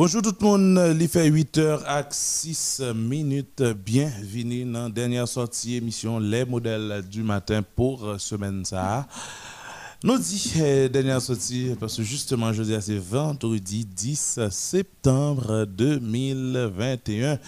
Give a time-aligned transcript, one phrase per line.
[0.00, 3.62] Bonjour tout le monde, il fait 8h à 6 minutes.
[3.84, 9.06] Bienvenue dans la dernière sortie émission Les modèles du matin pour semaine ça.
[10.02, 17.38] Nous dit eh, dernière sortie parce que justement je dis c'est vendredi 10 septembre 2021.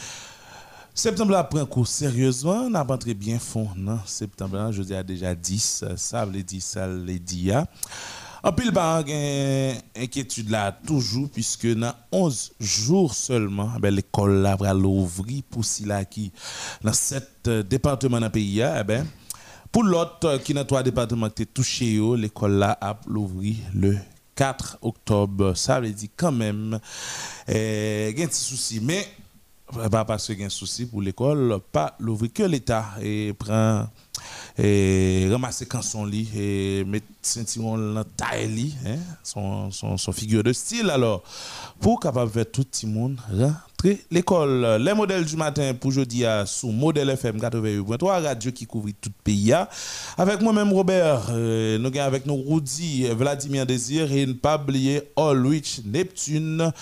[0.92, 4.92] Septembre là prend cours sérieusement, on a rentré bien fond non septembre là, je dis
[5.06, 7.50] déjà 10, ça veut dire ça les dit
[8.44, 9.04] en pile, bah,
[9.96, 16.04] inquiétude là toujours, puisque dans 11 jours seulement, ben, l'école là va l'ouvrir pour là
[16.04, 16.32] qui
[16.82, 18.60] dans sept euh, départements dans le pays.
[18.60, 19.06] Eh ben,
[19.70, 23.96] pour l'autre euh, qui dans trois départements qui touché, l'école là a l'ouvrir le
[24.34, 25.54] 4 octobre.
[25.54, 26.80] Ça veut dire quand même,
[27.46, 28.80] eh, il y a un petit souci.
[28.82, 29.06] Mais,
[29.88, 32.86] pas parce qu'il y a un souci pour l'école, pas l'ouvrir que l'État
[33.38, 33.86] prend
[34.58, 40.42] et ramasser quand son lit et mettre sentiment dans taille hein, son, son, son, figure
[40.42, 40.90] de style.
[40.90, 41.22] Alors
[41.80, 43.16] pour capable faire tout le monde
[44.10, 44.78] l'école.
[44.80, 49.10] Les modèles du matin pour jeudi à sous modèle FM 88.3 radio qui couvre tout
[49.10, 49.52] le pays
[50.16, 55.02] avec moi-même Robert euh, nous avons avec nous Rudy Vladimir Désir et ne pas oublier
[55.16, 56.72] Allwich Neptune.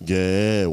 [0.03, 0.65] gain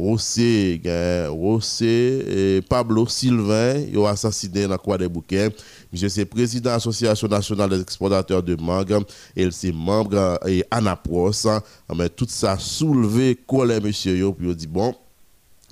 [1.29, 5.49] Rossé Pablo Sylvain il a assassiné dans quoi des bouquets
[5.91, 9.03] monsieur c'est président de l'association nationale des exportateurs de mangue
[9.35, 11.47] et c'est membre et Anapros
[11.95, 14.95] mais tout ça soulevé colère monsieur yo puis il dit bon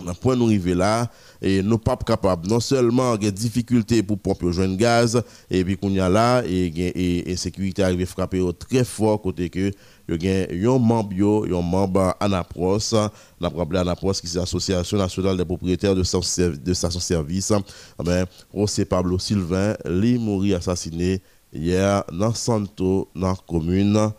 [0.05, 1.09] on point nous arriver là
[1.41, 2.47] et nous pas capables.
[2.47, 7.29] Non seulement des difficultés pour pomper jeune gaz et puis qu'on y a là et
[7.31, 9.71] et sécurité arrive frapper très fort côté que
[10.09, 12.93] un membre un membre Anapros
[13.39, 17.53] n'a rappelé Anapros qui c'est l'association nationale des propriétaires de stations service.
[17.99, 21.21] Eh ben José Pablo Sylvain lui mort assassiné
[21.53, 24.11] hier dans Santo dans la commune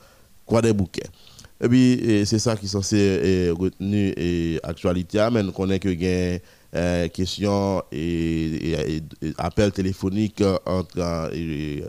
[0.46, 0.62] Croix
[1.62, 4.14] et puis, c'est ça qui est censé retenir
[4.64, 5.28] l'actualité.
[5.32, 9.00] Mais nous connaissons que y a question et,
[9.38, 11.30] appel téléphonique entre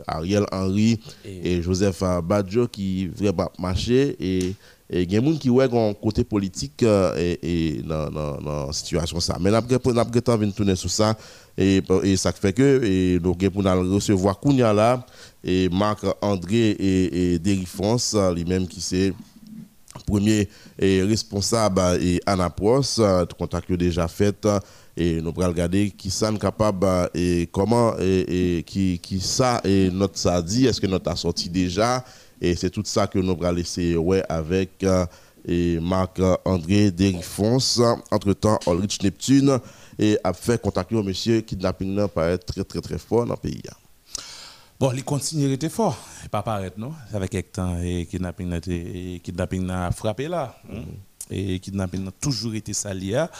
[0.06, 4.54] Ariel Henry et, Joseph Badjo qui vraiment marché et
[4.90, 9.38] il y a des gens qui ont un côté politique et, dans, la situation ça.
[9.40, 11.16] Mais nous avons temps de tourner sur ça
[11.56, 11.82] et,
[12.16, 13.34] ça fait que et nous
[13.66, 15.04] avons recevoir Kounia là
[15.42, 19.14] et Marc André et, et France lui-même qui c'est
[20.06, 20.48] premier
[20.80, 23.00] responsable et Anapros,
[23.38, 24.46] contact déjà fait
[24.96, 30.18] et nous allons regarder qui sont capable et comment et, qui, qui ça et notre
[30.18, 32.04] ça dit, est-ce que notre a sorti déjà
[32.40, 34.84] et c'est tout ça que nous allons laisser ouais, avec
[35.46, 37.58] et Marc-André Derifons,
[38.10, 39.58] entre-temps Ulrich Neptune
[39.98, 43.62] et a fait contacter monsieur kidnapping paraît très très très fort dans le pays.
[44.84, 45.96] Bon, les continuer était fort,
[46.30, 50.60] pas paraître non, avec quelques temps et kidnapping et kidnapping a frappé là.
[50.70, 50.82] Hein?
[51.30, 53.30] Et kidnapping a toujours été sali hein?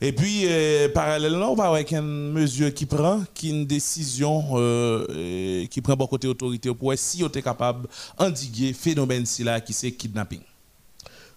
[0.00, 5.66] et puis, euh, parallèlement, on va avec une mesure qui prend, qui une décision euh,
[5.66, 7.86] qui prend beaucoup côté autorité pour si on est capable
[8.18, 10.40] d'endiguer phénomène là qui c'est kidnapping.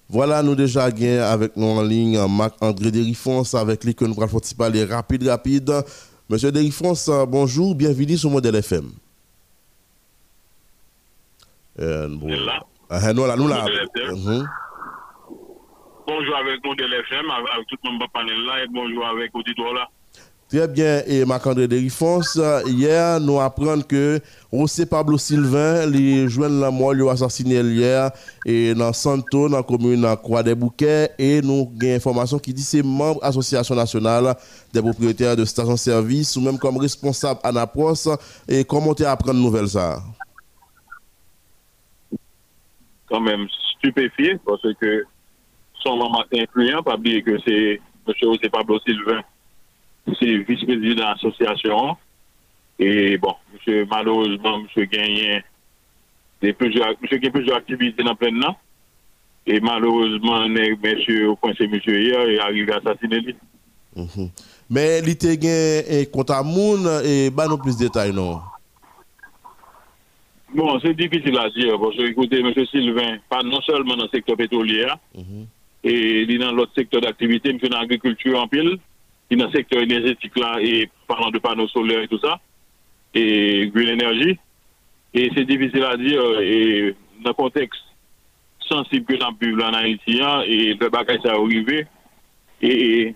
[0.08, 4.40] Voilà, nous déjà gain avec nous en ligne Marc-André Derifons avec lui que nous allons
[4.58, 5.84] parler rapide, rapide.
[6.30, 6.94] Monsieur Derifons,
[7.28, 8.90] bonjour, bienvenue sur Modèle FM.
[11.80, 12.30] Euh, bon.
[12.90, 13.66] Ah, nous là, nous là.
[14.12, 14.48] Mhm.
[16.06, 19.88] Bonjour avec mon FM, avec tout le monde panel là, et bonjour avec l'auditoire là.
[20.50, 22.22] Très bien, et Marc-André Derifons,
[22.68, 24.20] hier, nous apprenons que
[24.52, 28.12] José Pablo Sylvain, les jeunes la mort, lui assassiné hier,
[28.46, 32.62] et dans Santo, dans la commune Croix des Bouquets, et nous avons information qui dit
[32.62, 34.36] c'est membre de l'Association nationale
[34.72, 37.96] des propriétaires de stations-service, ou même comme responsable à Napros,
[38.48, 40.04] et comment tu apprends nouvelle ça?
[43.14, 43.46] kan menm
[43.78, 45.04] stupefye, pwase ke
[45.84, 48.14] son maman inkluyen, pa biye ke se M.
[48.20, 49.22] José Pablo Sylvain,
[50.18, 51.96] se vice-president de l'association,
[52.80, 53.86] e bon, M.
[53.92, 54.86] Malouzman, M.
[54.92, 55.44] Ganyen,
[56.42, 56.54] M.
[56.60, 58.58] Gen plusieurs activités nan plène nan,
[59.46, 61.36] e malouzman, M.
[61.40, 61.78] Ponce, M.
[61.86, 63.38] Yer, e arrive assassine li.
[64.74, 68.42] Men, li te gen konta moun, e ba nou plis detay nou?
[70.54, 72.54] Bon, c'est difficile à dire, parce que, écoutez, M.
[72.68, 74.86] Sylvain, pas non seulement dans le secteur pétrolier,
[75.16, 75.46] mm -hmm.
[75.84, 77.58] et dans l'autre secteur d'activité, M.
[77.58, 78.78] dans l'agriculture en pile,
[79.32, 82.40] et dans le secteur énergétique là, et parlant de panneaux solaires et tout ça,
[83.16, 84.38] et green energy,
[85.16, 87.86] et c'est difficile à dire, et dans le contexte
[88.70, 90.16] sensible que l'on vivre en Haïti,
[90.54, 91.88] et le bagage ça arrivé,
[92.62, 93.16] et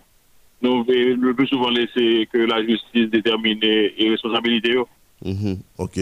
[0.64, 0.84] nous
[1.28, 4.76] le plus souvent laisser que la justice détermine les responsabilités.
[5.26, 5.58] Mm -hmm.
[5.80, 5.98] Ok.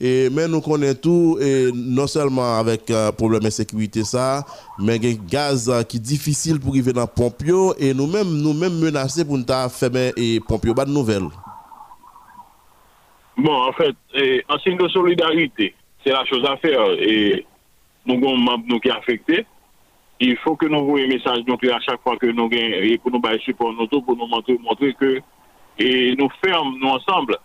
[0.00, 4.44] Et, mais nous connaissons tout, et non seulement avec euh, problème de sécurité, ça,
[4.78, 8.78] mais il gaz euh, qui est difficile pour arriver dans Pompio, et nous-mêmes nous -mêmes
[8.84, 10.74] menacés pour nous fermer et Pompio.
[10.74, 11.28] Pas de nouvelles.
[13.38, 16.82] Bon, en fait, eh, en signe de solidarité, c'est la chose à faire.
[16.98, 17.44] Et
[18.06, 19.46] nous avons nous qui affecté.
[20.18, 23.10] Il faut que nous voyons un message donc, à chaque fois que nous gagnons, pour
[23.12, 25.20] nous bailler support, nous pour nous montrer, montrer que
[25.78, 27.36] et nous fermons nous ensemble.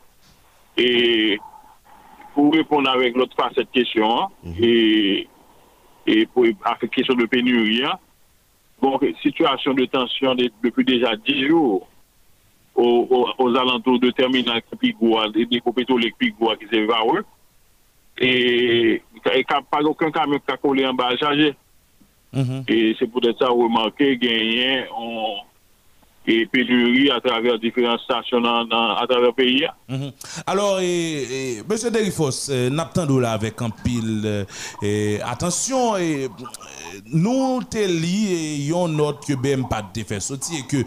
[0.77, 1.39] Et
[2.33, 4.63] pour répondre avec l'autre part à cette question, mm -hmm.
[4.63, 5.27] et,
[6.07, 7.83] et, pour la question de pénurie,
[8.81, 11.87] bon, situation de tension de, depuis déjà 10 jours
[12.75, 17.23] aux, aux, aux alentours de terminal Pigua, des pétroles Pigua qui s'évarent,
[18.17, 21.53] et il pas aucun camion qui a collé en bas à charger.
[22.33, 22.61] Mm -hmm.
[22.73, 25.35] Et c'est peut-être ça remarquer, gagner, on
[26.27, 29.65] et pénurie à travers différentes stations dans, dans, à travers le pays.
[29.89, 30.11] Mm -hmm.
[30.45, 31.91] Alors, e, et, e, e, et, M.
[31.91, 34.45] Derifos, euh, n'attendons là avec un pile
[34.83, 35.95] et, attention,
[37.11, 40.81] nous te lions note que BM pas de fait sortir et que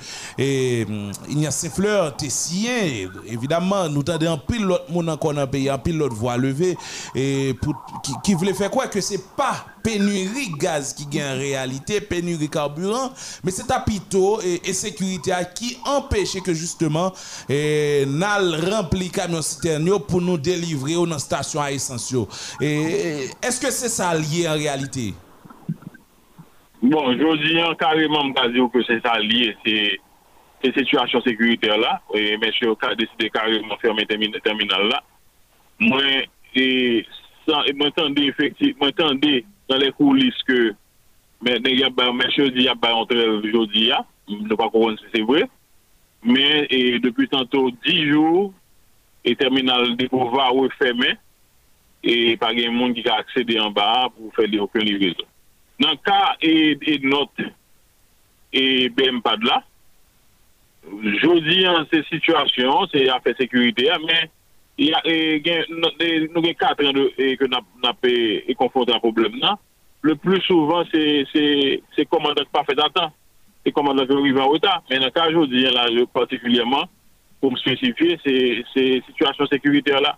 [1.30, 5.68] Ignace Fleur te sien, évidemment, nous t'avons un pile l'autre monde encore dans le pays,
[5.68, 6.76] un pile l'autre voix levée,
[7.14, 11.38] et pour, qui, qui voulait faire quoi que c'est pas pénurie gaz qui gagne en
[11.38, 13.12] réalité, pénurie carburant,
[13.44, 17.12] mais c'est à plutôt et, sécurité qui empêche que justement
[17.48, 22.14] et, n'al rempli camion citerne pour nous délivrer aux stations à essence.
[22.60, 25.12] Et est-ce que c'est ça lié en réalité?
[26.82, 30.00] Bon, je dis carrément que c'est ça lié, c'est
[30.62, 35.02] cette situation sécuritaire là, et monsieur a décidé carrément de fermer le terminal là.
[35.78, 36.00] Moi,
[36.56, 37.06] et,
[37.74, 38.88] moi, effectivement,
[39.70, 40.74] nan le koulis ke
[41.44, 45.44] men chodi ya ba antrel jodi ya, nou pa koron si se vre,
[46.24, 48.52] men e depi tanto 10 jou,
[49.24, 51.14] e terminal depo va ou e feme,
[52.04, 55.28] e pa gen moun ki ka aksede an ba pou fè li okyon li vizyon.
[55.80, 57.44] Nan ka e, e not
[58.54, 59.62] e bem pad la,
[61.22, 64.28] jodi an se situasyon, se a fè sekurite ya, men
[64.76, 66.90] E, e, e, nou gen katre
[67.38, 69.60] ke nap e konfonte an problem nan,
[70.04, 73.12] le plus souvan se komandak pa fè datan,
[73.62, 75.86] se komandak ou vivan ou ta, men an ka jodi la
[76.16, 76.90] partikulyaman,
[77.38, 80.16] pou m spesifiye, se situasyon sekurite la.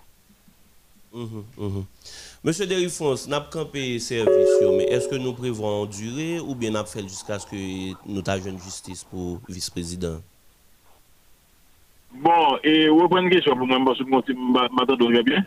[2.47, 6.89] Monsieur Derifons, nap kampe servis yo, men eske nou prevwa an dure ou bien nap
[6.91, 7.61] fèl jiska skè
[8.09, 10.25] nou ta jen justice pou vice-prezident?
[12.23, 15.45] Bon, e wè pren gèchwa pou mwen mba sou konti matan do gèbyen?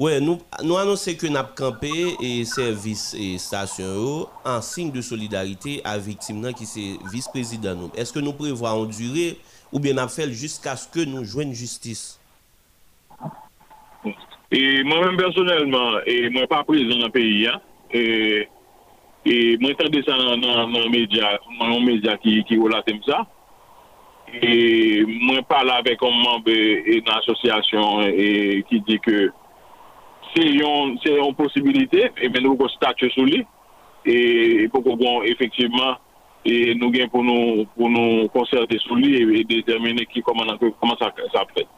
[0.00, 4.14] Wè, nou, nou anonsè ke nap kampe e servis e stasyon yo
[4.48, 7.92] an sign de solidarite a viktim nan ki se vice-prezident nou.
[8.00, 9.34] Eske nou prevoa an dure
[9.68, 12.16] ou bien ap fel jiska skè nou jwen justice?
[14.52, 17.54] E mwen mwen personelman, e mwen pa prezident nan peyi ya,
[17.94, 18.02] e,
[19.28, 23.22] e mwen tade sa nan, nan, nan media, nan media ki, ki wola tem sa,
[24.32, 26.54] E mwen pala avek an mambe
[26.88, 28.28] e nan asosyasyon e
[28.68, 29.26] ki di ke
[30.32, 33.42] se yon, yon posibilite e men nou kon statye sou li
[34.08, 36.00] e pou kon kon efektiveman
[36.48, 40.96] e nou gen pou nou pou nou konserte sou li e determine ki koman, koman
[40.96, 41.68] sa, sa apre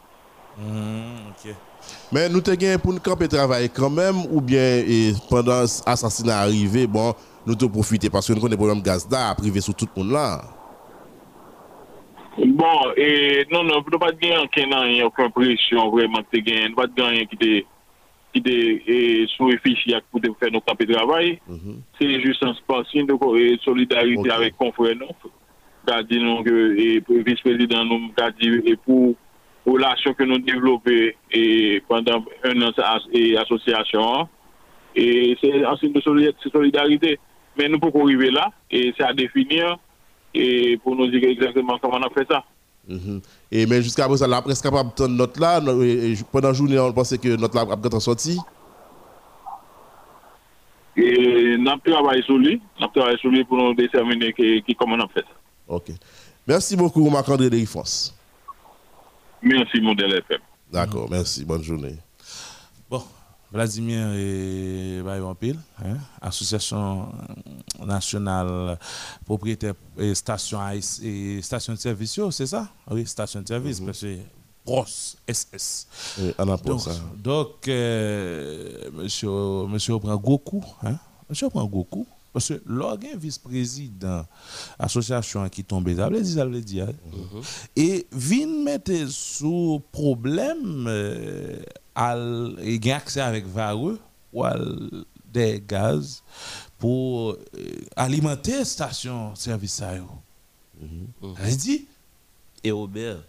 [0.55, 1.59] mm, okay.
[2.15, 6.87] Men nou te gen pou nou kampe travaye kanmem ou bien e, pendant asasina arrive
[6.87, 7.11] bon
[7.43, 10.39] nou te profite paske nou kon de problem gazda aprive sou tout moun la
[12.37, 16.73] Bon, e, non, non, nou pat gen anken nan yon kon presyon vreman te gen,
[16.73, 17.51] nou pat gen yon ki te,
[18.35, 18.97] ki te e,
[19.31, 21.77] sou efish yak pou te fè nou kapi travay, mhm.
[21.95, 24.33] se jous an spasyon de e, solidarite okay.
[24.35, 25.31] avèk konfren nou,
[25.87, 29.15] gadi nou, e vice-president nou, gadi, e pou
[29.69, 30.99] relasyon ke nou devlopè,
[31.31, 31.45] e
[31.87, 34.27] pandan un an as, e, asosyasyon,
[34.91, 35.07] e
[35.39, 37.15] se ansin de solidarite,
[37.55, 39.77] men nou pou kon rive la, e se a definir,
[40.35, 42.43] et pour nous dire exactement comment on a fait ça.
[42.87, 43.19] Mm
[43.51, 45.61] Et mais jusqu'à présent, la presse capable de note là,
[46.31, 48.37] pendant la journée, on pensait que notre là a peut-être sorti.
[50.97, 54.95] Et nous travaillé sur lui, nous travaillé sur lui pour nous déterminer qui, qui, comment
[54.95, 55.35] on a fait ça.
[55.67, 55.91] Ok.
[56.47, 58.13] Merci beaucoup, Marc-André Derifos.
[59.41, 60.39] Merci, Modèle FM.
[60.71, 61.43] D'accord, merci.
[61.43, 61.95] Bonne journée.
[63.55, 67.07] Vladimir et Bayon Pile, hein, Association
[67.85, 68.77] nationale
[69.23, 72.67] propriétaire et station et station de service, c'est ça?
[72.91, 74.17] Oui, station de service, parce que
[74.65, 75.87] grosse SS.
[76.19, 76.33] Oui,
[76.65, 76.91] donc, ça.
[77.15, 79.29] Donc, euh, monsieur,
[79.69, 80.97] monsieur prend Goku, hein?
[81.29, 82.05] Monsieur prend Goku.
[82.35, 84.25] Parce que l'organe vice-président
[84.77, 86.89] association qui tombe, ça veut dire, ça veut dire.
[86.89, 87.39] Hein.
[87.77, 91.57] Et vient mettre sous problème euh,
[92.61, 93.97] et gain accès avec vareux
[94.33, 94.43] ou
[95.31, 96.23] des gaz
[96.77, 97.37] pour euh,
[97.95, 101.55] alimenter station service ça -hmm.
[101.57, 101.85] dit?
[102.65, 103.19] Et Robert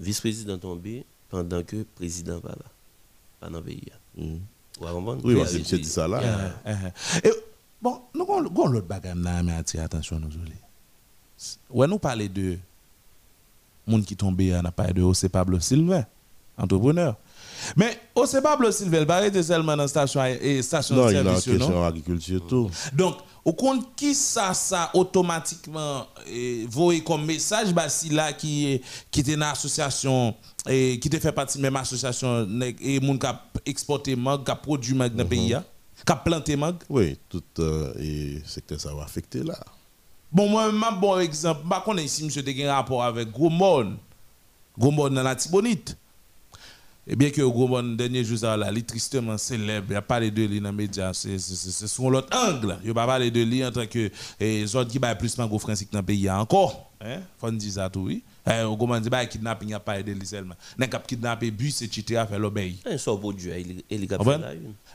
[0.00, 2.68] vice-président tombé pendant que président va là
[3.38, 4.38] pas dans le pays mm
[4.80, 5.20] -hmm.
[5.22, 5.34] oui
[5.78, 6.18] dit ça là
[7.22, 7.30] et,
[7.84, 10.30] bon nous avons l'autre bagage là mais attention nous
[11.70, 12.56] ouais nous parler de
[13.86, 16.06] monde qui tombé on a parlé de José Pablo Sylvain
[16.56, 17.16] entrepreneur
[17.76, 21.46] mais c'est pas Sylvain, il était seulement dans la station et station non, de service.
[21.46, 22.70] Non, il y a agriculture tout.
[22.92, 28.80] Donc, au compte qui ça, ça automatiquement eh, voyé comme message, bah, si là qui
[29.10, 30.34] qui était dans l'association
[30.68, 32.46] et qui était fait partie de même association
[32.80, 35.54] et moun qui a exporté mag, qui a produit dans le pays,
[36.04, 36.76] qui a planté mag.
[36.88, 39.58] Oui, tout euh, et secteur ça va affecter là.
[40.30, 43.30] Bon, moi, un bon exemple, je connais ici, monsieur, a un rapport avec.
[43.30, 43.96] Gros Monde
[44.76, 45.96] dans la Tibonite.
[47.06, 50.20] Et bien que au dernier jour, là, il est tristement célèbre, il n'y a pas
[50.20, 52.78] de lui dans les médias, c'est sur l'autre angle.
[52.80, 54.10] Il n'y a pas parlé de lui en tant que
[54.66, 56.92] zone qui va plus de français dans le pays encore.
[57.02, 57.20] Hein?
[57.38, 58.24] Faut dire ça tout, oui.
[58.66, 60.54] Au Goman dit, bah, kidnapping, il n'y a pas de lui seulement.
[60.78, 62.80] Il n'y a kidnapper bus, etc., faire l'obéi.
[62.86, 64.08] Un sort pour Dieu, il est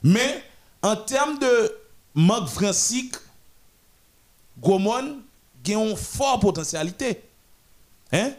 [0.03, 0.43] Mais,
[0.81, 1.75] en termes de
[2.13, 3.09] manque français,
[4.59, 5.19] Gomon
[5.67, 7.21] a une forte potentialité.
[8.11, 8.31] Hein?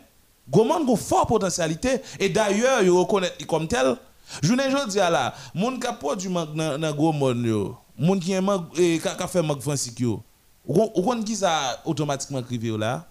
[0.48, 3.96] Goman a une forte potentialité et d'ailleurs, il reconnaît comme tel.
[4.42, 9.62] Je ne dis là, moun qui produit dans Gomon yo, moun qui a fait manque
[9.62, 10.22] Francis yo.
[10.66, 13.06] Ou kon qui ça automatiquement crivé là?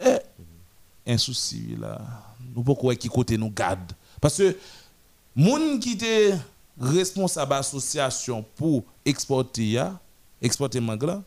[0.00, 0.18] Eh
[1.06, 1.98] un souci là.
[2.54, 3.92] Nous pas qui côté nous garde?
[4.20, 4.56] Parce que
[5.34, 6.36] moun qui était
[6.80, 9.82] responsable association pour exporter
[10.40, 11.22] exporter mangue là,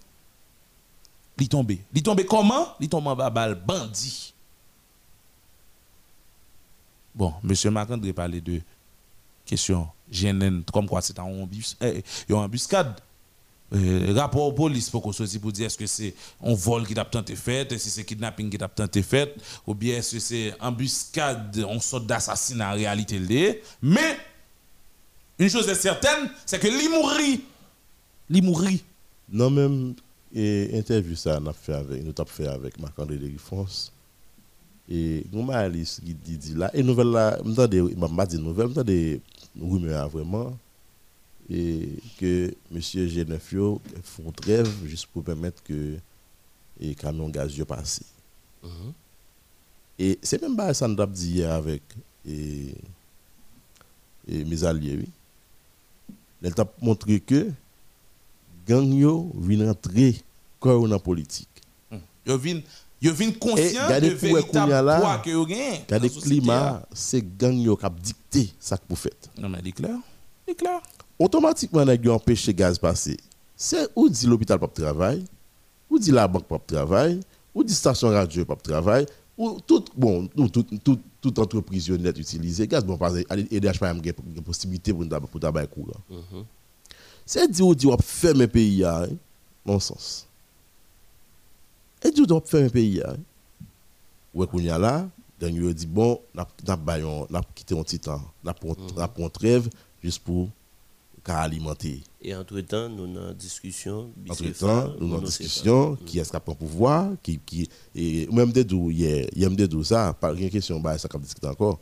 [1.40, 1.80] il tombé.
[1.94, 2.68] Il tombé comment?
[2.80, 4.34] Il tombé en babal bandit.
[7.14, 7.72] Bon, M.
[7.72, 8.62] Marc-André parlait de
[9.46, 13.00] question GNN, comme quoi c'est un embus, eh, embuscade.
[13.74, 16.98] Euh, rapport aux police pour qu'on soit pour dire est-ce que c'est un vol qui
[16.98, 20.20] a tenté fait, est-ce que c'est kidnapping qui a tenté fait, ou bien est-ce que
[20.20, 23.64] c'est embuscade, une sorte d'assassinat en réalité.
[23.82, 24.18] Mais,
[25.40, 27.44] une chose est certaine, c'est que l'imourit,
[28.30, 28.84] l'imourit.
[29.30, 29.96] Non, même,
[30.34, 33.92] et interview ça, on a fait avec, nous avons fait avec Marc-André de France
[34.90, 39.22] et nous Alice qui dit là et nouvelle là m'entendez m'a dit nouvelle m'entendez
[39.60, 40.58] rumeur vraiment.
[41.50, 45.96] Et que monsieur Genefio font trêve juste pour permettre que
[46.80, 48.02] les camions gazieux passent
[50.00, 51.84] et c'est même pas ça nous dit hier avec
[52.26, 52.74] et,
[54.28, 55.10] et mes alliés oui
[56.44, 57.50] elle t'a montré que
[58.68, 60.22] gang yo vient entrer
[60.62, 61.50] dans la politique
[62.26, 62.62] yo vient
[63.04, 65.82] Yo vin conscient de véritable poids que yo gagne.
[65.90, 69.30] Gade climat, c'est gang yo qui dicté ça que vous faites.
[69.38, 69.98] Non mais dit clair.
[70.48, 70.80] Dit clair.
[71.20, 73.18] Automatiquement nèg yo empêcher gaz passer.
[73.58, 75.26] C'est ou dit l'hôpital pas travail,
[75.90, 77.20] ou dit la banque pas travail,
[77.54, 79.06] ou dit station radio pas travail,
[79.38, 83.80] ou tout bon, tout tout tout, toute entreprise net utiliser gaz bon parce que EDH
[83.80, 86.02] pas une possibilité pour pour tabac courant.
[87.26, 89.08] C'est dit ou dit on fermer pays hein,
[89.66, 90.28] non sens.
[92.04, 93.02] Et du doit faire un pays.
[93.02, 93.16] Hein?
[94.34, 95.08] Ouais, qu'on y a là,
[95.40, 98.54] dernier dit bon, n'a n'a quitté un temps, n'a
[98.98, 99.70] n'a trêve
[100.04, 100.50] juste pour
[101.24, 102.04] qu'à alimenter.
[102.22, 104.10] Et entre-temps, nous avons une discussion.
[104.30, 108.64] Entre-temps, nous avons une discussion qui est-ce qui prend pouvoir, qui, qui, et même des
[108.64, 109.00] doux, il
[109.36, 111.80] y a des doux, ça, pas une question, bah, ça, comme discuter encore.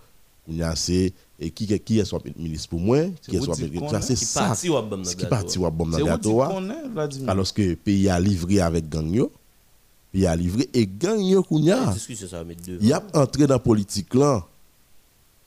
[0.47, 3.57] Il y a assez, et qui, qui est soit ministre pour moi, qui est soit
[3.59, 4.53] ministre, c'est ça.
[4.59, 6.41] Qui parti ou dans le gâteau.
[7.27, 9.27] Alors que le pays a livré avec gang
[10.11, 11.65] pays a livré, et gang yo, il
[12.81, 14.45] y a entré dans la politique là,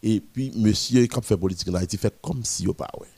[0.02, 3.08] et puis monsieur, qui a fait politique en Haïti, fait comme si il pas ouais.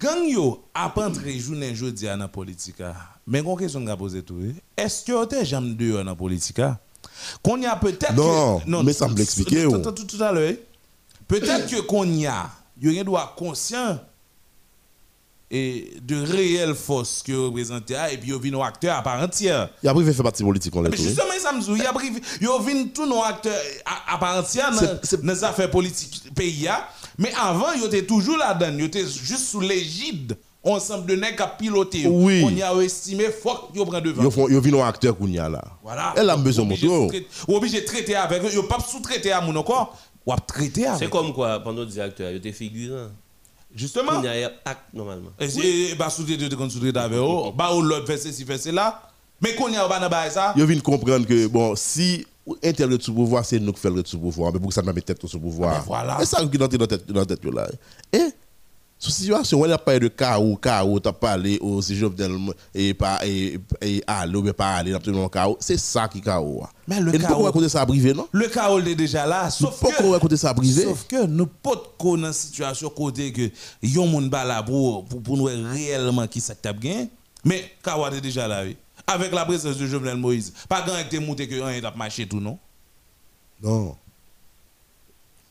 [0.00, 2.82] Gang yo a pas entré journée jeudi dans la politique.
[3.26, 4.40] Mais une question que poser tout.
[4.76, 6.60] Est-ce que vous avez jamais dehors dans la politique
[7.42, 9.64] Qu'on y a peut-être Non, non mais ça me l'expliquer.
[9.64, 10.54] Tout, tout, tout, à l'heure.
[11.28, 13.98] Peut-être que qu'on y a, il doit conscient
[15.50, 19.70] et de réelles forces que vous représentez et puis vous venez acteur à part entière.
[19.82, 22.20] Il a privé fait partie politique on Mais justement ça me dit, il a privé
[22.40, 26.68] vous venez tous nos acteurs à, part entière dans les affaires politiques pays
[27.18, 31.48] mais avant vous étiez toujours là-dedans, vous étiez juste sous l'égide ensemble de nègres à
[31.48, 32.06] piloter.
[32.06, 32.42] Oui.
[32.44, 34.22] On y a estimé faut que vous prend devant.
[34.22, 35.62] Vous venez nos acteurs qu'on y a là.
[35.82, 36.14] Voilà.
[36.16, 36.74] Elle a besoin de
[37.46, 41.00] Vous obligé de traiter avec eux, vous pas sous-traiter à mon encore, ou traiter avec.
[41.00, 43.08] C'est comme quoi pendant le directeur, vous étiez figurant.
[43.74, 44.22] Justement.
[44.22, 45.30] Il y a acte normalement.
[45.38, 48.58] Et si bah sous de de sous avec eux, bah ou l'autre fait ceci fait
[48.58, 49.02] cela.
[49.40, 50.54] Mais qu'on y a pas dans ça.
[50.56, 52.24] Yo vient comprendre que bon si
[52.62, 55.04] internet sous pouvoir c'est nous qui faisons le sous pouvoir mais pour que ça mette
[55.04, 55.76] tête sous pouvoir.
[55.78, 56.18] Ah, voilà.
[56.20, 57.66] Et ça qui dans tête dans tête là.
[58.12, 58.30] Et
[58.98, 62.32] sous situation on a pas de chaos chaos t'as parlé au si Jovenel
[62.74, 67.00] et pas et et aller mais pas aller absolument chaos c'est ça qui chaos mais
[67.00, 68.26] le chaos pourquoi côté ça privé non?
[68.32, 70.84] le chaos est déjà là sauf que pourquoi côté ça privé?
[70.84, 73.50] sauf que nous pas dans situation côté que
[73.82, 77.08] yon moun ba là pour pour nous réellement qui ça t'a bien
[77.44, 81.18] mais chaos est déjà là oui avec la présence de Jovenel Moïse pas grand été
[81.18, 82.58] monté que un a marché tout non?
[83.62, 83.96] Non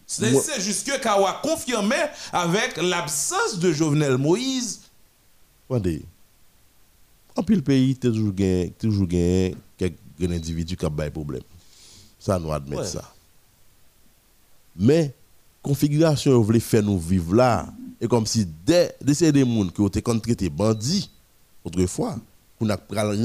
[0.05, 1.95] c'est juste que Kawa confirmé
[2.31, 4.81] avec l'absence de Jovenel Moïse.
[5.69, 6.03] Attendez.
[7.35, 11.41] En plus, le pays, toujours gain, toujours quelques individus qui ont des problèmes.
[12.19, 13.11] Ça, nous admettons ça.
[14.75, 15.13] Mais,
[15.61, 17.67] configuration, vous voulez faire nous vivre là,
[17.99, 21.09] et comme si dès des gens qui ont été traité bandits,
[21.63, 22.17] autrefois,
[22.69, 22.77] a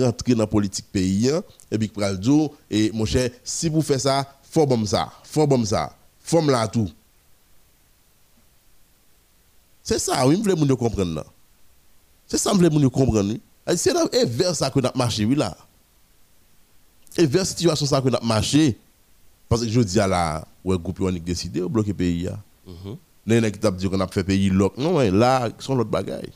[0.05, 1.31] rentrer dans la politique pays,
[1.71, 5.47] et puis a dit, et mon cher, si vous faites ça, faut bon ça, faut
[5.47, 5.95] bon ça
[6.29, 6.91] forme là tout.
[9.83, 11.25] C'est ça, oui, je voulais comprendre là.
[12.27, 13.35] C'est ça, je voulais comprendre.
[13.77, 15.57] C'est vers ça que nous marché, oui, là.
[17.17, 18.79] Et vers cette situation ça que nous marché.
[19.49, 22.29] Parce que je dis à la, ouais, groupe a décidé de bloquer le pays.
[23.25, 24.51] Nous avons dit qu'on a fait pays.
[24.51, 26.33] Non, là, sont l'autre bagaille.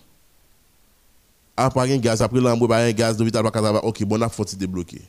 [1.57, 3.45] Après, un gaz, après l'embrouille, un gaz, l'hôpital,
[3.83, 5.03] ok, bon, on a faut débloquer.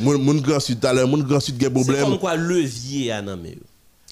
[0.00, 1.96] Mon grand sud tout mon grand sud a problème.
[1.96, 3.36] C'est comme quoi levier à non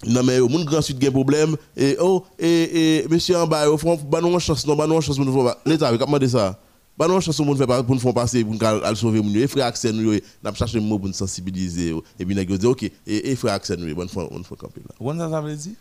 [0.04, 3.78] Non mais mon grand sud a problème et oh et et monsieur en bas au
[3.78, 6.58] fond ba nous chance non ba nous chance pour l'état a demandé ça?
[6.98, 9.66] Ba nous chance pour faire pour nous faire passer pour aller sauver mon et frère
[9.66, 13.54] Axel nous n'a cherché mot pour nous sensibiliser et puis nèg dit OK et frère
[13.54, 14.08] Axel nous on
[14.42, 14.94] fait camper là.
[14.98, 15.72] Comment ça veut dire?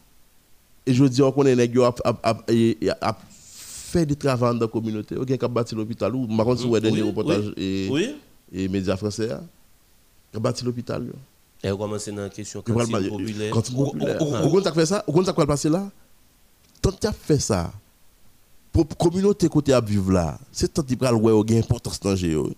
[0.86, 1.94] Et je dis on connaît a
[3.02, 3.18] a
[3.96, 7.02] fait du travail dans la communauté, OK qui a bâti l'hôpital ou par contre dernier
[7.02, 7.90] reportage et
[8.52, 11.08] et médias français a bâti l'hôpital.
[11.64, 13.52] Et on commence dans la question cantine populaire.
[13.52, 14.18] Cantine populaire.
[14.24, 15.90] Vous avez fait ça Vous avez quoi passer là?
[16.82, 17.72] Tant que tu as fait ça,
[18.72, 22.12] pour la communauté côté à vivre là, c'est tant que tu as une importance dans
[22.12, 22.54] le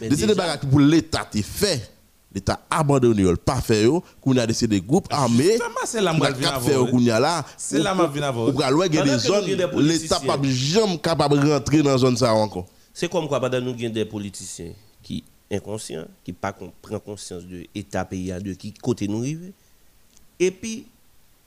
[0.00, 1.90] Décider de pour l'État, tu fait.
[2.32, 3.86] L'État abandonné, il pas fait,
[4.20, 5.58] qu'on a décidé des groupes armés.
[5.84, 7.44] C'est la là.
[7.56, 12.32] C'est la aller des zones, l'État pas jamais capable de rentrer dans la zone ça
[12.32, 12.66] encore.
[12.94, 18.04] C'est comme quoi, pendant nous, des politiciens qui inconscient, qui pas prend conscience de l'état
[18.04, 19.52] pays de qui côté nous arrive.
[20.38, 20.86] Et puis,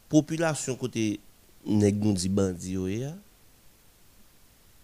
[0.10, 1.19] population côté
[1.65, 2.78] nèg nous dit bandi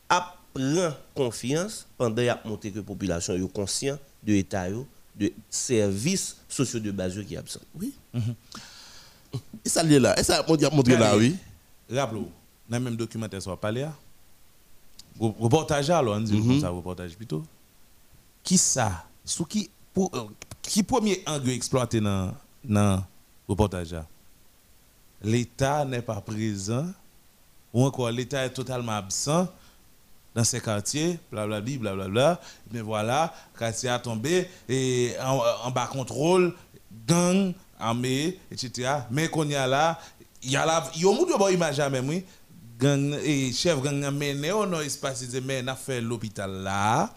[0.09, 4.67] a prend confiance pendant y a monté que population est conscient de l'état
[5.19, 7.59] de services sociaux de base qui absent.
[7.75, 7.93] Oui.
[8.13, 8.19] Mm
[9.65, 11.35] Et ça là, et ça a montré là oui.
[11.91, 12.31] Rappelez-vous,
[12.69, 13.87] dans le même documentaire sur parler
[15.19, 17.43] reportage alors on dit comme ça reportage plutôt.
[18.43, 19.05] Qui ça?
[19.25, 20.23] Sous qui pour euh,
[20.61, 23.03] qui premier angle exploité dans dans
[23.47, 23.95] reportage
[25.21, 26.87] l'État n'est pas présent
[27.73, 29.47] ou encore l'État est totalement absent
[30.35, 32.41] dans ces quartiers, blablabla, blablabla.
[32.71, 36.55] Mais voilà, quartier a tombé et en, bas contrôle,
[37.07, 38.91] gang, armée, etc.
[39.11, 39.99] Mais qu'on y a là,
[40.41, 42.25] il y a là, il y a un bon image même, oui.
[42.79, 47.13] Gang, et chef gang a mené au non espace, mais n'a fait l'hôpital là,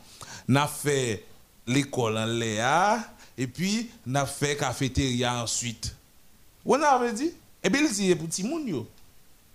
[0.49, 1.25] n'a fait
[1.69, 2.99] l'école en Léa,
[3.37, 5.95] et puis, on a fait cafétéria ensuite.
[6.65, 8.87] On a dit, et bien, c'est pour petit monde.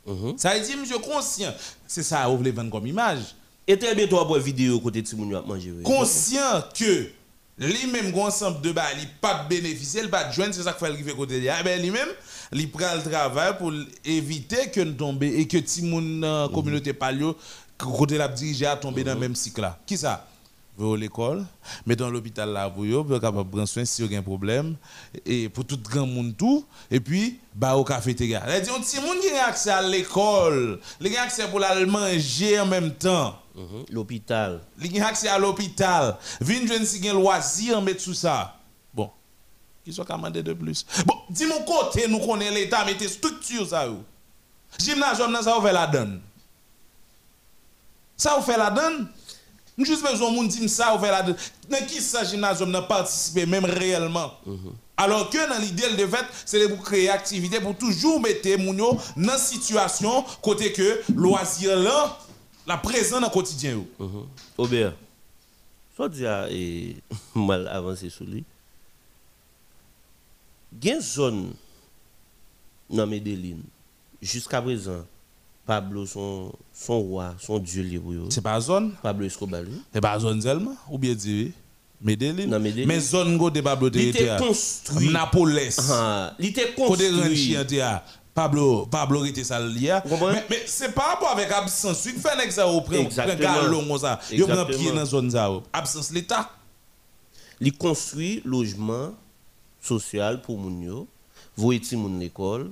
[0.06, 0.38] Mhm.
[0.38, 1.54] Ça veut dire, monsieur conscient.
[1.86, 3.36] C'est ça, vous voulez vendre comme image.
[3.68, 5.74] Et très bientôt, après vidéo côté de Timoun a manger.
[5.84, 7.10] Conscient que
[7.58, 11.14] lui-même, ensemble de bas, il pas bénéficier, il pas joindre, c'est ça qu'il fait arriver
[11.14, 12.08] côté de ah ben lui-même,
[12.54, 13.74] il prend le travail pour
[14.06, 17.36] éviter que nous tombions et que Timoun, euh, communauté palio,
[17.78, 19.78] côté la dirigé à tomber dans le même cycle là.
[19.86, 20.26] Qui ça?
[20.80, 21.44] à l'école,
[21.88, 24.76] dans l'hôpital là pour vous, pour capable prendre soin si vous avez un problème
[25.26, 28.44] et pour tout grand monde tout et puis bah au cafétéria.
[28.48, 32.60] Elle dit on petit monde qui a accès à l'école, a accès pour aller manger
[32.60, 33.36] en même temps.
[33.58, 33.86] Mhm.
[33.90, 34.62] L'hôpital.
[35.02, 36.16] A accès à l'hôpital.
[36.40, 38.56] Vin jeune si un loisir mettre tout ça.
[38.94, 39.10] Bon.
[39.84, 40.86] Qui soit commandé de plus.
[41.06, 44.04] Bon, dis mon côté nous connaissons l'état mettez structure ça ou.
[44.78, 46.22] Gymnasium ça ouvert la donne.
[48.16, 49.08] Ça ouvert la donne.
[49.76, 53.46] Nous juste besoin de dire ça ou faire la dans qui ça gymnasium n'a participé
[53.48, 54.34] même réellement.
[54.46, 54.74] Mhm.
[54.98, 59.34] Alors que dans l'idée de fait, c'est pour créer activité pour toujours mettre Mounio dans
[59.34, 62.18] une situation côté que loisir là
[62.68, 63.84] la présence dans le quotidien.
[64.00, 64.06] Mm
[64.58, 64.94] Aubert,
[65.96, 66.98] soit déjà et
[67.36, 68.44] mal avancé sur lui.
[70.82, 71.54] Il y a une zone
[72.90, 73.58] dans Medellin
[74.22, 75.06] jusqu'à présent
[75.66, 78.14] Pablo, son, son roi, son dieu libre.
[78.30, 78.94] C'est pas zone?
[79.02, 79.64] Pablo Escobar.
[79.94, 80.76] C'est pas zone seulement?
[80.90, 81.52] Ou bien dire
[82.02, 82.46] Medellin?
[82.48, 82.88] Non, Medellin.
[82.88, 85.10] Mais zone de Pablo Il était construit.
[85.10, 85.60] Napoles.
[85.90, 87.56] Ah, il était construit.
[88.38, 92.06] Pablo, Pablo était ça Mais, mais c'est pas rapport avec absence.
[92.06, 93.26] Il fait un ça au prend un ça.
[94.32, 95.50] Il prend pied dans zone ça.
[95.74, 96.52] Absence l'État.
[97.60, 99.16] Il construit logement
[99.82, 101.08] social pour Mounio.
[101.56, 102.70] Vous étiez mon l'école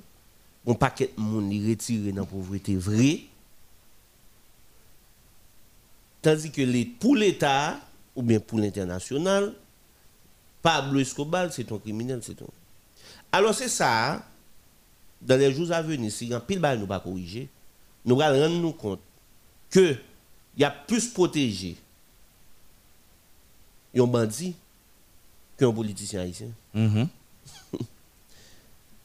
[0.67, 3.21] un paquet de monde retiré dans la pauvreté vrai.
[6.21, 7.79] Tandis que les, pour l'État,
[8.15, 9.51] ou bien pour l'international,
[10.61, 12.45] Pablo Escobar, c'est un criminel, c'est un.
[13.31, 14.23] Alors c'est ça,
[15.25, 17.49] dans les jours à venir, si un pile nous pas corriger,
[18.05, 18.99] nous allons rendre nous compte
[19.69, 19.95] que
[20.57, 21.75] il y a plus protégé
[23.97, 24.55] un bandit
[25.57, 26.47] qu'un politicien haïtien.
[26.73, 27.03] Mm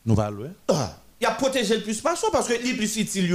[0.07, 0.51] nous allons.
[0.69, 3.31] Ah il a protégé le plus parce que les plus utile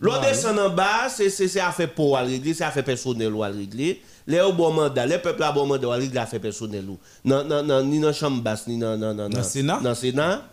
[0.00, 4.02] L'on descend en bas, c'est affaire pour à régler, c'est affaire personnelle à régler.
[4.26, 6.86] Les au bon mandat, les peuples à bon mandat à régler affaire personnelle
[7.24, 9.78] Non non non ni dans chambre basse ni dans dans Sénat?
[9.80, 10.44] Dans Sénat.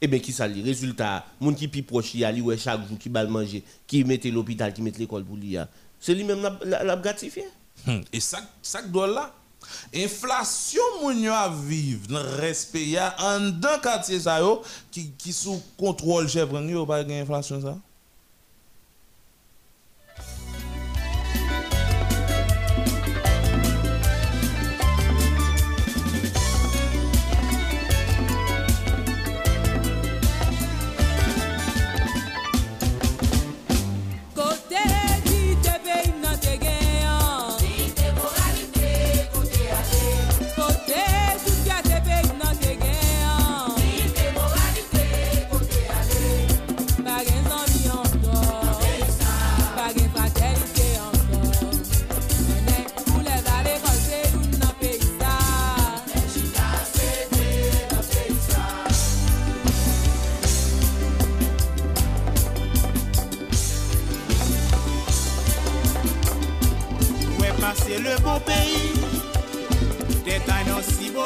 [0.00, 0.62] Eh bien, qui ça li?
[0.62, 4.72] Résultat, moun qui pi proche, y a chaque jour, qui va manger, qui mette l'hôpital,
[4.72, 5.56] qui mette l'école pour lui.
[5.98, 7.44] C'est lui-même l'a gratifié.
[7.86, 9.34] Hum, et ça, ça doit là.
[9.92, 14.40] Inflation moun yo a vivre dans respect ya en dans quartier ça
[14.90, 17.76] qui qui sous contrôle chef yo pas inflation ça?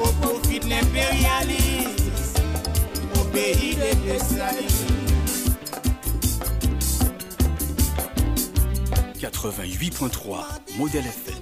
[0.00, 2.42] Au profit de l'impérialisme.
[3.14, 4.72] Au pays des Thessaloniques
[9.20, 11.35] 88.3 Modèle FM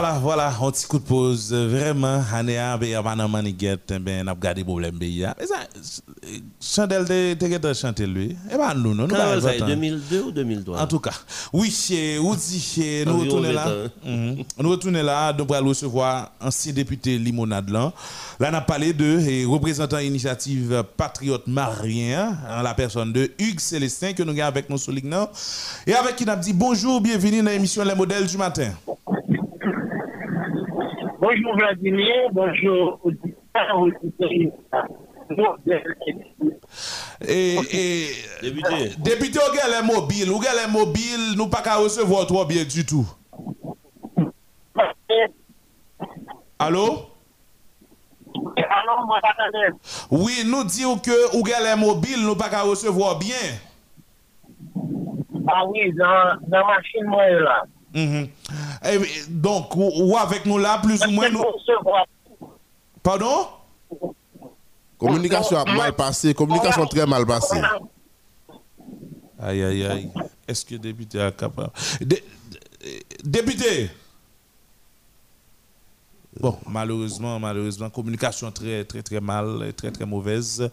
[0.00, 1.52] Voilà, voilà, un petit coup de pause.
[1.52, 5.56] Vraiment, Hanea, ben, pas maniguette, ben, n'a pas gardé problème, ben, Mais ça,
[6.58, 8.34] Chandel, t'es chanté lui.
[8.50, 10.80] Eh ben, nous, nous, nous, Quand ça, 2002 ou 2003?
[10.80, 11.12] En tout cas,
[11.52, 11.68] oui,
[12.18, 13.66] ou dit, nous retournons là.
[14.02, 14.42] Mhm.
[14.58, 17.92] Nous retournons là, nous allons recevoir ancien député Limonade là.
[18.38, 24.14] Là, on a parlé de représentant initiative patriote marien, en la personne de Hugues Célestin,
[24.14, 27.50] que nous avons avec nous sur Et avec qui nous a dit bonjour, bienvenue dans
[27.50, 28.72] l'émission Les modèles du matin.
[31.30, 33.86] Bonjour Vladimir, bonjour auditeurs,
[37.28, 38.06] et, et
[38.42, 42.84] député, député, vous avez mobile, vous avez mobile, nous pas qu'à recevoir trop bien du
[42.84, 43.06] tout.
[46.58, 47.06] Allô?
[48.56, 49.20] Allô, moi,
[50.10, 53.36] Oui, nous disons que vous avez mobile, nous pas qu'à recevoir bien.
[55.46, 57.62] Ah oui, dans la machine, moi, là.
[57.94, 58.24] Mm
[59.28, 61.28] donc, ou, avec nous là, plus ou moins.
[61.28, 61.42] Nous...
[63.02, 63.48] Pardon?
[64.98, 67.60] Communication a mal passé, communication très mal passée.
[69.38, 70.10] Aïe, aïe, aïe.
[70.46, 71.70] Est-ce que le député est capable?
[73.24, 73.90] député!
[76.40, 80.70] Bon, malheureusement, malheureusement, communication très, très, très mal, très, très mauvaise.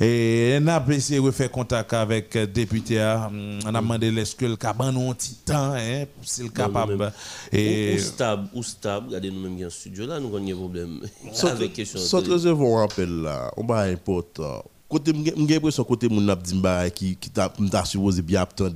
[0.00, 3.00] Et on a essayé de faire contact avec le député.
[3.00, 6.04] On a demandé est-ce que le caban a un petit temps, hein,
[6.38, 7.12] le capable.
[7.52, 7.96] Et...
[7.96, 11.00] Ou stable, ou stable, regardez nous-mêmes dans le studio, là, nous avons un problème
[11.42, 11.98] avec question.
[11.98, 14.64] Sans réservoir un rappel là, on va important.
[14.88, 17.52] Côté, j'ai l'impression côté mon abdimba qui, qui t'a
[17.84, 18.74] supposé bien attendre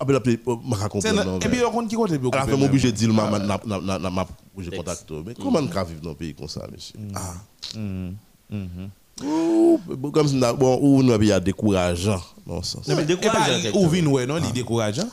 [0.00, 2.96] ah ben après m'a comprendre et puis on qui côté à la fin obligé de
[2.96, 4.26] dire m'a
[4.62, 6.98] je contacte mais comment on peut vivre dans un pays comme ça monsieur?
[6.98, 7.12] Mm.
[7.14, 7.34] ah.
[7.76, 8.10] Mm.
[8.52, 10.10] Mm-hmm.
[10.12, 12.86] comme si bon ou nous a décourageant non sens.
[12.88, 14.52] Mais décourageant ou vinn ouais non il ah.
[14.52, 15.08] décourageant.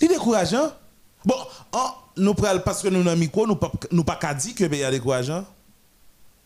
[0.00, 0.72] Il décourageant.
[1.24, 1.34] Bon
[2.16, 4.84] nous prenons parce que nous dans micro nous pas nous pas dire que il y
[4.84, 5.44] a décourageant.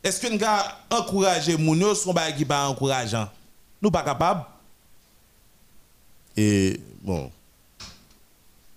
[0.03, 3.29] Est-ce que nous gars encourager moun yo son ba qui pas encourageant?
[3.83, 4.45] Nous pas capable.
[6.37, 7.31] Et bon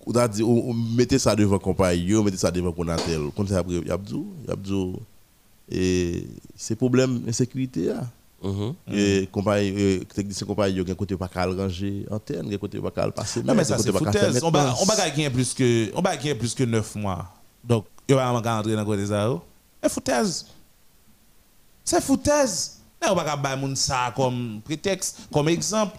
[0.06, 3.74] on a dit on, mettez ça devant compagnie mettez ça devant Conatel comme ça après
[3.74, 4.96] yabdou yabdou
[5.70, 8.04] et c'est problème insécurité là
[8.42, 12.50] Mm Et compagnie, technicien compagnie, il y a un côté pas qu'à ranger antenne, il
[12.50, 13.42] y a un côté pas qu'à passer.
[13.42, 14.42] Non, mais ça, c'est foutaise.
[14.42, 17.32] On va gagner plus que, on va gagner plus que 9 mois.
[17.62, 19.30] Donc, il va rentrer dans le côté ça.
[19.82, 20.46] C'est foutaise.
[21.84, 22.78] C'est foutaise.
[23.00, 25.96] Mais on va pas faire ça comme prétexte, comme exemple.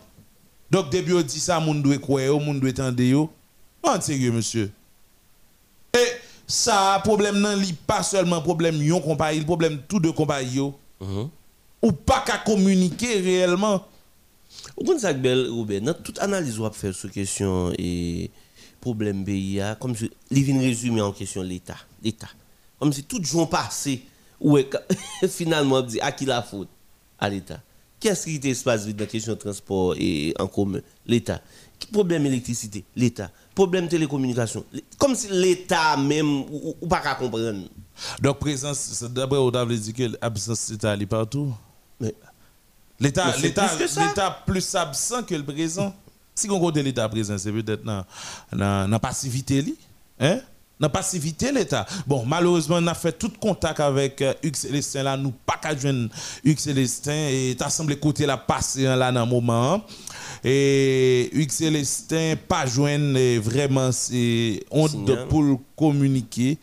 [0.69, 3.29] Donc, début, on dit ça, on doit croire, on doit entendre.
[3.83, 4.71] Non, sérieux, monsieur.
[5.93, 6.07] Et
[6.47, 10.71] ça, problème non, pas seulement problème yon compagnie, le problème tout de compagnie.
[11.01, 11.23] Mm
[11.81, 13.85] Ou pas qu'à communiquer réellement.
[14.77, 18.31] Vous comprenez Bel Robert, dans toute analyse on va faire sur question et
[18.79, 21.77] problème BIA, comme si, il vient résumer en question l'État.
[22.03, 22.29] L'État.
[22.79, 24.03] Comme si tout jour passé,
[24.39, 24.57] ou
[25.29, 26.69] finalement, dit à qui la faute?
[27.19, 27.61] À l'État.
[27.99, 30.79] Qu'est-ce qui est espace dans la question de transport et en commun?
[31.05, 31.41] L'État.
[31.91, 32.83] Problème électricité?
[32.95, 34.65] L'État problème télécommunication.
[34.97, 37.67] Comme si l'État même, ou, pas qu'à comprendre.
[38.21, 41.53] Donc, présence, d'abord, on a dit que l'absence d'État est partout.
[41.99, 42.13] Mais
[42.99, 45.93] l'État est plus absent que le présent.
[46.35, 48.05] Si on regarde l'État présent, c'est peut-être dans
[48.51, 49.63] la passivité.
[50.19, 50.39] Hein?
[50.79, 51.85] Dans passivité, l'État.
[52.07, 55.77] Bon, malheureusement, on a fait tout contact avec euh, Hugues Célestin là, nous pas qu'à
[55.77, 56.09] joindre
[56.43, 59.81] Hugues Célestin et t'as semblé côté la passer là dans un moment.
[60.43, 66.57] Et Hugues Célestin, pas joindre vraiment, c'est honte pour communiquer.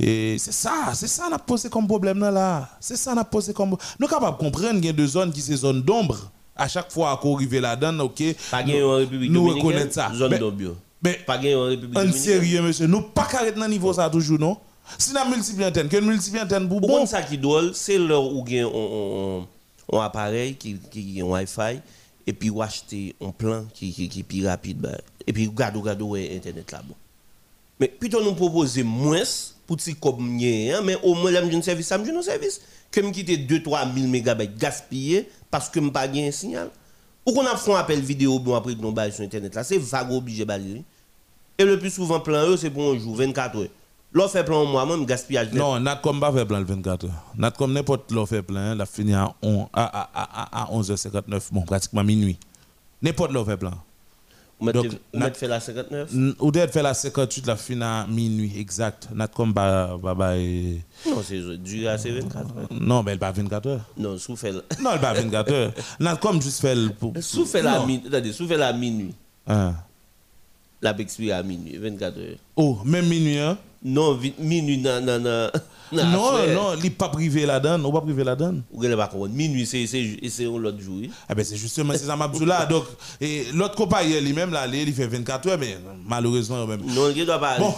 [0.00, 2.68] Et c'est ça, c'est ça qu'on a posé comme problème là.
[2.80, 3.70] C'est ça qu'on a posé comme.
[3.70, 6.30] Nous sommes capables de comprendre qu'il y a deux zones qui sont zones d'ombre.
[6.58, 8.22] À chaque fois qu'on arrive là-dedans, ok.
[8.66, 10.10] Nous, nous reconnaissons ça.
[10.14, 10.76] Zone d'ombre.
[11.02, 14.56] Mais, pas en République En sérieux, monsieur, nous pas arrêter dans niveau ça toujours, non?
[14.98, 17.04] Si nous avons multiplié antenne, que multiplié antenne pour bon.
[17.04, 19.46] ça qui doit, c'est leur où on,
[19.88, 21.80] on, appareil qui, qui un Wi-Fi
[22.26, 26.02] et puis ou acheter un plan qui qui plus rapide bah, et puis regarde regarde
[26.02, 26.94] internet là bon.
[27.78, 29.22] Mais plutôt nous proposer moins
[29.66, 32.60] pour si comme hein, mais au moins un service ça un service
[32.90, 36.70] que me quitter 2 3 000 mégabytes gaspillés parce que me pas un signal.
[37.24, 40.12] Ou qu'on a fait un appel vidéo bon après nous sur internet là c'est vague
[40.12, 40.84] obligé balayer
[41.58, 43.68] et le plus souvent plan c'est pour un jour 24 heures
[44.16, 45.52] L'on fait plein moi même gaspillage.
[45.52, 47.10] Non, Natcom pas fait plein le 24 heures.
[47.36, 49.34] Natcom n'importe l'on fait plein, la fini à,
[49.74, 52.38] à, à, 11h59, bon, pratiquement minuit.
[53.02, 53.74] N'importe l'on fait plein.
[54.58, 54.72] Vous
[55.12, 59.08] mettez fait la 59 Ou d'être fait la 58, la fin à minuit, exact.
[59.14, 60.34] Natcom ba ba
[61.06, 63.84] Non, c'est du à 24 Non, mais elle pas 24 heures.
[63.98, 65.72] Non, sous fait Non, elle pas 24 heures.
[66.00, 66.74] Natcom juste fait
[67.20, 69.12] sous fait la minuit, sous fait la minuit.
[69.46, 69.74] Hein.
[70.80, 72.38] La expire à minuit, 24 heures.
[72.56, 75.50] Oh, même minuit hein Non, minuit, non, non,
[75.92, 76.04] non.
[76.04, 78.62] Non, non, il n'est pas privé la donne, on pas privé la donne.
[78.72, 81.00] Ou elle pas Minuit, c'est c'est l'autre jour.
[81.28, 82.84] Ah ben c'est justement c'est ça m'a là donc
[83.20, 86.80] et l'autre compagnie lui-même là, il fait 24 heures mais malheureusement même.
[86.86, 87.74] Non, il doit pas bon,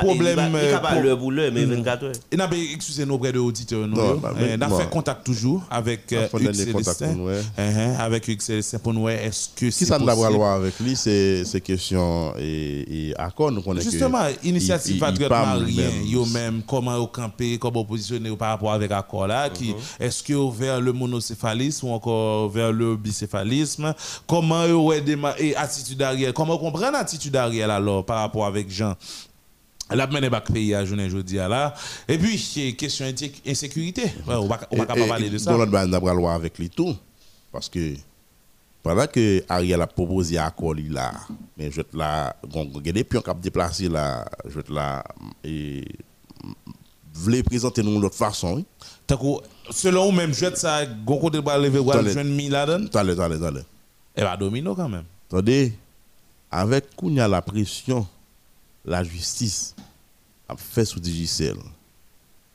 [0.00, 2.12] problème il pas euh, l'heure pour l'heure mais 24 heures.
[2.30, 3.98] Et n'a pas excusez nous auprès de auditeurs nous.
[4.00, 7.16] On a fait contact toujours avec euh, Hugues Célestin.
[7.58, 10.78] Uh-huh, avec Hugues Célestin pour nous est-ce que c'est Si ça n'a pas loi avec
[10.80, 16.96] lui c'est c'est question et accord nous connaissons Justement, initiative patriote marien, yo même comment
[16.96, 19.76] au camper comment positionner par rapport avec accord là qui mhm.
[20.00, 23.94] est-ce que vers le monocéphalisme ou encore vers le bicéphalisme?
[24.26, 25.02] Comment ouais
[25.38, 26.34] et attitude arrière?
[26.34, 28.94] Comment comprendre l'attitude arrière alors par rapport avec Jean?
[29.90, 31.72] La mené bac pays à journée aujourd'hui là
[32.06, 33.06] et puis question
[33.46, 35.54] insécurité on va on pas parler de ça.
[35.54, 36.94] on va loi avec lui tout.
[37.50, 37.94] Parce que
[38.82, 41.12] pendant que Ariel a proposé accord là
[41.56, 42.36] mais je te la
[42.82, 45.02] des pions qui déplacé là je te la
[45.42, 45.84] et
[47.18, 48.64] voulez présenter nous l'autre façon.
[49.70, 53.62] Selon vous même, je ça, Goko de lever ou jeune Miladen Attendez, attendez, attendez.
[54.14, 55.04] Elle va dominer quand même.
[55.28, 55.72] Attendez,
[56.50, 58.06] avec Kounia la pression,
[58.84, 59.74] la justice
[60.48, 61.56] a fait sous Digicel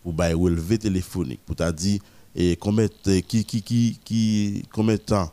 [0.02, 2.02] pour bailler relevé téléphonique pour t'a dit
[2.36, 2.88] et combien
[3.28, 5.32] qui qui qui qui combien de temps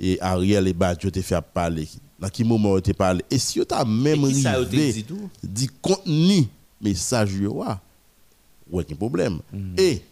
[0.00, 1.86] et Ariel et Badjo te fait parler
[2.18, 3.22] dans quel moment te parlé?
[3.30, 5.04] Et si tu as même dit
[5.42, 6.48] dit contenu
[6.80, 7.62] message yo
[8.70, 9.40] aucun problème.
[9.52, 9.74] Mm.
[9.78, 10.02] Et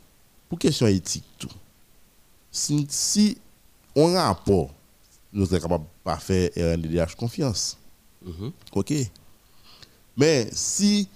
[0.49, 1.49] pour question éthique, tout,
[2.51, 3.39] si, si
[3.95, 4.71] on a un rapport,
[5.33, 7.77] nous sommes capables de faire RNDDH confiance.
[8.25, 8.53] Mm-hmm.
[8.73, 8.95] OK?
[10.17, 11.09] Mais si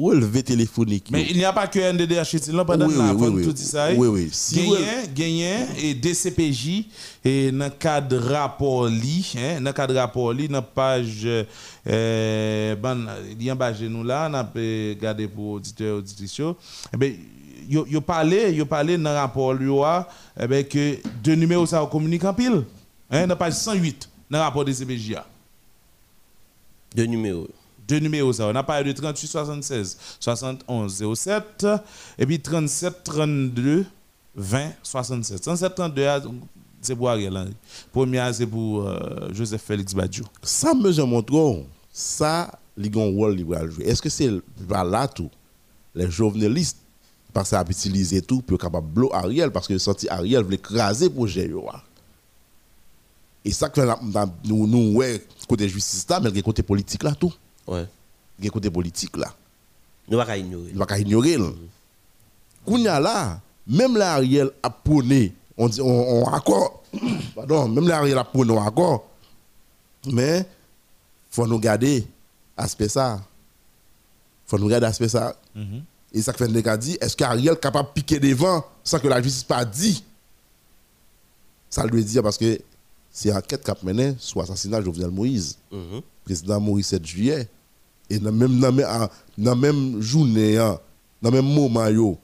[0.00, 1.08] relevé téléphonique.
[1.10, 3.56] Mais il n'y a pas que NDDH, c'est là pendant oui, la oui, oui, tout
[3.56, 3.92] ça.
[3.94, 4.28] Oui, oui.
[4.32, 4.70] Si
[5.14, 6.84] gagné, et DCPJ,
[7.24, 12.76] et dans le cadre rapport li, hein, dans le cadre rapport li, dans page, euh,
[12.76, 16.40] ben, il y a un nous là, on a regardé pour auditeurs auditrices.
[16.92, 17.12] Eh bien,
[17.68, 19.70] yo parlé, yo parlé dans le rapport lui,
[20.40, 22.64] eh bien, que deux numéros ça communique en pile.
[23.10, 25.16] Hein, dans page 108, dans le rapport DCPJ.
[26.94, 27.48] Deux numéros
[27.90, 28.46] deux numéros ça.
[28.46, 31.66] On a parlé de 38 76 71 07
[32.18, 33.84] et puis 37 32
[34.34, 35.42] 20 67.
[35.42, 36.08] 37 32
[36.80, 37.54] c'est pour Ariel Henry.
[37.92, 40.24] Premier c'est pour euh, Joseph Félix Badjou.
[40.42, 43.36] Ça me montre ça les un rôle
[43.68, 43.84] jouer.
[43.84, 44.30] Est-ce que c'est
[44.68, 45.30] là tout?
[45.94, 46.78] Les journalistes
[47.32, 51.50] parce qu'ils utiliser tout pour capable bloquer Ariel parce que senti Ariel voulait écraser projet
[53.44, 53.80] Et ça que
[54.44, 55.02] nous nous
[55.48, 57.32] côté justice mais côté politique là tout.
[57.70, 57.86] Ouais.
[58.38, 59.32] Il y a côté politique là.
[60.08, 60.72] Nous ne pas ignorer.
[60.74, 61.38] Nous pas ignorer.
[62.66, 66.82] Kounya là, même l'Ariel a prôné, on dit on, accord.
[67.34, 69.08] Pardon, même l'Ariel a prôné on accord.
[70.10, 70.44] Mais
[71.30, 72.04] faut nous garder
[72.56, 73.22] aspect ça.
[74.46, 75.36] Faut nous garder aspect ça.
[75.54, 75.84] Mhm.
[76.12, 79.22] Et ça fait un dit, est-ce qu'Ariel est capable de piquer devant sans que la
[79.22, 80.02] justice pas dit?
[81.68, 82.60] Ça lui dire parce que
[83.12, 85.56] c'est enquête qu'a mené sur l'assassinat de Jovenel Moïse.
[85.70, 87.48] Mhm président Maurice 7 juillet.
[88.10, 90.78] Et dans même, dans même, même journée, hein,
[91.22, 92.18] dans le même moment, yo,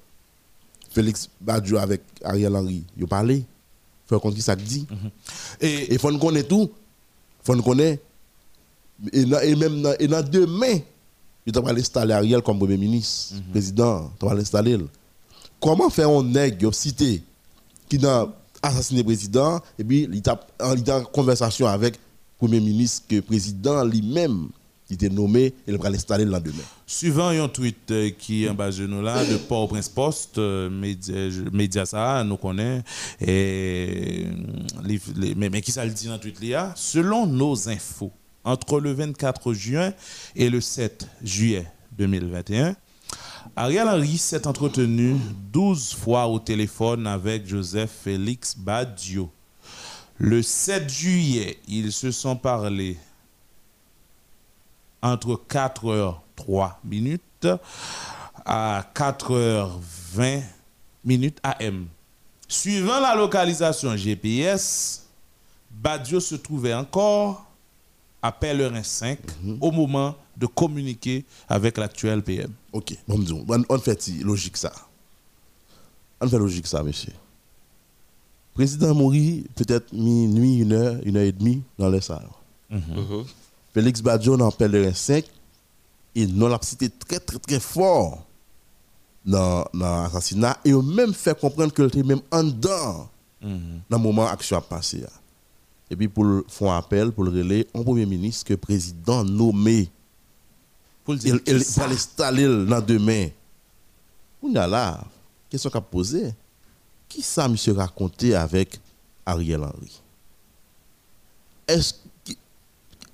[0.90, 3.36] Félix Badjo avec Ariel Henry, ils parlé.
[3.36, 3.44] Il
[4.08, 4.86] faut qu'on ça dit?
[5.60, 6.70] Et il faut qu'on connaisse tout.
[6.70, 7.78] Il faut qu'on.
[7.78, 7.98] Et,
[9.12, 10.78] et même dans, et dans demain,
[11.44, 13.50] il doit installer Ariel comme premier ministre, mm -hmm.
[13.52, 14.78] président, il doit l'installer.
[15.60, 17.22] Comment faire un nègre cité
[17.88, 18.26] qui a
[18.62, 21.94] assassiné le président et puis il a en conversation avec
[22.38, 24.48] Premier ministre que le président lui-même
[24.86, 26.62] qui était nommé et il va l'installer le lendemain.
[26.86, 30.70] Suivant un tweet euh, qui est en bas de nous là, de Port-au-Prince Post, euh,
[31.52, 32.82] média, ça, nous connaît,
[33.20, 34.26] et,
[35.36, 38.12] mais, qui ça le dit dans tweet là Selon nos infos,
[38.44, 39.92] entre le 24 juin
[40.36, 41.66] et le 7 juillet
[41.98, 42.76] 2021,
[43.56, 45.16] Ariel Henry s'est entretenu
[45.52, 49.30] 12 fois au téléphone avec Joseph Félix Badio
[50.18, 52.96] le 7 juillet, ils se sont parlé
[55.12, 57.48] entre 4h03 minutes
[58.44, 60.42] à 4h20
[61.04, 61.86] minutes AM.
[62.48, 65.06] Suivant la localisation GPS,
[65.70, 67.44] Badio se trouvait encore
[68.22, 69.58] à Pellerin 5 mhm.
[69.60, 72.52] au moment de communiquer avec l'actuel PM.
[72.72, 74.72] Ok, bon, on fait logique ça.
[76.20, 77.12] On fait logique ça, monsieur
[78.56, 82.28] président mourit peut-être minuit, une heure, une heure et demie dans les salles.
[82.70, 83.24] Mhm.
[83.76, 85.22] Félix Badjo dans Pèlerin 5,
[86.14, 88.24] et nous l'a cité très très très fort
[89.22, 93.06] dans l'assassinat et même fait comprendre que était même en dedans
[93.42, 93.82] mhm.
[93.90, 95.04] dans le moment action a passé.
[95.90, 99.90] Et puis pour faire appel, pour le relais, un premier ministre que le président nommé
[101.06, 103.28] va l'installer dans demain.
[104.42, 105.04] On a là,
[105.50, 106.32] question qu'a posée.
[107.10, 108.80] Qui ça, monsieur, raconté avec
[109.26, 110.00] Ariel Henry?
[111.68, 111.92] Est-ce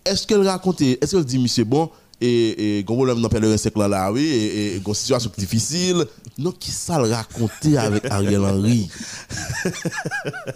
[0.04, 1.90] est-ce qu'elle racontait, est-ce qu'elle dit, monsieur, bon,
[2.20, 6.06] et, et, problème dans le sec là, là, oui, et, une situation difficile.
[6.38, 8.88] Non, qui ça le racontait avec Ariel Henry?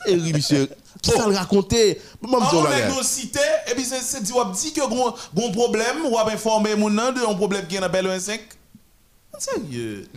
[0.07, 0.68] et oui, monsieur,
[1.03, 2.01] qui ça le racontait?
[2.22, 6.14] Maman, on a nous cité, et puis c'est dit, on dit que un problème, on
[6.14, 8.40] va informer mon nom de un problème qui est dans le 5.
[9.38, 10.09] Sérieux?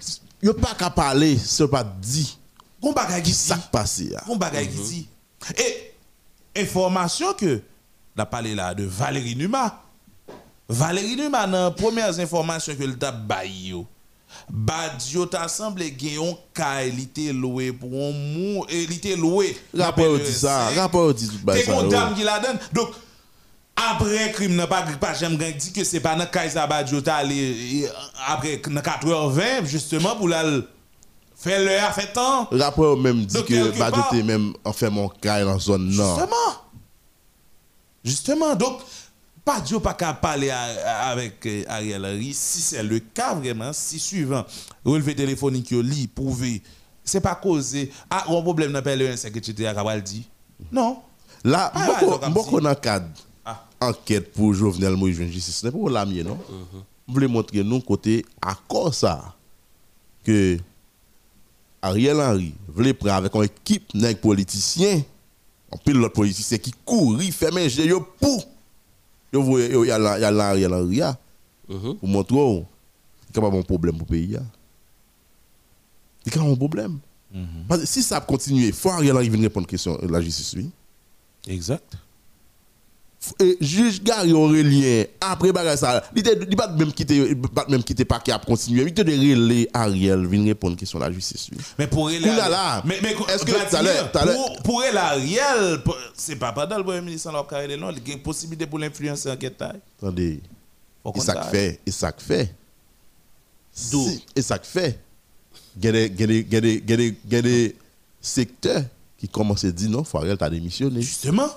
[0.42, 2.38] Il n'y a pas qu'à parler, ce pas dit.
[2.82, 4.14] Gon bagay qui ça passé.
[4.26, 5.08] Gon bagay qui dit.
[5.58, 7.62] Et information que on
[8.20, 9.82] a parlé là de Valérie Numa.
[10.68, 13.76] Valérie Numa dans premières informations que le t'a baillé
[14.50, 19.58] Badio t'a semblé gagner un il était loué pour un mou il était loué.
[19.76, 21.54] Rapport dit ça, rapport dit ça.
[21.54, 22.58] C'est une dame qui la donne.
[22.74, 22.90] Donc
[23.76, 27.88] après crime n'a pas pas j'aime dit que c'est pas dans Kaiser Badio t'a allé
[28.28, 30.44] après 4h20 justement pour la
[31.36, 32.48] faire l'heure fait temps.
[32.52, 36.18] Rapport même dit que Badio était même en fait mon cas dans zone nord.
[36.18, 36.59] Justement.
[38.10, 38.80] Justement, donc,
[39.46, 44.00] pas Dieu pas qu'à parler avec euh, Ariel Henry, si c'est le cas vraiment, si
[44.00, 44.46] suivant,
[44.84, 46.64] relevé téléphonique, lit, prouvé,
[47.04, 50.28] c'est pas causé, ah, un problème n'a pas le 1 etc., qu'à dit.
[50.72, 51.00] Non.
[51.44, 51.72] Là,
[52.32, 53.08] beaucoup dans cadre
[53.46, 53.64] ah.
[53.80, 56.36] enquête pour Jovenel Moïse Justice, ce n'est pas la mienne, non?
[56.50, 56.82] Mhm.
[57.08, 59.36] Vous voulez montrer nous côté accord ça
[60.24, 60.58] que
[61.82, 65.02] Ariel Henry voulait prendre avec une équipe de politiciens
[65.72, 68.48] en pile l'autre politicien qui court, il fait manger yo pour.
[69.32, 71.18] Yo voyez il y a il y a il y a là rien.
[71.68, 72.66] Pour montrer oh,
[73.32, 74.38] qu'il y a un problème pour le pays.
[76.26, 76.98] Il y a un problème.
[77.32, 77.66] Mhm.
[77.68, 80.08] Parce que si ça continue, il faut Ariel Henry venir répondre à la question de
[80.08, 80.54] la justice.
[80.58, 80.72] Oui.
[81.48, 81.96] Exact
[83.40, 88.06] et juge Gary Aurélien après bagage ça il ne pas même quitter pas même quitter
[88.06, 88.84] pas qui a continué.
[88.84, 90.26] Il te de relais Ariel.
[90.26, 95.82] Vient répondre question de la justice mais pour là mais, mais est-ce que pour Ariel
[96.16, 98.80] c'est pas pendant le premier ministre alors carré non il y a une possibilité pour
[98.80, 100.40] l'influencer en quête attendez.
[101.16, 102.56] Et ça fait et ça fait.
[104.36, 105.00] Et ça fait.
[105.82, 107.76] Il y a des
[108.22, 108.84] secteurs
[109.18, 111.02] qui commencent à dire non faut Ariel t'a démissionné.
[111.02, 111.50] Justement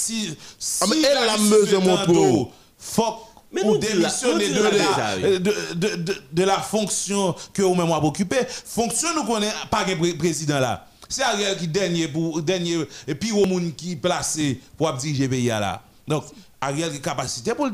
[0.00, 0.36] si,
[0.80, 3.30] ah, mais elle a besoin de mon Faut
[3.64, 5.38] ou démissionner de, la, de,
[5.74, 8.46] de, de, la fonction que vous-même avez occupée.
[8.48, 10.86] Fonction, nous connaissons pas de président là.
[11.08, 15.30] C'est Ariel qui dernier pour dernier et puis au monde qui placé pour diriger le
[15.30, 15.82] pays là.
[16.06, 16.24] Donc
[16.60, 17.68] Ariel qui capacité pour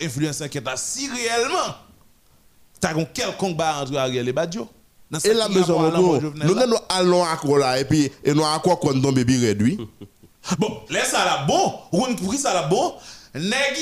[0.00, 1.74] influencer qui si réellement
[2.80, 4.68] tu as quelconque combat entre Ariel et Badjo.
[5.24, 6.56] Et la besoin de nous nous
[6.90, 9.78] allons à quoi là et puis et nous à quoi qu'on tombe bébé réduit?
[10.56, 11.74] Bon, laisse ça là bon.
[11.90, 12.62] Pour qui ça là?
[12.62, 12.94] Bon?
[13.34, 13.76] Nèg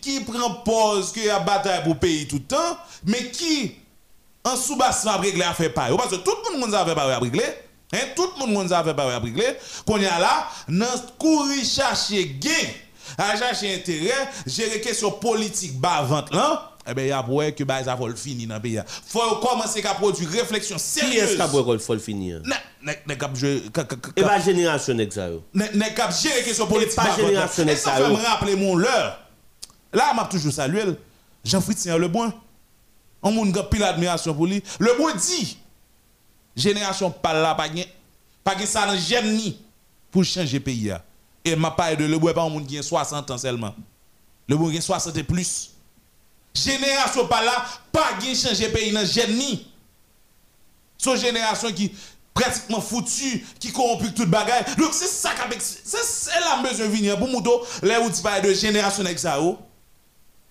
[0.00, 3.76] qui prend pause que a bataille pour pays tout le temps, mais qui
[4.44, 5.96] en sous-basse va régler à faire pareil.
[5.96, 7.44] Parce que tout le monde a fait pareil à régler.
[7.92, 7.98] Hein?
[8.14, 9.56] Tout le monde a fait pareil à régler.
[9.86, 10.86] Qu'on y a là, dans
[11.18, 12.50] courir chercher gain,
[13.16, 17.42] à chercher intérêt, gérer question politique bas vente là eh bien, il y a pour
[17.56, 18.74] que bah, ça le finir dans le pays.
[18.74, 21.12] Il faut commencer à produire réflexion sérieuse.
[21.12, 22.42] Qui est-ce qu'il faut finir?
[23.06, 23.62] Ne cap jouer.
[24.16, 25.28] Et pas génération avec ça.
[25.54, 26.96] Ne cap gérer question politique.
[26.96, 27.96] Pas génération avec ça.
[27.96, 29.18] Ça me rappeler mon l'heure.
[29.92, 30.82] Là, m'a toujours salué.
[31.42, 32.32] Jean-Fritien Le Bon.
[33.22, 34.62] On moun gap pile admiration pour lui.
[34.78, 35.56] Le Bon dit
[36.54, 37.82] génération pas là pas gain
[38.44, 39.52] pas gain ça dans
[40.10, 40.92] pour changer pays
[41.44, 43.74] Et m'a parlé de Le Bon pas un monde qui a 60 ans seulement.
[44.46, 45.73] Le Bon qui a 60 et plus.
[46.54, 49.66] Génération par là, pas de changer pays dans génie.
[50.96, 51.92] Son génération qui
[52.32, 54.64] pratiquement foutu, qui corrompu toute bagaille.
[54.76, 57.42] Donc c'est ça qu'avec c'est la besoin de venir pour nous
[57.82, 59.40] les outils de génération avec ça.
[59.40, 59.58] Oh.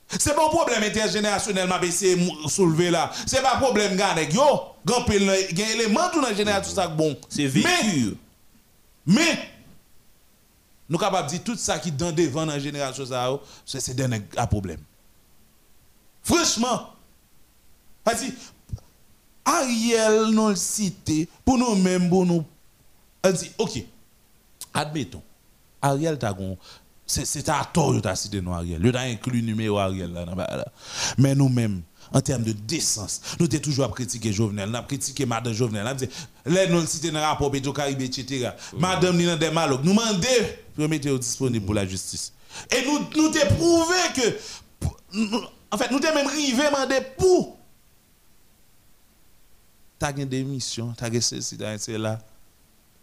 [0.07, 3.11] C'est pas un problème intergénérationnel m'a baissé soulever là.
[3.25, 4.43] C'est pas un problème gars yo,
[4.85, 7.17] grand pile gen élément tout dans génération ça bon.
[7.29, 8.15] C'est vécu.
[9.05, 9.49] Mais, mais
[10.87, 13.99] nous capable dire tout ça qui dans devant dans génération ça oh, c'est
[14.37, 14.79] un problème.
[16.23, 16.93] Franchement,
[18.03, 18.23] parce
[19.45, 22.45] Ariel nous le cité pour nous-mêmes, pour nous.
[23.21, 23.83] Elle dit, ok,
[24.73, 25.21] admettons,
[25.81, 26.35] Ariel t'a
[27.05, 28.81] c'est à tort de cité nous Ariel.
[28.81, 30.65] Le t'a inclus numéro Ariel là,
[31.17, 31.81] Mais nous-mêmes,
[32.13, 35.89] en termes de décence, nous avons toujours critiqué Jovenel, nous avons critiqué Madame Jovenel, nous
[35.89, 36.09] avons dit,
[36.45, 38.49] là nous cité dans le rapport Petro-Caraïbe, etc.
[38.77, 40.19] Madame Nina Demaloc, nous demandons
[40.77, 42.31] de mettre disponible pour la justice.
[42.71, 44.37] Et nous nous prouvé que
[45.73, 47.57] en fait, nous sommes même arrivés demander pour.
[49.99, 52.19] Tu as une démission, tu as ceci, tu as là.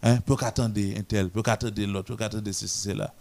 [0.03, 3.13] Hein, pour qu'attendre un tel, pour qu'attendre l'autre, pour qu'attendre ceci, là.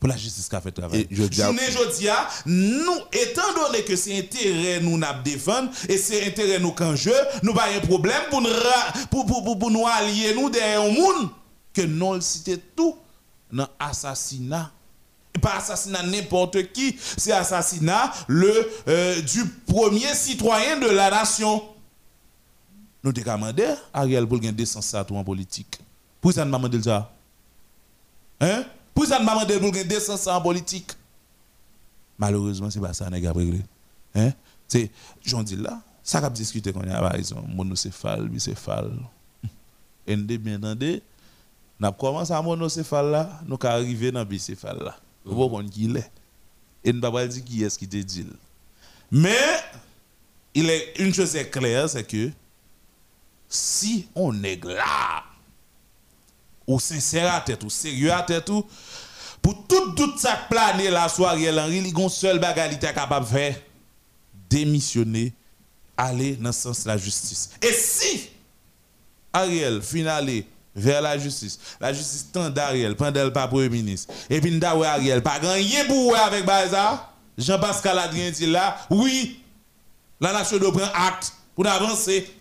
[0.00, 1.06] pour la justice qui a fait travail.
[1.10, 6.58] Je dis à- nous, étant donné que c'est intérêt nous n'a défendre et c'est intérêt
[6.58, 8.48] nous qu'en jeu, nous pas un problème pour nous,
[9.10, 11.30] pour, pour, pour, pour nous allier nous derrière un monde
[11.72, 12.96] que non le citer tout
[13.52, 14.72] dans assassinat.
[15.40, 21.62] Pas assassinat n'importe qui, c'est assassinat le, euh, du premier citoyen de la nation.
[23.02, 25.78] Nous te demandé Ariel pour gagner décence tout en politique.
[26.20, 27.12] Pour ça nous m'a demandé ça.
[28.40, 28.64] Hein?
[28.94, 30.92] Pour ça nous m'a demandé pour gagner décence en politique.
[32.16, 33.60] Malheureusement, c'est pas ça a réglé.
[34.14, 34.30] Hein?
[34.68, 34.90] C'est
[35.24, 38.92] j'en dis là, ça qu'a discuter qu'on a par exemple monocéphale, bicéphale.
[40.06, 41.00] Et bien entendu,
[41.98, 44.96] commencé à monocéphale là, nous ca arriver dans bicéphale là.
[45.24, 46.10] Vous voyez qui il est.
[46.84, 48.26] Et nous pas dire qui est-ce qui te dit.
[49.10, 49.36] Mais
[50.52, 52.30] il est une chose est claire, c'est que
[53.48, 55.24] si on est là,
[56.66, 58.66] ou sincère à tête, ou sérieux à tête, ou
[59.40, 63.26] pour tout doute ça planer la soirée, Henry, il y a bagarre qui est capable
[63.26, 63.60] de faire
[64.48, 65.32] démissionner,
[65.96, 67.50] aller dans le sens de la justice.
[67.62, 68.30] Et si
[69.32, 70.44] Ariel finale
[70.76, 74.82] vers la justice, la justice tend d'Ariel, pendant le pas premier ministre, et puis nous
[74.82, 79.40] Ariel, pas gagné pour avec Baza, Jean-Pascal Adrien dit là, oui,
[80.20, 82.32] la nation doit prendre acte pour avancer.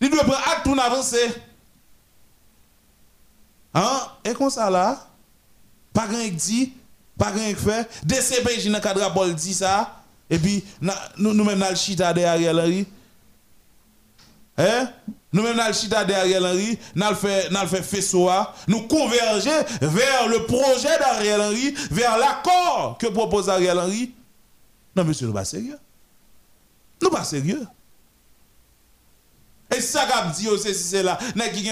[0.00, 1.28] Il doit prendre acte pour avancer.
[3.74, 4.00] Hein?
[4.24, 5.06] Et comme ça là,
[5.92, 6.72] pas grand dit,
[7.18, 9.96] pas grand fait, DCPJ dans le cadre de dit ça,
[10.28, 11.76] et puis na- nous nous même dans le
[14.60, 14.70] Henry.
[14.70, 14.92] Hein?
[15.32, 18.28] Nous chita derrière Henry, nous fait nous fait faisceau,
[18.66, 19.50] nous converger
[19.80, 24.12] vers le projet d'Ariel Henry, vers l'accord que propose Ariel Henry.
[24.96, 25.78] Non monsieur, nous pas sérieux.
[27.00, 27.64] Nous pas sérieux.
[29.76, 31.70] Et ça qu'a dit aussi si c'est là, n'a qui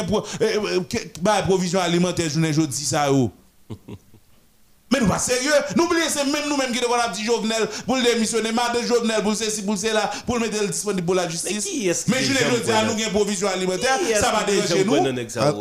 [1.21, 3.33] bah, provision alimentaire journée jodi ça yo.
[4.91, 5.53] Mais nous pas sérieux.
[5.77, 9.63] N'oubliez c'est même nous-mêmes qui devons dit Jovenel pour le démissionner, madame Jovenel pour ceci,
[9.63, 11.69] pour cela, pour le mettre disponible pour la justice.
[12.09, 14.95] Mais journée déjà jodi à nous gen provision alimentaire, ça va déranger nous.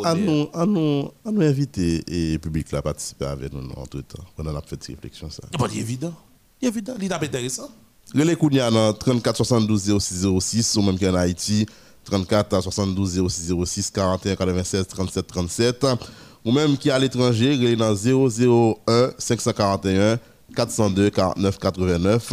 [0.04, 4.00] À, nous, à, nous, à nous inviter et le public là participer avec nous entre
[4.00, 5.42] temps pendant la petite réflexion ça.
[5.50, 6.14] C'est pas évident.
[6.60, 7.70] Évident, il est intéressant.
[8.14, 11.66] Relais Kounia dans 34 72 06 06 ou même qui en Haïti
[12.04, 15.86] 34 72 06 06 41 96 37 37
[16.44, 20.18] ou même qui est à l'étranger relais dans 001 541
[20.54, 22.32] 402 49 89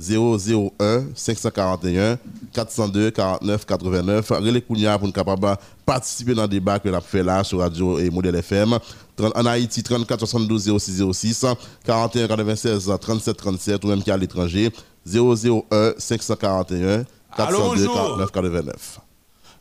[0.00, 2.18] 001 541
[2.52, 7.00] 402 49 89 relais Kounia pour nous capable de participer dans le débat que l'on
[7.00, 8.78] fait là sur Radio et Modèle FM
[9.18, 11.44] en Haïti 34 72 06 06
[11.84, 14.70] 41 96 37 37 ou même qui est à l'étranger
[15.06, 17.94] 001 541 Allô, 402 bonjour.
[17.94, 19.00] 49 89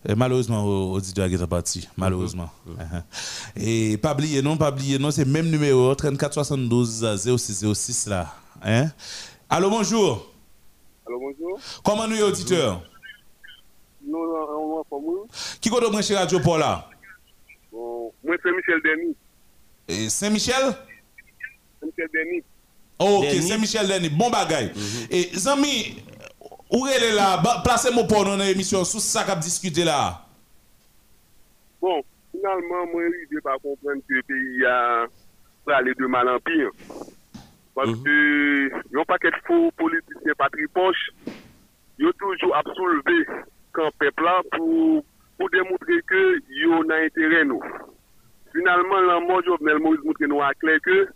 [0.08, 1.90] Et malheureusement, auditeur qui est parti.
[1.98, 2.50] Malheureusement.
[2.68, 3.04] Uh-huh.
[3.58, 7.06] Et pas oublier, non, pas oublier, non, c'est le même numéro, 34 72
[7.38, 8.34] 06 06 là.
[8.64, 8.92] Hein?
[9.50, 10.32] Allô, bonjour.
[11.06, 11.60] Allô, bonjour.
[11.84, 12.82] Comment nous, auditeur?
[14.08, 15.28] Nous, on va nous.
[15.60, 16.90] Qui compte brancher Radio pour là?
[17.72, 19.16] Bon, moi, c'est Michel Denis.
[19.88, 20.76] Et Saint-Michel?
[21.84, 22.44] Michel Denis.
[23.00, 23.42] Oh, ok.
[23.42, 24.72] Saint-Michel Denis, bon bagay.
[25.10, 25.98] Et Zami,
[26.70, 27.38] où est là?
[27.44, 30.22] Ba- Placez-moi pour dans l'émission, sous ça qu'a discuté là.
[31.82, 32.02] Bon,
[32.32, 35.06] finalement, moi, je ne pas comprendre que le pays a
[35.76, 36.70] aller de mal en pire.
[37.76, 41.12] Parce que, il y a paquet de faux politiciens pas très poches.
[41.98, 43.26] Ils ont toujours soulever
[43.72, 45.04] quand peuple là pour,
[45.38, 46.40] pour démontrer que
[46.70, 47.62] ont un intérêt nous.
[48.52, 51.08] Finalement, la mort Jovenel Moïse montre nous à clair que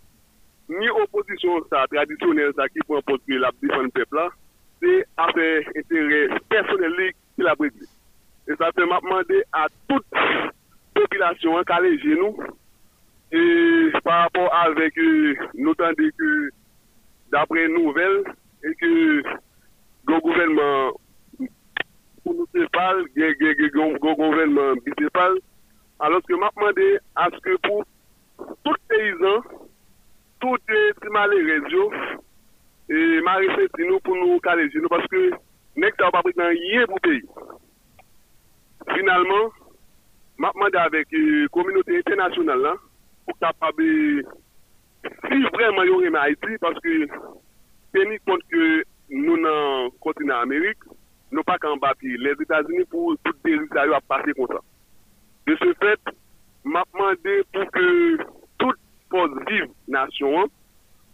[0.68, 4.28] ni opposition ça, traditionnelle ça qui prend poste que la défendre le peuple là,
[4.84, 7.54] c'est affaire intérêt personnel qui l'a.
[8.46, 10.04] Et ça fait m'a demandé à toute
[10.94, 12.36] population en caléger nous.
[13.32, 16.50] Et par rapport avec euh, nous tandis que
[17.32, 18.22] d'après nouvelles
[18.62, 19.22] et que
[20.06, 20.92] le gouvernement
[22.26, 25.32] municipal, le gouvernement municipal,
[26.00, 27.84] alors que m'a demandé à ce que pour
[28.64, 29.42] tout paysan,
[30.40, 31.90] tout est malheureux,
[32.88, 35.20] e marese di nou pou nou kaleji nou paske
[35.80, 37.22] nek ta wapaprik nan ye pou peyi.
[38.92, 39.48] Finalman,
[40.38, 41.22] mapman de avek e,
[41.54, 42.74] kominote internasyonal la,
[43.24, 46.98] pou kapab si vreman yon reme Haiti, paske
[47.96, 48.68] teni kont ke
[49.14, 50.84] nou nan kontina Amerik,
[51.32, 54.60] nou pa kan bapi les Etats-Unis pou tout derita yo ap pase konta.
[55.48, 56.14] De se fet,
[56.64, 57.88] mapman de pou ke
[58.60, 58.80] tout
[59.12, 60.52] pos vive nasyon,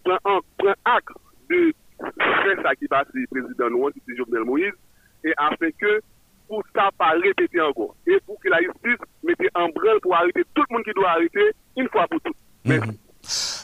[0.05, 1.15] pren ak
[1.51, 4.73] de faire ça qui passe le président nous, c'est Jovenel Moïse,
[5.25, 6.01] et afin que
[6.49, 7.95] pour ça pas répéter encore.
[8.07, 11.11] Et pour que la justice mette en branle pour arrêter tout le monde qui doit
[11.11, 12.37] arrêter une fois pour toutes.
[12.65, 12.99] Merci.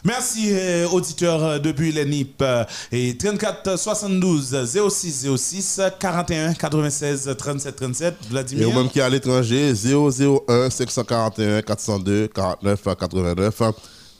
[0.05, 2.41] Merci, euh, auditeurs euh, depuis les NIP.
[2.43, 8.14] Euh, et 34 72 06 06 41 96 37 37.
[8.30, 8.68] Vladimir.
[8.68, 13.62] Et même qui est à l'étranger, 001 541 402 49 89.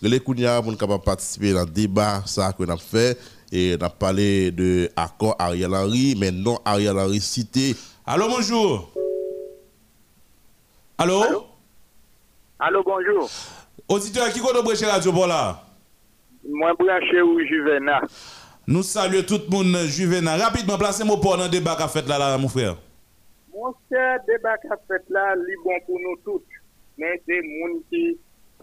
[0.03, 3.19] Les Kounia pour capable participer dans le débat ça que a fait
[3.53, 7.75] et on a parlé de accord Ariel Henry, mais non Ariel Henry cité.
[8.05, 8.93] Allô, bonjour.
[10.99, 11.47] Allô?
[12.59, 13.31] Allô, bonjour.
[13.89, 15.63] Auditeur, qui compte brancher Radio pour là?
[16.49, 18.01] Moi, branché ou Juvena.
[18.67, 20.37] Nous saluons tout le monde, Juvena.
[20.37, 22.77] Rapidement, placez-moi pour un débat qu'a fait là, là, mon frère.
[23.53, 25.35] Mon cher débat qu'a fait là,
[25.65, 26.43] bon pour nous tous.
[26.99, 28.17] Mais c'est moun qui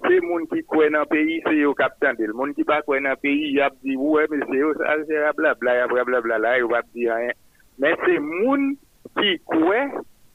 [0.03, 2.33] Se moun ki kwen an peyi, se yo kapten del.
[2.35, 5.37] Moun ki pa kwen an peyi, yap di, wè, mè se yo sa, se yap
[5.39, 7.29] bla bla, yap bla bla bla la, yo wap di an.
[7.79, 8.73] Men se moun
[9.19, 9.93] ki kwen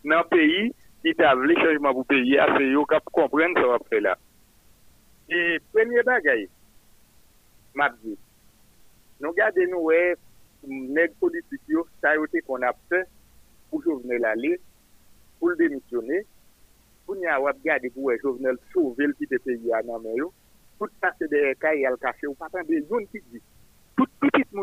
[0.09, 0.71] nan peyi,
[1.05, 4.15] ki ta vle chanjman pou peyi, a se yo kap kompren sa wap fe la.
[5.29, 6.47] E premye bagay,
[7.77, 8.17] map di,
[9.21, 10.01] nou gade nou wè,
[10.97, 13.05] neg politik yo, sa yo te kon ap se,
[13.69, 14.55] pou jovne la li,
[15.37, 16.25] pou l demisyone,
[19.15, 20.17] petit pays à Namé.
[20.79, 23.21] Tout ça, c'est des cas, il y a le café, ou pas des gens qui
[23.33, 23.41] disent.
[23.97, 24.57] Tout petit qui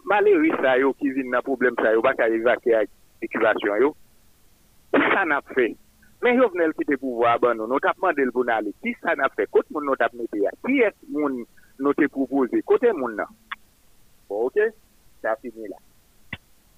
[0.05, 2.85] malheureux qui vient dans le problème, ça, pas évacuer la
[3.21, 3.95] situation.
[4.91, 5.75] Ça n'a fait.
[6.23, 6.95] Mais Jovenel qui te
[11.93, 12.61] te proposé?
[12.61, 13.27] Côté moun nan?
[14.29, 14.59] Bon, ok?
[15.21, 15.75] Ça a fini là.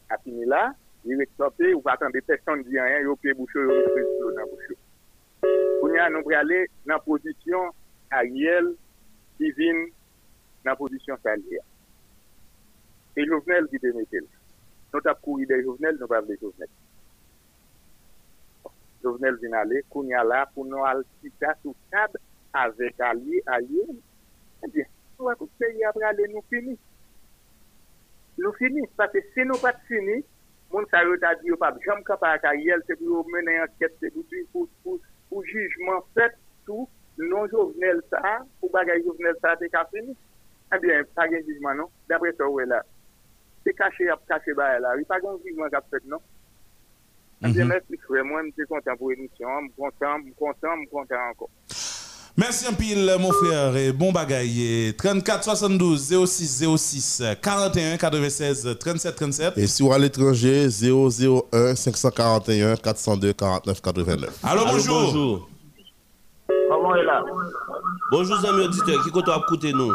[0.09, 0.73] A là.
[1.05, 4.41] Il est stoppé, ou pas attendre personne dit rien, il y a bouche, il y
[4.41, 4.77] a bouche.
[5.79, 7.71] Pour nous, nous aller dans la position
[8.09, 8.73] Ariel
[9.37, 9.85] qui vient
[10.63, 11.63] dans la position salière.
[13.15, 14.19] Et Jovenel te mettait.
[14.93, 16.69] Nous avons couru des Jovenel, nous avons des Jovenel.
[19.03, 19.83] Jovenel aller
[21.61, 22.19] sous table
[22.51, 23.81] avec Ali, Ali.
[24.63, 24.85] Eh bien,
[28.41, 28.83] nou fini.
[28.99, 30.19] Pase se nou pat fini,
[30.73, 33.63] moun sa yo ta di yo pap jam kapara ka yel, se pou yo menen
[33.63, 36.89] anket, se pou pou, pou, pou jujman fet, tout,
[37.21, 40.15] non jovenel sa, pou bagay jovenel sa te ka fini.
[40.73, 42.81] Eh Ebyen, pa gen jujman non, dapre sa wè la.
[43.63, 46.23] Se kache ap kache ba la, wè pa gen jujman kap fet non.
[47.41, 47.87] Eh Ebyen, mè mhm.
[47.87, 51.53] si fwe, mwen mwen te kontan pou emisyon, mwen kontan, mwen kontan, mwen kontan ankon.
[52.37, 53.75] Merci un pile, mon frère.
[53.77, 54.93] Et bon bagaille.
[54.97, 59.57] 34 72 06 06 41 96 37 37.
[59.57, 64.39] Et si vous à l'étranger, 001 541 402 49 89.
[64.43, 65.01] Allô, bonjour.
[65.01, 65.49] bonjour.
[66.69, 67.23] Comment est là?
[68.11, 69.01] Bonjour, amis auditeurs.
[69.03, 69.93] Qui compte à écouter nous?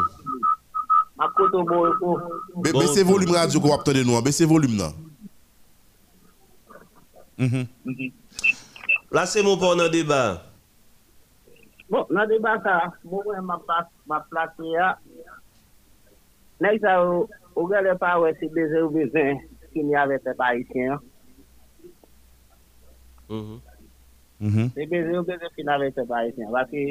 [1.19, 4.19] À côté de Baissez volume radio qu'on va obtenir nous.
[4.21, 4.91] Baissez volume là.
[7.37, 7.45] Mm
[7.85, 8.11] -hmm.
[9.11, 10.50] Placez-moi pour le débat.
[11.91, 14.93] Bon, nan deba sa, mwen ma plase ya,
[16.63, 19.41] nek sa ou gale pa wè si beze ou bezen
[19.73, 20.95] ki ni ave pe parisyen.
[23.27, 23.59] Mm-hmm.
[24.39, 24.69] Mm-hmm.
[24.77, 26.47] Se beze ou bezen ki ni ave pe parisyen.
[26.55, 26.85] Vati,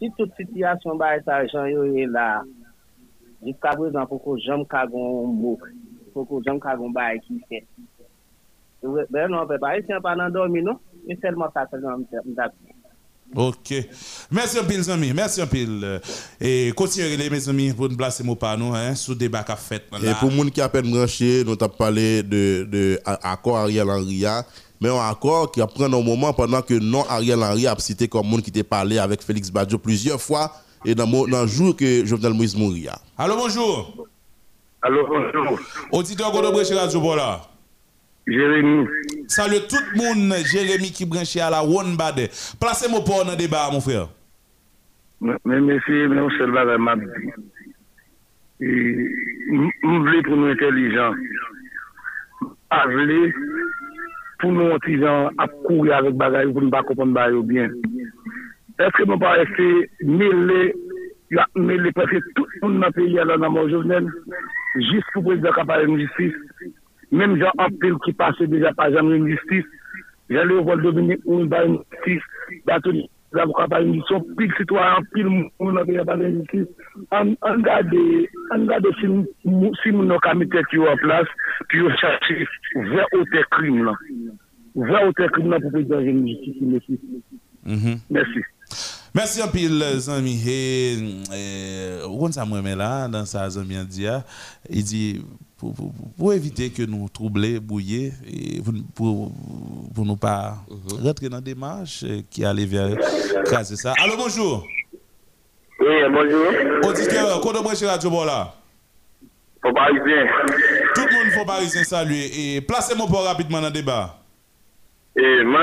[0.00, 2.28] si tout sityasyon ba e sa jan yo e la,
[3.44, 5.68] jif kabou zan foko jom kagon mouk,
[6.16, 7.60] foko jom kagon ba e ki se.
[9.12, 12.73] Ben non pe parisyen pa nan domi nou, mi e selman sa selman mdapye.
[13.34, 13.74] Ok.
[14.30, 15.12] Merci un pile, amis.
[15.12, 16.00] Merci un pile.
[16.40, 19.84] Et continuez, mes amis, pour nous placer mon panneau hein, sous débat qu'a fait.
[20.02, 23.88] Et pour les gens qui a peine branché, nous avons parlé de, de accord Ariel
[23.90, 24.24] Henry,
[24.80, 28.06] mais un accord qui a pris un moment pendant que non Ariel Henry a cité
[28.08, 30.52] comme monde qui t'a parlé avec Félix Badjo plusieurs fois
[30.84, 32.96] et dans, dans le jour que Jovenel Moïse mourir.
[33.16, 34.06] Allô, bonjour.
[34.82, 35.58] Allô, bonjour.
[35.90, 37.40] Auditeur Godobre chez Radio Bola.
[38.26, 38.86] Jérémy.
[39.28, 42.28] Salut tout le monde, Jérémy qui branché à la One Bad.
[42.58, 44.08] Placez-moi pour un débat, mon frère.
[45.20, 46.96] Mais monsieur, se va la map.
[48.60, 51.14] Nous voulons pour nous intelligents.
[52.40, 53.32] Nous
[54.40, 57.70] pour nous intelligents, à courir avec bagaille pour ne pas comprendre bagaille bien.
[58.78, 60.74] Est-ce que nous pas rester mêlés,
[61.54, 64.06] mêlés presque tout le monde dans le pays là, dans mon journal,
[64.76, 66.34] juste pour président capable de justice
[67.12, 69.68] Mèm jan anpil ki pase deja pa jan mwen justice,
[70.32, 73.04] jan le vol domine ou ba yon justice, batou li
[73.42, 76.70] avokat pa yon justice, son pil sitwa anpil moun anpil ya pa yon justice,
[77.12, 81.36] an gade si moun nou kamite ki yo an plas,
[81.70, 82.40] ki yo chache
[82.94, 84.00] vè ote krim lan.
[84.74, 87.00] Vè ote krim lan pou pe jan jen justice, mèsi.
[88.12, 88.44] Mèsi.
[89.14, 90.60] Mersi anpil zanmi he,
[92.02, 94.16] ou kon sa mwen men la, dan sa zanmi an diya,
[94.66, 95.02] i di
[96.16, 98.60] pour, éviter que nous troublions, bouillions, et
[98.94, 99.32] pour,
[99.94, 101.06] pour nous pas mhm.
[101.06, 102.96] rentrer dans des marches qui allaient vers
[103.44, 103.94] craser ça.
[104.02, 104.66] Allô, bonjour.
[105.80, 106.46] Oui, bonjour.
[106.88, 108.54] Auditeur, quoi de chez Radio Bola?
[109.62, 110.26] Faut parisien.
[110.94, 112.56] Tout le monde faut parisien saluer.
[112.56, 114.18] Et placez-moi pour rapidement dans le débat.
[115.16, 115.62] Et moi,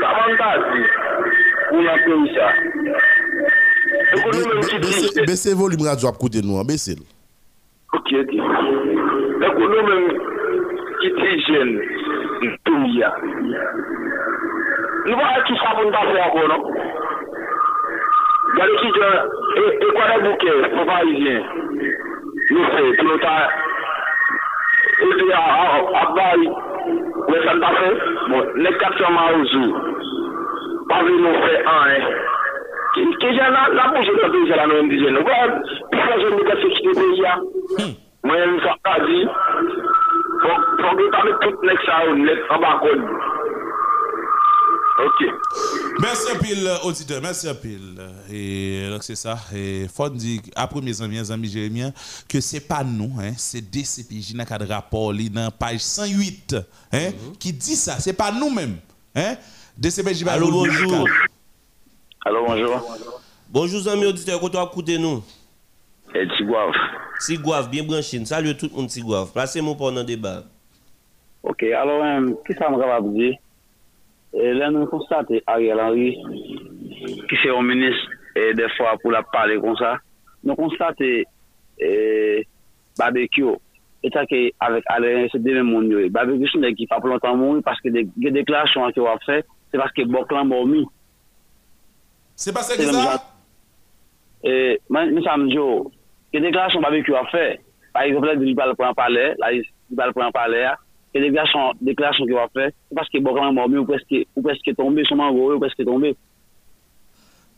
[0.00, 0.84] ça m'a dit.
[1.68, 1.96] Pour la
[2.34, 2.48] ça.
[5.26, 6.96] Baissez le volume radio à côté de nous, baissez
[8.10, 8.42] kete.
[9.44, 10.08] Dekou nou men
[11.08, 11.76] itijen
[12.68, 13.10] nou ya.
[15.08, 16.62] Nou ba a ki sa moun ta fe akon nou.
[18.58, 19.14] Gade ki jen,
[19.62, 21.42] e kwa de bouke, pou pa ijen.
[22.50, 23.34] Nou se, pou ta,
[25.06, 25.42] e te a
[26.02, 26.48] akbari,
[27.28, 27.92] wè san ta fe,
[28.30, 29.84] bon, ne kapsyon ma ouzou.
[30.90, 32.00] Pa vi nou fe an, e.
[32.98, 35.28] Ki jen la, la pou jen ta pe jen la nou mdijen nou.
[35.28, 35.78] Gade,
[36.08, 37.34] pi sa jen nou ka sekite pe ya.
[38.24, 39.18] Mwen yon sa ka di,
[40.44, 43.04] fok yon tame tout sa ou, nek an bakon.
[44.98, 45.20] Ok.
[46.00, 48.00] Merci un pile, auditeur, merci un pile.
[48.32, 49.38] Et donc c'est ça.
[49.54, 51.92] Et faut dire, après mes amis, mes amis Jérémien,
[52.28, 56.56] que c'est pas nous, hein, c'est DCPJ dans le rapport, dans page 108,
[56.92, 57.36] hein, mhm.
[57.38, 58.00] qui dit ça.
[58.00, 58.78] C'est pas nous-mêmes.
[59.14, 59.36] Hein.
[59.76, 61.06] DCPJ Allô, bonjour.
[62.24, 62.98] Allô, bonjour.
[63.48, 65.22] Bonjour, amis auditeurs, quand tu écouté nous
[66.14, 66.72] Et Tigouave.
[67.20, 68.24] Tigouave, bien branché.
[68.24, 69.32] Salut tout le monde Tigouave.
[69.32, 70.42] Placez-moi pour le débat.
[71.42, 73.36] Ok, alors, um, qui ça me va dire
[74.32, 76.18] Là, nous constatons Ariel Henry,
[77.28, 79.98] qui c'est un ministre, et des fois, pour la parler comme ça,
[80.44, 81.22] nous constatons
[81.78, 82.46] eh,
[82.98, 83.44] barbecue.
[84.02, 84.20] Et ça,
[84.60, 86.08] avec Ariel c'est deux mêmes gens.
[86.10, 89.92] Barbecue, c'est qui pas longtemps mourir parce que les déclarations qu'il a fait, c'est parce
[89.92, 90.86] que Boclan m'a mis.
[92.36, 93.22] C'est parce que ça?
[94.44, 95.90] Eh, mais ça me dit, oh,
[96.32, 97.46] ke deklarasyon pa vek yo a fe,
[97.94, 99.64] par exemple, di bal pou an pale, la di
[99.96, 100.74] bal pou an pale a,
[101.14, 105.56] ke deklarasyon ki yo a fe, paske bo kaman morbi ou preske tombe, souman gowe
[105.56, 106.14] ou preske tombe.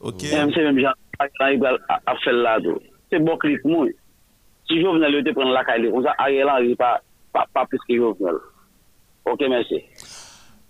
[0.00, 0.24] Ok.
[0.30, 2.78] Mse mèm jan, la di bal a fe bon la do.
[3.10, 3.90] Se bo klip moun,
[4.70, 7.98] si jo vnen le te pren la kaile, kon sa a ye lan, pa preske
[7.98, 8.42] jo vnen.
[9.28, 9.84] Ok, mèm se.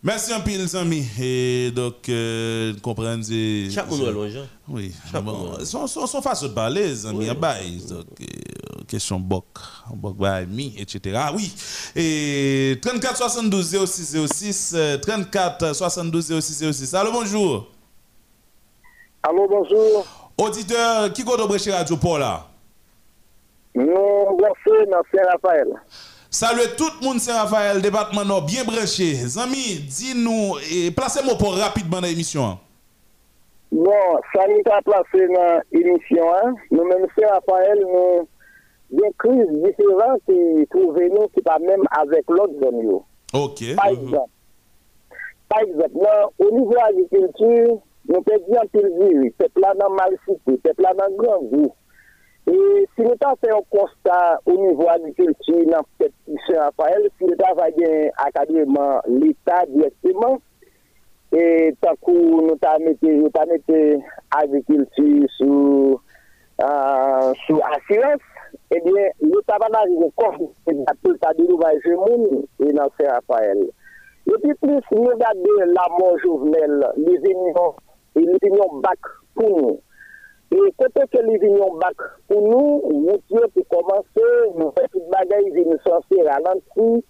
[0.03, 1.05] Merci un pile, amis.
[1.21, 3.23] Et donc, euh, comprendre.
[3.71, 4.29] Chaque monde est loin,
[4.69, 4.95] Oui.
[5.23, 7.37] Bon, son, son, son façon de parler, les amis, oui.
[7.39, 7.57] bah,
[7.89, 9.45] donc, euh, question boc,
[9.95, 11.19] boc, bah, mi, etc.
[11.19, 11.53] Ah oui.
[11.95, 16.95] Et 34 72 06 06, 34 72 06 06.
[16.95, 17.69] Allô, bonjour.
[19.23, 20.07] Allô, bonjour.
[20.39, 22.47] Auditeur, qui compte au Radio Paul là?
[23.75, 25.69] Non, merci, merci Raphaël.
[26.33, 29.15] Salut tout le monde, c'est Raphaël, département bien branché.
[29.15, 32.57] Zami, dis-nous, et placez-moi pour rapidement dans l'émission.
[33.73, 33.91] Bon,
[34.33, 36.25] ça nous a placé dans l'émission.
[36.33, 36.55] Hein.
[36.71, 38.29] Nous-mêmes, c'est Raphaël, nous
[38.93, 43.01] des crises différentes qui trouvent nous qui pas même avec l'autre zone.
[43.33, 43.75] Ok.
[43.77, 44.31] Par exemple,
[45.49, 47.79] par exemple là, au niveau de l'agriculture,
[48.09, 48.81] nous pouvons dire que
[49.41, 51.73] c'est là dans mal cité, c'est là dans grand goût.
[52.51, 56.13] Et si l'État fait un constat au niveau agriculture dans cette
[56.49, 60.41] Saint-Raphaël, si l'État va gagner académiquement l'État directement,
[61.33, 66.01] et tant que nous avons mis l'agriculture sous,
[66.61, 67.33] euh,
[67.73, 68.21] assurance,
[68.73, 73.59] eh bien, l'État va arriver comme l'État de l'ouvrage et dans Saint-Raphaël.
[74.27, 77.75] Et puis plus, nous regardons la mort journelle, les unions,
[78.17, 78.99] et les unions bac
[79.37, 79.81] pour nous.
[80.53, 81.95] Et côté que les vignes bac
[82.29, 87.03] pour nous, routier pour commencer, nous faisons tout bagaille, nous censés ralentir,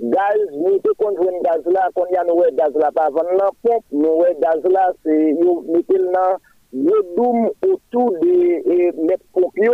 [0.00, 4.22] gaz, nous te conjoint gaz là, quand il y a nous gaz la pompe, nous
[4.40, 6.38] gaz là, c'est, nous mettons là,
[6.72, 9.70] le doum autour des mètres pompiers,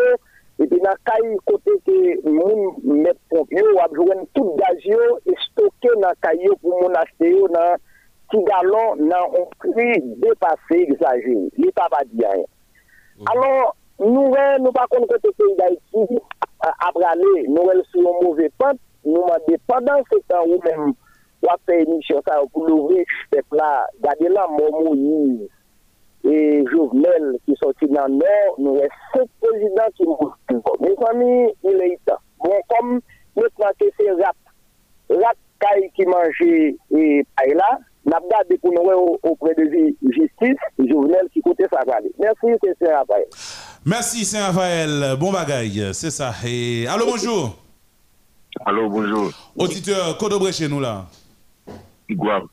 [0.58, 4.76] et puis dans le côté que nous mettre pompiers, on a besoin tout gaz
[5.26, 7.76] et stocké dans le caillou pour mon acheter dans
[8.30, 11.48] petit gallon, dans un prix dépassé, exagéré.
[11.56, 12.44] Il n'est pas dire rien.
[13.18, 13.24] Mm.
[13.32, 16.18] Alors, nous, nous pas contre côté pays d'Haïti,
[16.60, 19.24] après aller, nous, sur un mauvais pente, nous,
[19.66, 20.92] pendant ce temps où même,
[21.42, 25.48] on a fait une mission pour lever ce peuple-là, garder là, Moïse
[26.24, 28.80] et Jovenel qui sortit dans le nord, nous,
[29.14, 30.38] cinq présidents qui mourent.
[30.80, 32.18] Mes amis, il est temps.
[32.38, 33.00] Bon, comme,
[33.36, 33.42] nous,
[33.78, 34.36] c'est rap.
[35.10, 35.36] Rap,
[35.94, 39.64] qui mangeait, et là, n'a pas pour nous auprès de
[40.02, 41.80] justice, Jovenel qui côté ça
[42.18, 43.26] Merci, c'est Saint-Raphaël.
[43.84, 45.16] Merci, Saint-Raphaël.
[45.18, 46.32] Bon bagaille, c'est ça.
[46.46, 46.86] Et...
[46.86, 47.56] Allô, bonjour.
[48.64, 49.30] Allô, bonjour.
[49.56, 51.06] Auditeur, Codobre chez nous là.
[52.08, 52.46] Tigouave.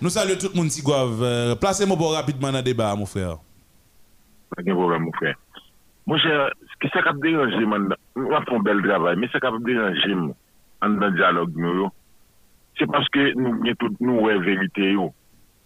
[0.00, 1.22] Nous saluons tout le monde, Tigouave.
[1.22, 3.38] Euh, placez-moi rapidement dans le débat, mon frère.
[4.54, 5.36] Pas de problème, mon frère.
[6.06, 6.50] Mon cher,
[6.82, 10.32] ki sa kap deranje man, wap fon bel travay, me sa kap deranje man,
[10.82, 11.90] an dan diyalog nou yo,
[12.82, 15.10] se paske nou gen tout nou wè verite yo.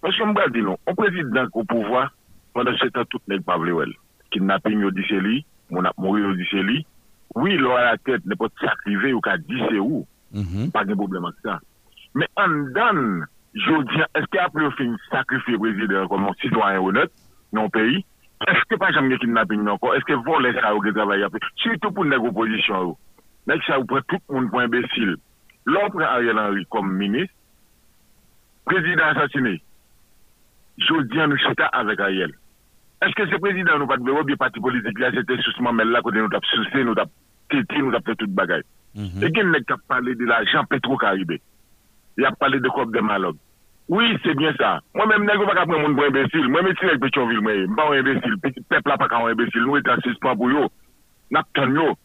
[0.04, 2.04] Paske mga di nou, an prezident kou pouvoi,
[2.56, 3.94] pandan se tan tout nek pavle wèl.
[4.34, 5.40] Kidnapping yo dise li,
[5.72, 6.82] moun ap mori yo dise li,
[7.36, 7.78] oui lò mm-hmm.
[7.80, 10.68] a la tèt ne pot sakrive ou ka dise ou, mm -hmm.
[10.74, 11.58] pa gen problem an sa.
[12.14, 13.00] Men an dan,
[13.66, 17.10] jodi eske ap yo fin sakrife prezident kon moun sitwanyen ou net,
[17.52, 18.04] non peyi,
[18.52, 21.40] eske pa jam gen kidnapping nan kon, eske von lè sa ou gen travay apè,
[21.62, 22.98] sütou pou nek oposisyon ou,
[23.46, 25.16] nek sa ou pre tout moun pou imbesil,
[25.66, 27.30] Lò pre Ariel Henry kom minis,
[28.66, 29.56] prezident asasine,
[30.88, 32.34] jodi an nou chita avèk Ariel.
[33.06, 36.04] Eske se prezident nou pat bewo biye pati politik la, se te sousman men la
[36.06, 37.10] kote nou tap souse, nou tap
[37.52, 38.62] titi, nou tap te tout bagay.
[38.94, 39.24] Mm -hmm.
[39.24, 41.40] E gen nek tap pale de la Jean Petro Karibé.
[42.16, 43.36] Ya pale de kop de malog.
[43.88, 44.80] Oui, c'est bien ça.
[44.94, 46.48] Moi-même, je ne pas prendre mon pour imbécile.
[46.48, 48.34] Moi, je suis avec Pétionville, je ne suis pas un bon imbécile.
[48.42, 49.62] Le peuple n'a pas qu'un imbécile.
[49.62, 50.68] Nous, étions suspens pour eux.
[51.30, 51.96] Nous avons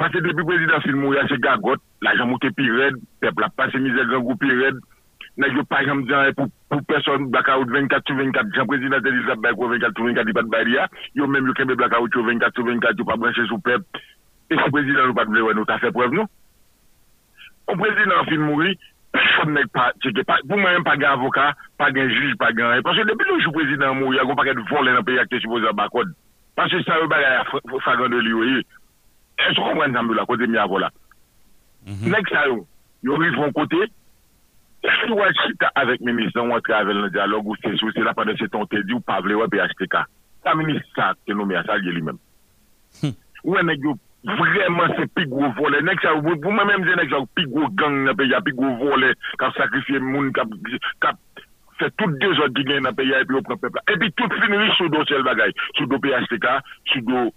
[0.00, 3.40] Pase depi prezident sin moun ya se gagot, la jan moun te pi red, pep
[3.42, 4.78] la pase mizèl jan gou pi red,
[5.40, 9.36] nan yo pa jan mdian pou, pou person blakaout 24-24, jan prezident te di sa
[9.36, 10.86] bay kwa 24-24 di pat bari ya,
[11.18, 13.84] yo menm yo kembe blakaout yo 24-24, yo pa branche sou pep,
[14.48, 16.24] e si prezident nou pat vlewe nou ta fe prev nou.
[17.68, 18.78] Ou prezident sin moun ri,
[19.10, 21.48] Person nek pa, cheke pa, pou mwen yon pa gen avoka,
[21.80, 22.84] pa gen juj, pa gen yon.
[22.86, 25.40] Pansè depi nou chou prezident mou, yon kon pa gen volen an pe yak te
[25.42, 26.12] supose an bakod.
[26.58, 27.42] Pansè sa yon bagay a
[27.82, 28.68] fagan de li yo yon.
[29.40, 30.90] E sou konwen zanmou la kote mi avola.
[31.86, 32.60] Nèk Nek sa yo
[33.06, 33.88] yon rivon kote,
[34.84, 38.14] si wè chita avèk menis nan wè travel nan diyalog ou se sou, se la
[38.16, 39.96] padè se ton te di ou pavle wè BHTK.
[40.44, 42.20] Sa menis sa, te nou me asal ye li men.
[43.44, 45.80] Wè nek yo vreman se pig wou vole.
[45.86, 48.60] Nek sa, wè mè mèm zè nek sa wou pig gang nan pe ya, pig
[48.60, 50.52] wou vole, kap sakrifye moun, kap...
[51.80, 53.82] fè tout de zot di gen nan pe ya epi ou pran pepla.
[53.94, 55.54] Epi tout finri sou do sel bagay.
[55.78, 56.58] Sou do PHTK,
[56.92, 57.28] sou do...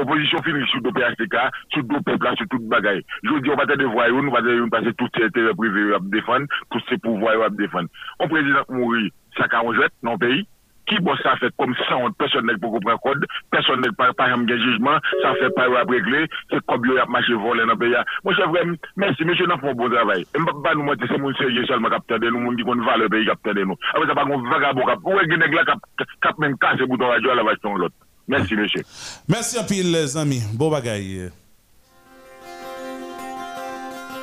[0.00, 1.36] Oposisyon finri sou do PHTK,
[1.74, 3.02] sou do pepla, sou tout bagay.
[3.26, 5.98] Jou di, ou patè de voyoun, ou patè yon pase tout se tere privé ou
[5.98, 7.90] ap defan, tout se pouvoy ou ap defan.
[8.20, 10.46] On prezident mouri, sa ka anjouet nan peyi,
[10.90, 15.04] ki bo sa fèt kom sa, personel pou koupren kod, personel pa yon gen jizman,
[15.20, 18.00] sa fèt pa yon ap regle, se kob yo ap mache volen nan peyi.
[18.24, 20.24] Mwen se vrem, mèsi, mèsi nan fon bon travay.
[20.38, 23.10] Mbap ba nou mwate se moun serye salman kapten den nou, moun di kon vale
[23.12, 23.90] peyi kapten den nou.
[23.94, 27.34] Awe sa pa kon vagabo kap, ou e genek la kap men kase bouton radyo
[27.34, 27.94] ala vach ton lot.
[28.30, 28.82] Merci, monsieur.
[29.26, 30.40] Merci à pile, les amis.
[30.52, 31.30] Bon bagaille.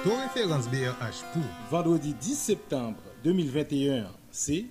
[0.02, 2.96] Ton référence BRH pour vendredi 10 septembre
[3.26, 4.64] 2021, c'est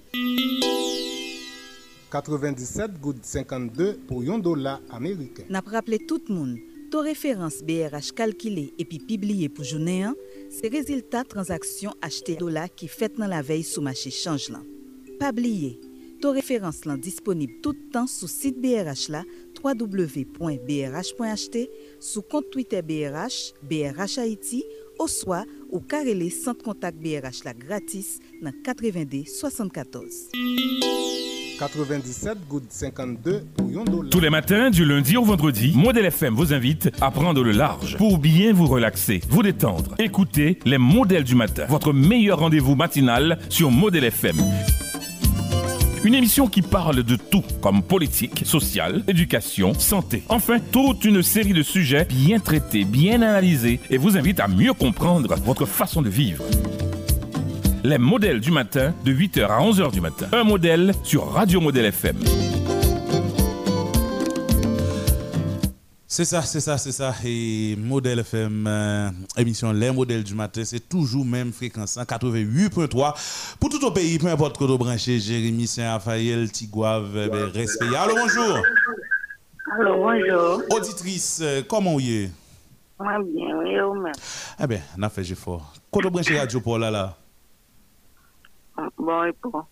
[2.10, 5.42] 97 gouttes 52 pour 1 dollar américain.
[5.50, 6.56] N'a rappelé tout le monde,
[6.90, 10.14] ton référence BRH calculé et puis publié pour journée 1,
[10.48, 14.60] c'est résultat transaction acheté dollar qui fait dans la veille sous marché change là.
[15.20, 15.78] Pas oublier,
[16.20, 19.24] ton référence là disponible tout le temps sur site BRH là
[19.62, 21.58] www.brh.ht
[22.00, 24.64] sous compte Twitter BRH, BRH Haïti
[24.98, 30.30] ou soit au carrelé centre contact BRH là gratis dans 82 74.
[31.58, 34.10] 97 gouttes 52 pour 1 dollar.
[34.10, 37.96] Tous les matins, du lundi au vendredi, Modèle FM vous invite à prendre le large
[37.96, 39.94] pour bien vous relaxer, vous détendre.
[39.98, 44.36] Écoutez les modèles du matin, votre meilleur rendez-vous matinal sur Modèle FM.
[46.06, 50.22] Une émission qui parle de tout, comme politique, sociale, éducation, santé.
[50.28, 54.72] Enfin, toute une série de sujets bien traités, bien analysés et vous invite à mieux
[54.72, 56.44] comprendre votre façon de vivre.
[57.82, 60.28] Les modèles du matin, de 8h à 11h du matin.
[60.32, 62.18] Un modèle sur Radio Modèle FM.
[66.16, 67.12] C'est ça, c'est ça, c'est ça.
[67.26, 73.58] Et Modèle FM, euh, émission Les modèles du matin, c'est toujours même fréquence, 88.3.
[73.60, 77.94] Pour tout au pays, peu importe que vous branchez, Jérémy Saint-Raphaël, Tigouave, eh ben, respect.
[77.94, 78.62] Allô, bonjour.
[79.78, 80.62] Allô, bonjour.
[80.70, 82.30] Auditrice, euh, comment vous êtes?
[82.98, 84.14] Moi, bien, oui, vous-même.
[84.58, 85.74] Eh bien, on a fait fort.
[85.90, 87.14] Quand vous branchez Radio Paul là, là?
[88.96, 89.66] Bon repos.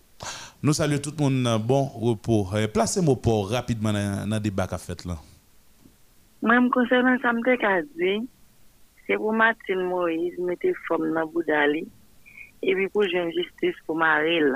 [0.61, 2.49] Nous saluons tout le monde, bon repos.
[2.53, 5.17] Euh, Placez-moi pour rapidement dans le débat qu'a fait là.
[6.45, 8.19] Mwen m konsernan sa m te ka di,
[9.07, 11.81] se pou Martin Moïse mette fom nan Boudali,
[12.93, 14.53] pou justice pou Maril.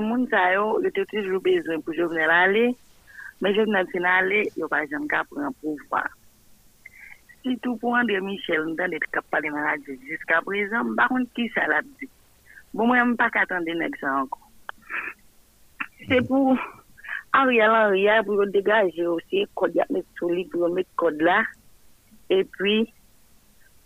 [0.00, 2.64] Moun sa yo, yo te toujou bezwen pou jovenel ale,
[3.44, 6.00] men jovenel yo pa jen ka pou an pouvwa.
[7.44, 11.28] Si tou pou André Michel, m dan dete kap pale nan di, jiska prezant, bakon
[11.36, 12.08] ki sa la di.
[12.72, 14.40] Bon mwen m pa katande nek sa anko.
[16.08, 16.56] Se pou...
[17.32, 21.42] Ariel Henry pour dégager aussi code mettre sur lui pour mettre code là
[22.30, 22.92] et puis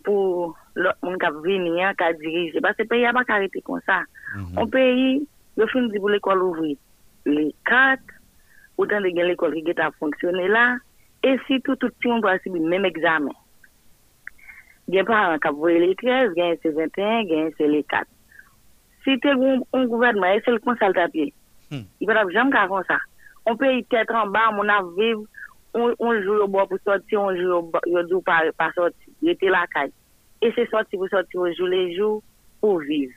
[0.03, 3.81] pour l'autre monde qui venir qui diriger parce que le pays a pas arrêté comme
[3.85, 4.01] ça.
[4.35, 4.59] -hmm.
[4.61, 5.27] Un pays,
[5.57, 6.77] le fin dit pour l'école ouvrir
[7.25, 8.01] les 4
[8.77, 10.77] autant de gen l'école qui a fonctionné là,
[11.23, 13.31] et si tout tout le monde doit subir le même examen.
[14.91, 18.07] Gen parents qui ont les 13, gen c'est 21, gen c'est les 4.
[19.03, 21.33] Si tu un gouvernement, c'est le conseil papier,
[21.71, 22.97] il peut jamais faire ça.
[23.49, 25.25] On pe yi tet an ba, moun ap viv,
[25.75, 29.11] on, on jou yo bo pou soti, on jou yo, yo dou pa, pa soti,
[29.25, 29.91] yo te lakay.
[30.43, 32.21] E se soti pou soti, yo jou le jou
[32.63, 33.11] pou viv.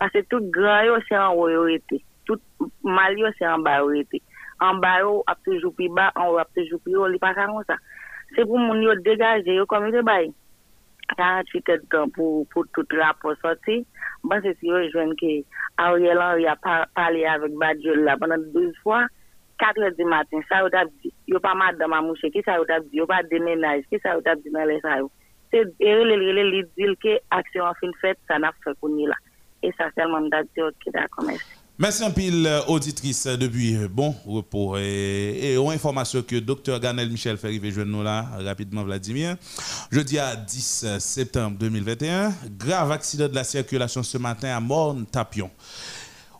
[0.00, 2.42] Pase tout gran yo se an woyo ete, tout
[2.84, 4.20] mal yo se an bayo ete.
[4.64, 7.64] An bayo ap toujou pi ba, an woyo ap toujou pi yo, li pa kanon
[7.68, 7.78] sa.
[8.34, 10.32] Se pou moun yo degaje, yo komite bayi.
[11.14, 13.82] 48 et kan pou, pou tout rapor soti,
[14.26, 15.38] ban se si yo jwen ki
[15.78, 19.04] a ou yelan ou ya pale avik badjol la banan 12 fwa,
[19.58, 22.56] 4 heures du matin, ça yo t'a dit, yo pas madame à moucher, qui ça
[22.56, 25.10] yo t'a dit, yo pas déménage, qui ça yo t'a dit dans les ça yo.
[25.52, 28.72] C'est, et le, le, le, le, dit que action en fin fait, ça n'a fait
[28.80, 29.14] qu'on y là.
[29.62, 31.44] Et ça, seulement m'a dit, ok, d'accord, merci.
[31.78, 36.80] Merci un pile euh, auditrice euh, depuis euh, bon repos et, aux informations que docteur
[36.80, 39.36] Ganel Michel fait arriver nous là rapidement Vladimir.
[39.90, 45.50] Jeudi à 10 septembre 2021, grave accident de la circulation ce matin à Morne Tapion.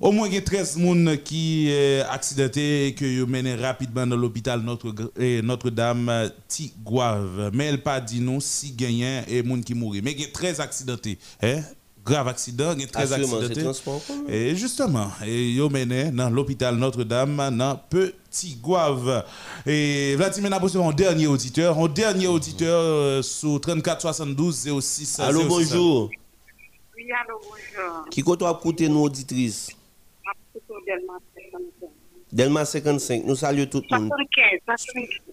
[0.01, 4.07] Au moins, il y a 13 personnes qui sont accidentés et qui ont mené rapidement
[4.07, 7.51] dans l'hôpital Notre- eh, Notre-Dame euh, Tigouave.
[7.55, 9.95] Mais elle pas dit nous si gagnant et gens qui mourent.
[10.03, 11.19] Mais il y a 13 accidentés.
[11.43, 11.63] Hein?
[12.05, 14.33] Grave accident, il y a 13 Assurément, c'est accidentés.
[14.33, 19.25] Et justement, et yo mené dans l'hôpital Notre-Dame, dans Petit Gouave.
[19.67, 25.19] Et Vladimir n'a pas un dernier auditeur, un dernier auditeur euh, sous 34 72 06
[25.19, 25.47] Allô, 06.
[25.49, 26.11] bonjour.
[26.97, 28.09] Oui, allô, bonjour.
[28.09, 29.71] Qui compte écouter nous, auditrices?
[30.87, 31.91] Delma 75.
[32.33, 34.11] Delma 55, nous saluons tout le monde.
[34.11, 34.61] 75,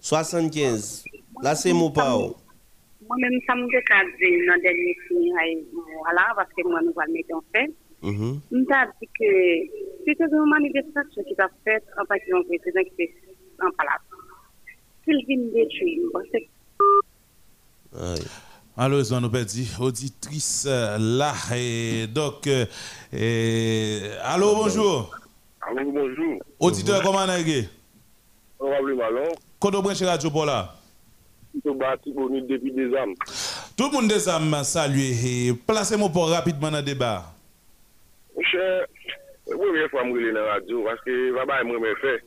[0.00, 1.04] 75.
[1.42, 2.36] Là, c'est mon pao.
[3.08, 4.10] Moi-même, ça me décadre
[4.48, 5.34] dans le dernier film,
[6.02, 7.70] voilà, parce que moi, nous allons mettre en fait.
[8.02, 9.30] Nous avons dit que
[10.06, 13.14] c'était une manifestation qui a faite en partie d'un président qui était
[13.62, 14.00] en palace.
[15.04, 16.38] S'il vient détruire, parce que
[18.76, 21.32] Malheureusement, nous perdons auditrice euh, là.
[21.56, 22.66] Et donc, euh,
[23.12, 25.14] et- allô, bonjour.
[25.66, 26.42] Allo, bonjour.
[26.60, 27.68] Auditeur, comment est-ce
[28.58, 29.32] Honorable Malon.
[29.58, 30.74] Kodo Brenche Radio Pola.
[31.62, 33.14] Tout depuis des âmes.
[33.76, 35.52] Tout le monde des âmes, salué.
[35.66, 37.24] Placez-moi pour rapidement dans le débat.
[38.36, 38.84] Monsieur,
[39.46, 42.22] première fois que je suis dans la radio, parce que Baba est moi fait.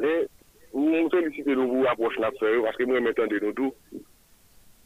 [0.00, 0.28] Mais,
[0.72, 3.72] vous sollicitez nous vous approcher parce que moi m'entendez nous tout.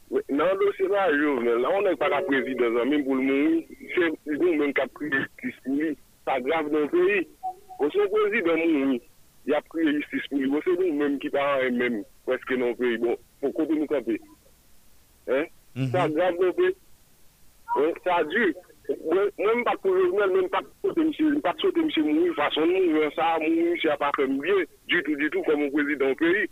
[0.09, 3.59] Nan dosye la jovnen, la on ek para prezident zanmim pou l moun,
[3.93, 5.91] se yon men kapri eskis li,
[6.25, 7.19] sa grav nan peyi.
[7.79, 8.97] O son kozi de moun,
[9.47, 10.49] ya priye listis pou li.
[10.51, 12.99] O se nou menm ki pa an en menm, preske nan peyi.
[13.03, 14.17] Bon, pou kote nou kape.
[15.29, 15.91] Mhm.
[15.93, 16.73] Sa grab nou pe.
[18.03, 18.49] Sa di,
[19.37, 22.89] mwen pat pou jòzmel, mwen pat sote msè, mwen pat sote msè moun, fason moun,
[22.95, 26.47] mwen sa moun, msè apakem bie, di tout, di tout, komon kozi dan peyi.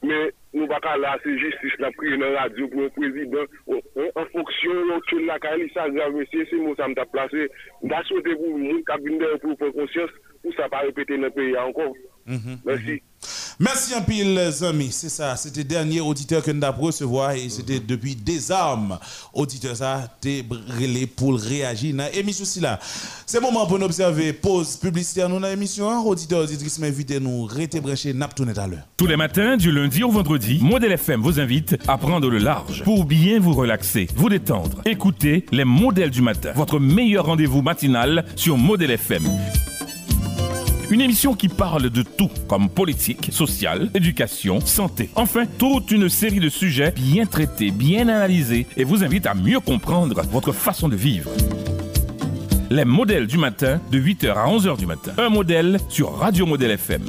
[0.00, 3.82] Men, nou baka la se jistis la priye nan radyo pou an prezident, bon,
[4.16, 7.50] an foksyon yo tchoun la ka li sa grave mesye, se mou sa mta plase,
[7.90, 11.24] da sote pou moun kabine de an pou pou konsyans, pour ça pas répéter dans
[11.24, 11.92] le pays encore.
[12.64, 13.02] Merci.
[13.58, 14.90] Merci un pile, les amis.
[14.90, 15.36] C'est ça.
[15.36, 18.98] C'était le dernier auditeur que nous avons recevoir et c'était depuis des armes.
[19.34, 22.44] Auditeur, ça, t'es brûlé pour réagir dans l'émission.
[23.26, 24.32] C'est le moment pour nous observer.
[24.32, 26.06] Pause publicitaire nous dans l'émission.
[26.06, 27.44] Auditeur, auditrice, m'invitez nous.
[27.44, 28.26] Restez branchés, n'a
[28.56, 28.86] à l'heure.
[28.96, 32.82] Tous les matins, du lundi au vendredi, Modèle FM vous invite à prendre le large
[32.84, 34.80] pour bien vous relaxer, vous détendre.
[34.86, 39.24] Écoutez les modèles du matin, votre meilleur rendez-vous matinal sur Modèle FM.
[40.90, 45.08] Une émission qui parle de tout, comme politique, sociale, éducation, santé.
[45.14, 49.60] Enfin, toute une série de sujets bien traités, bien analysés et vous invite à mieux
[49.60, 51.30] comprendre votre façon de vivre.
[52.70, 55.12] Les modèles du matin, de 8h à 11h du matin.
[55.16, 57.02] Un modèle sur Radio Modèle FM.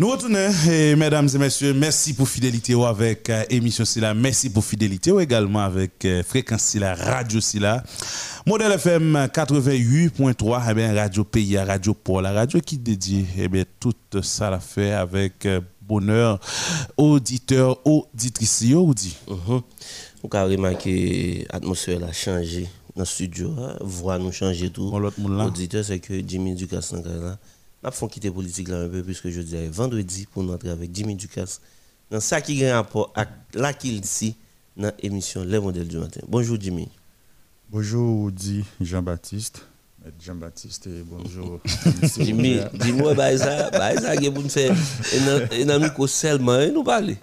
[0.00, 4.64] Nous retournons, et mesdames et messieurs, merci pour fidélité avec euh, émission Silla, merci pour
[4.64, 7.82] fidélité également avec euh, fréquence Silla, radio Silla.
[8.46, 13.64] Modèle FM 88.3, eh bien, radio pays, radio pour la radio qui dédie eh bien,
[13.80, 13.92] tout
[14.22, 16.38] ça la fait avec euh, bonheur,
[16.96, 19.16] auditeur, auditrice, ou dit?
[19.26, 23.76] On a remarqué que l'atmosphère a changé dans le studio, hein?
[23.80, 24.92] voix nous changer tout.
[25.18, 27.36] L'auditeur, c'est que Jimmy Ducasse là.
[27.82, 30.90] Nous avons quitté politique là un peu puisque je disais vendredi pour nous entrer avec
[30.92, 31.60] Jimmy Ducasse
[32.10, 34.34] dans ça qui a un rapport avec là qu'il dit
[34.76, 36.20] dans l'émission Les modèles du matin.
[36.26, 36.88] Bonjour Jimmy.
[37.70, 39.62] Bonjour, dit Jean-Baptiste.
[40.24, 41.60] Jean-Baptiste, bonjour.
[42.18, 44.74] Jimmy, dis-moi, bah, ça, bah, ça, que vous faire
[45.52, 47.18] un ami seulement, nous parler.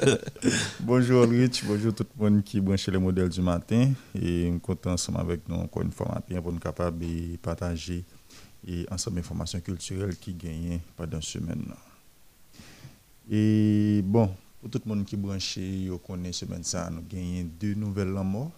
[0.80, 3.90] bonjour, Rich, bonjour tout le monde qui branche le modèle du matin.
[4.20, 8.04] Et on content ensemble avec nous encore une fois matin pour nous capables de partager
[8.66, 11.72] et ensemble informations culturelles qui gagnent pendant semaine.
[13.30, 17.74] Et bon, pour tout le monde qui branché, vous connaît semaine ça, nous gagnons deux
[17.74, 18.50] nouvelles morts.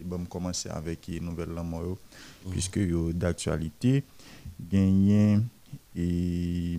[0.00, 1.98] Et bon, commencer avec les nouvelles morts
[2.50, 4.02] puisque yo d'actualité
[4.60, 5.38] gagné
[5.96, 6.78] et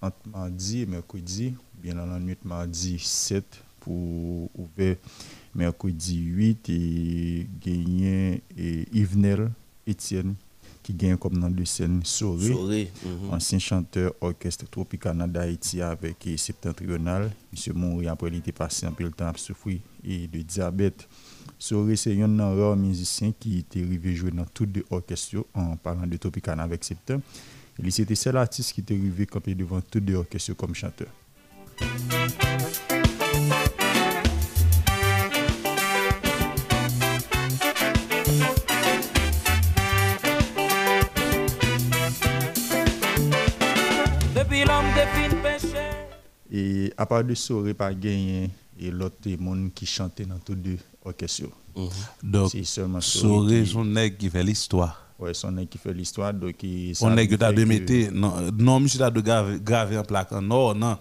[0.00, 3.44] entre mardi et mercredi bien dans la nuit mardi 7
[3.80, 4.96] pour ouvert
[5.54, 9.50] mercredi 8 et gagné et Yvenel
[9.88, 10.34] Etienne
[10.82, 13.32] qui gagne comme dans le scène Soré, mhm.
[13.32, 17.30] ancien chanteur orchestre Tropicana d'Haïti avec septentrional.
[17.52, 21.08] Monsieur Mouri après il était passé un peu le temps à souffrir et de diabète.
[21.58, 26.06] Soré, c'est un rare musicien qui était arrivé jouer dans tous les orchestres en parlant
[26.06, 27.22] de Tropicana avec Septembre.
[27.78, 31.08] Il était seul artiste qui était arrivé camper devant tous les orchestres comme chanteur.
[46.54, 50.76] Et à part de Soré, pas gagné et l'autre monde qui chantait dans tous les
[51.02, 51.48] orchestres.
[51.74, 51.88] Mhm.
[52.22, 52.52] Donc,
[53.00, 55.06] Soré, son nègre qui fait l'histoire.
[55.18, 56.34] Oui, son nègre qui fait l'histoire.
[56.34, 56.56] Donc,
[57.00, 59.20] on nègre qui a de mettre, non, non, monsieur a de
[59.58, 60.98] graver en plaque en or, non,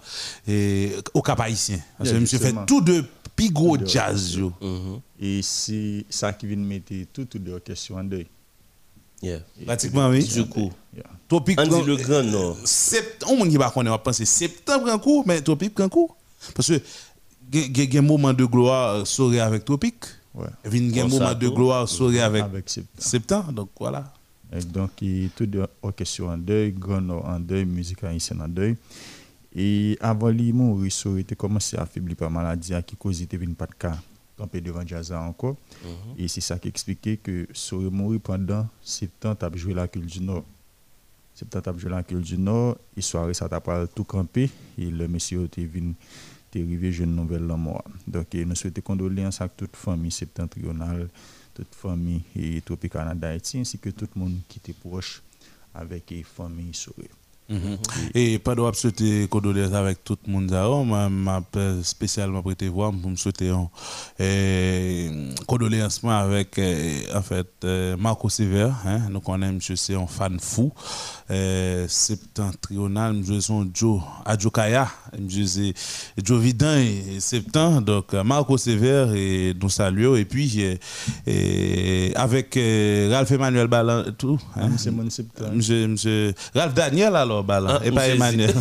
[0.47, 1.79] et au cap haïtien.
[1.97, 3.03] Parce que monsieur fait tout de
[3.35, 4.37] plus gros jazz.
[4.37, 5.01] Mhm.
[5.19, 8.27] Et c'est ça qui vient de mettre tout, tout de orchestre en deuil.
[9.21, 9.39] Yeah.
[9.65, 10.23] Pratiquement, oui.
[10.23, 10.71] Du coup.
[10.95, 11.03] Yeah.
[11.27, 12.57] Topic On dit le grand nord.
[13.27, 16.15] On ne va pas penser septembre en cours, mais Topic en cours.
[16.55, 16.81] Parce que
[17.53, 19.95] il y a un moment de gloire sauvé avec Topic.
[20.33, 20.47] Ouais.
[20.71, 23.51] Il y a un moment de gloire sauvé avec, avec septembre.
[23.51, 24.11] Donc voilà.
[24.53, 24.91] Et donc,
[25.35, 28.75] tout de orchestre en deuil, grand nord en deuil, musique haïtienne en deuil.
[29.55, 33.73] Et avant lui mourir, il était commencé à affaiblir par maladie qui causait pas de
[33.77, 33.97] cas
[34.41, 35.55] campé devant Jazza encore.
[36.17, 40.25] Et c'est ça qui expliquait que Soré mourir pendant septembre, a joué la culture du
[40.25, 40.45] Nord.
[41.35, 42.77] Septembre, a joué la culture du Nord.
[42.97, 44.49] Et soirée, ça t'a pas tout campé.
[44.77, 45.93] Et le monsieur était venu,
[46.49, 47.83] était arrivé jeune nouvelle la mort.
[48.07, 51.07] Donc, nous souhaitons condoléances à toute famille septentrionale,
[51.53, 55.21] toute famille et Tropicana d'Haïti, ainsi que tout le monde qui était proche
[55.73, 56.73] avec les familles
[57.51, 57.77] Mm-hmm.
[58.15, 60.49] Et pas de souhaiter condoléances avec tout le monde.
[60.49, 61.41] Je m'a
[61.83, 63.69] spécialement prêté voir pour me souhaiter un
[65.47, 66.61] condoléances avec
[67.13, 67.65] en fait
[67.99, 68.69] Marco Sever.
[68.85, 70.71] Hein, nous connaissons monsieur c'est un fan fou.
[71.87, 74.87] septentrional, monsieur son Joe Adjokaya,
[75.19, 75.73] monsieur c'est
[76.23, 77.81] Joe Vidin et septembre.
[77.81, 80.15] Donc Marco Sever et nous saluons.
[80.15, 80.61] Et puis
[81.27, 82.57] et, avec
[83.11, 84.39] Ralph Emmanuel Ballan tout.
[84.55, 84.69] Hein.
[84.69, 87.40] Monsieur, monsieur Ralph Daniel alors.
[87.43, 88.53] Balan, et pas Emmanuel.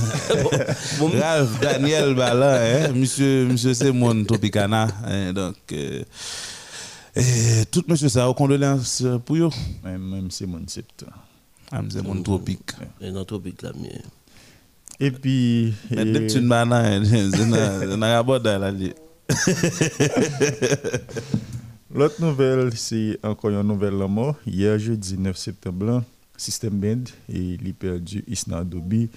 [1.20, 2.92] Ralph Daniel Balan, hein?
[2.94, 4.88] monsieur, monsieur c'est mon Tropicana.
[5.04, 5.32] Hein?
[5.32, 6.02] Donc, euh,
[7.16, 9.50] et tout monsieur ça, aux condoléances pour vous.
[9.82, 11.04] Même c'est mon sept.
[11.72, 12.72] Ah, c'est mon tropique.
[13.00, 14.00] Et non, tropique là, mais.
[14.98, 15.72] Et puis.
[15.90, 16.64] Mais dès que tu m'as
[17.04, 18.72] c'est un abord là.
[21.92, 24.36] L'autre nouvelle, c'est encore une nouvelle la mort.
[24.46, 26.04] Hier, jeudi 9 septembre,
[26.40, 29.08] System Band et il perdu Isna Dobi.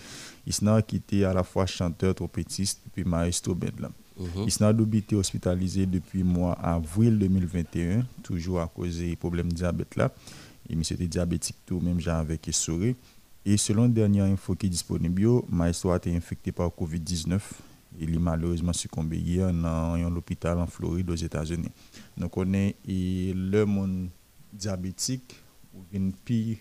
[0.45, 3.89] Isna qui était à la fois chanteur, trompettiste puis maestro band.
[4.19, 4.47] Mm -hmm.
[4.47, 9.95] Isna Dobi était hospitalisé depuis mois avril 2021, toujours à cause des problèmes de diabète
[9.95, 10.11] là.
[10.69, 12.95] Et monsieur était diabétique tout, même genre avec souris.
[13.45, 17.39] Et selon dernière info qui est disponible, maestro a été infecté par Covid-19.
[17.99, 21.71] Il est malheureusement succombé hier dans un hôpital en Floride aux États-Unis.
[22.17, 24.09] Donc on est le monde
[24.53, 25.35] diabétique
[25.73, 26.57] ou une pire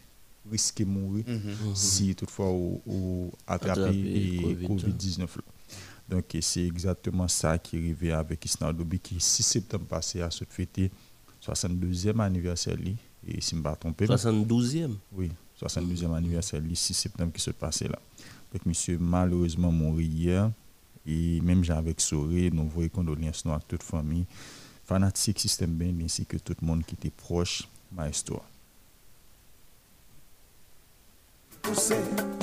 [0.50, 1.74] risquer de mourir mm -hmm.
[1.74, 5.28] si toutefois ou, attraper le COVID-19.
[6.08, 10.30] Donc c'est exactement ça qui est arrivé avec Isna Dobi qui 6 septembre passé a
[10.30, 10.90] se fêté
[11.40, 12.76] 62e anniversaire
[13.26, 16.16] et si je ne me trompe 72e Oui, 72e mm -hmm.
[16.16, 17.98] anniversaire 6 septembre qui se passait là.
[18.52, 20.50] Donc monsieur malheureusement mort hier
[21.06, 24.26] et même j'ai avec Soré, nous voyons condoléances à toute famille,
[24.84, 28.36] fanatique système bien ainsi que tout le monde qui était proche maestro.
[28.36, 28.51] Você.
[31.64, 32.42] La vida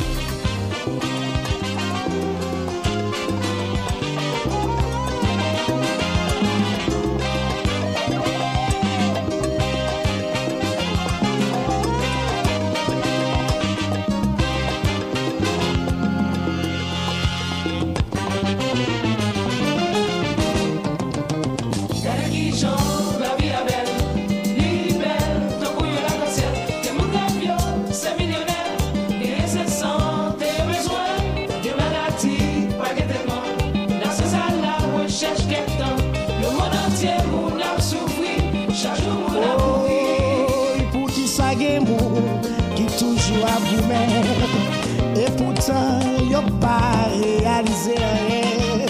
[46.32, 46.78] yo pa
[47.16, 48.86] realize re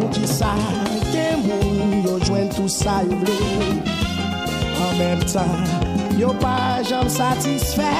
[0.00, 0.54] Ou ki sa
[1.12, 3.38] gen moun yo jwen tout sa yo vle.
[4.82, 7.92] An menm tan yo pa jom satisfè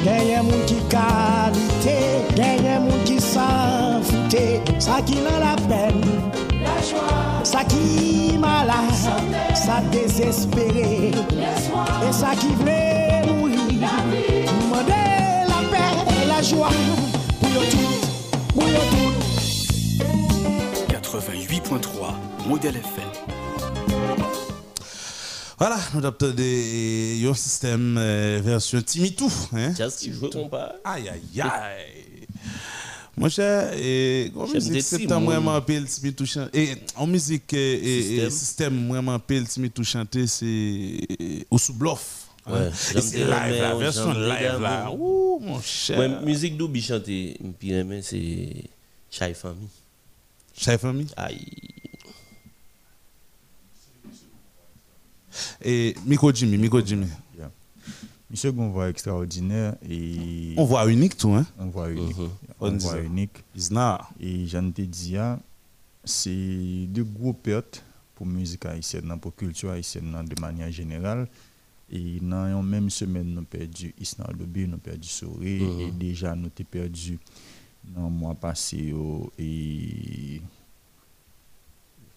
[0.00, 1.96] Genye moun ki kalite,
[2.32, 4.44] genye moun ki san foute.
[4.80, 6.00] Sa ki lan la pen,
[6.62, 7.04] la jwa
[7.44, 8.80] Sa ki mala,
[9.64, 12.80] sa desespere E sa ki vle
[13.28, 13.80] mouni,
[14.70, 14.99] mwande
[16.40, 16.70] la joie
[17.40, 18.00] Pou yo tout,
[18.54, 19.12] pou yo tout
[20.88, 22.14] 88.3
[22.48, 23.10] Modèle FM
[25.58, 29.30] Voilà, nous avons des un système euh, version Timitou.
[29.52, 29.74] Hein?
[29.76, 30.76] Just qui joue compas.
[30.82, 32.26] Aïe, aïe, aïe.
[33.14, 36.62] Mon cher, et en musique, vraiment pile Timitou chanter.
[36.62, 38.88] Et en musique, et, Système.
[38.88, 42.29] vraiment pile Timitou chanter, c'est au sous bluff.
[42.46, 42.52] Hein.
[42.52, 43.26] Ouais, c'est live,
[43.62, 44.90] la version live là.
[44.92, 45.98] Ouh, mon cher.
[45.98, 48.64] Ouais, musique d'Oubi chanter, puis aimer, c'est
[49.10, 49.68] Chai Famille.
[50.54, 51.08] Chai Famille?
[51.16, 51.46] Aïe.
[55.62, 57.06] Et Miko Jimmy, Miko Jimmy.
[57.38, 57.50] Yeah.
[58.30, 61.46] Monsieur Gon voix extraordinaire et On voit unique tout, hein?
[61.58, 62.16] on voit unique.
[62.16, 62.28] Mhm.
[62.60, 63.44] On On voit unique.
[63.56, 64.00] Isna.
[64.20, 65.38] Et j'en te dis, ah,
[66.04, 67.82] c'est de gros pertes
[68.14, 71.26] pour la musique haïtienne, pour la culture haïtienne de manière générale.
[71.92, 75.80] Et dans une même semaine, nous avons perdu Isna avons perdu Soré, Mhm.
[75.80, 77.18] et déjà nous avons perdu
[77.84, 80.40] dans le mois passé au et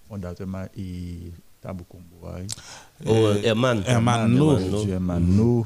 [0.08, 1.32] fondateur ma- et
[1.62, 1.84] Tabou.
[3.06, 3.84] Oh, Herman.
[3.88, 4.38] Herman
[4.88, 5.66] Herman No.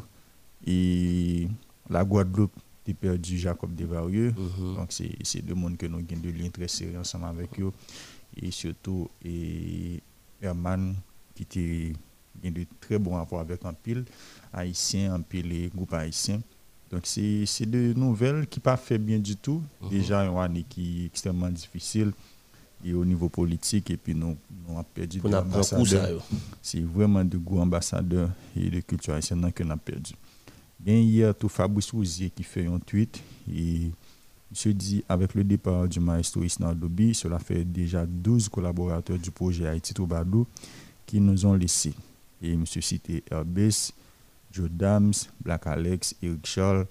[0.66, 1.48] Et
[1.90, 2.54] la Guadeloupe
[2.88, 4.32] a perdu Jacob Desvarieux.
[4.38, 4.76] Mhm.
[4.76, 4.92] Donc,
[5.24, 7.72] c'est deux mondes que nous avons de liens très sérieux ensemble avec eux.
[8.42, 10.02] Et surtout, et
[10.42, 10.94] Herman,
[11.36, 11.94] qui était
[12.46, 14.06] a de très bons rapports avec un pile
[14.54, 16.42] haïtien, un pile et groupe haïtien.
[16.92, 19.62] Donc, c'est des nouvelles qui pas fait bien du tout.
[19.82, 19.90] Mhm.
[19.90, 22.12] Déjà, une année qui est extrêmement difficile
[22.86, 24.38] et au niveau politique, et puis nous,
[24.68, 26.26] nous avons perdu des ambassadeurs.
[26.62, 30.14] C'est vraiment de gros ambassadeurs et de culture haïtienne que nous avons perdu.
[30.80, 33.90] Bien hier, tout Fabrice Rouzier qui fait un tweet et
[34.54, 39.32] se dit avec le départ du maestro Isna Dobi, cela fait déjà 12 collaborateurs du
[39.32, 40.46] projet Haïti Troubadou
[41.06, 41.94] qui nous ont laissés.
[42.42, 42.66] Et M.
[42.66, 43.60] cité Herbes,
[44.52, 46.86] Joe Dams, Black Alex, Eric Charles,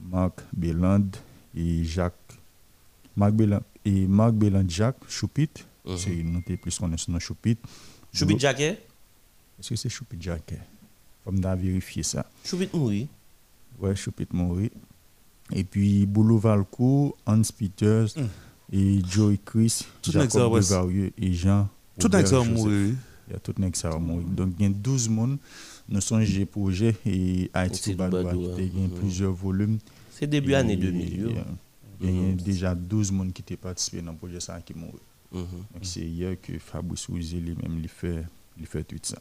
[0.00, 1.10] Marc Béland
[1.54, 2.14] et Jacques.
[3.16, 5.50] Marc Béland, et Marc Béland Jacques Choupit,
[5.84, 5.96] Mhm.
[5.96, 7.58] c'est noté plus qu'on est nom Choupit.
[8.12, 8.82] Choupit Jacquet?
[9.58, 10.60] Est-ce que c'est Choupit Jacquet?
[11.24, 12.28] Faut me vérifier ça.
[12.44, 13.08] Choupit Mouri.
[13.78, 14.70] Ouais, Choupit Mori.
[15.52, 18.08] Et puis Boulou Valcourt, Hans Peters
[18.72, 20.54] et Joey Chris, Tout Jacob.
[20.56, 21.68] Devarieux et Jean.
[21.98, 22.08] Tout
[22.54, 22.94] mouri, oui.
[23.30, 24.24] Il y a tout nèg ça mouri.
[24.24, 25.38] Donc il y a 12 monde
[25.88, 29.32] nous sommes j'ai projet et Haïti C'est Troubadou a Troubadou, quitté, il y a plusieurs
[29.32, 29.78] volumes.
[30.10, 31.28] C'est début année 2000, yo.
[31.30, 31.42] euh,
[32.00, 34.98] Il y a déjà 12 monde qui étaient participé dans le projet ça qui mouru.
[35.32, 35.40] Mhm.
[35.40, 38.24] Donc c'est hier que Fabrice Rouzier lui-même lui fait
[38.60, 39.16] lui fait tout ça.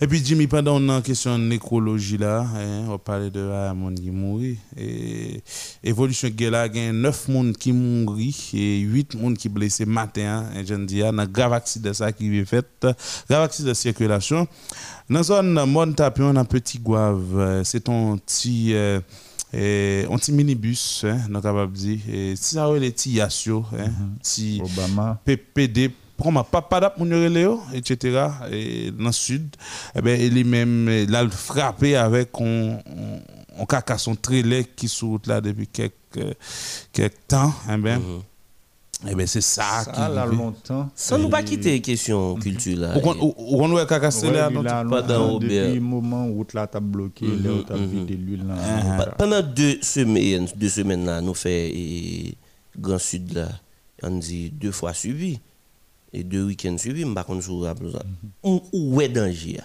[0.00, 3.50] Et puis Jimmy, pendant on a une question de nécrologie là, hein, on parlait de
[3.52, 4.58] ah, monde qui mourit.
[4.76, 5.42] Et
[5.82, 9.86] évolution de là, il y a 9 personnes qui mourent et 8 personnes qui blessés
[9.86, 12.66] matin, hein, je dis, dans un grave accident ça qui est fait,
[13.28, 14.46] grave accident de circulation.
[15.08, 19.00] Dans la zone Montapion, on a un petit goave, euh, c'est un petit euh,
[19.54, 23.90] eh, un petit minibus, hein, capable dire, et si ça les petits Yassio, hein,
[24.22, 25.20] petit Obama.
[25.24, 25.90] PPD,
[26.22, 26.98] prend ma papa d'ap
[27.74, 28.28] etc.
[28.52, 29.56] Et dans le sud,
[29.96, 35.26] eh ben, il est même là, frappé avec un, un, un carcasson trailer qui saute
[35.26, 36.36] là depuis quelques,
[36.92, 37.52] quelques temps.
[37.72, 38.00] Eh ben,
[39.10, 40.00] eh ben, c'est ça, Ça, qui.
[40.00, 40.38] arrive.
[40.38, 40.88] longtemps.
[40.94, 43.00] Sans nous pas quitter question culture là.
[43.00, 43.34] Qu'on
[43.72, 44.48] voit carcasson Ouais, là,
[44.84, 47.86] pas dans depuis le moment où route là t'a bloqué, Mhm, là où t'as mhm.
[47.90, 48.54] vidé l'huile là.
[48.60, 52.32] Ah, Pa- Pendant deux semaines, deux semaines là, nous fait
[52.78, 53.48] Grand Sud là,
[54.04, 55.40] on dit deux fois suivi
[56.12, 57.96] et deux week-ends suivis, je ne sais pas si
[58.42, 59.60] Où où est danger?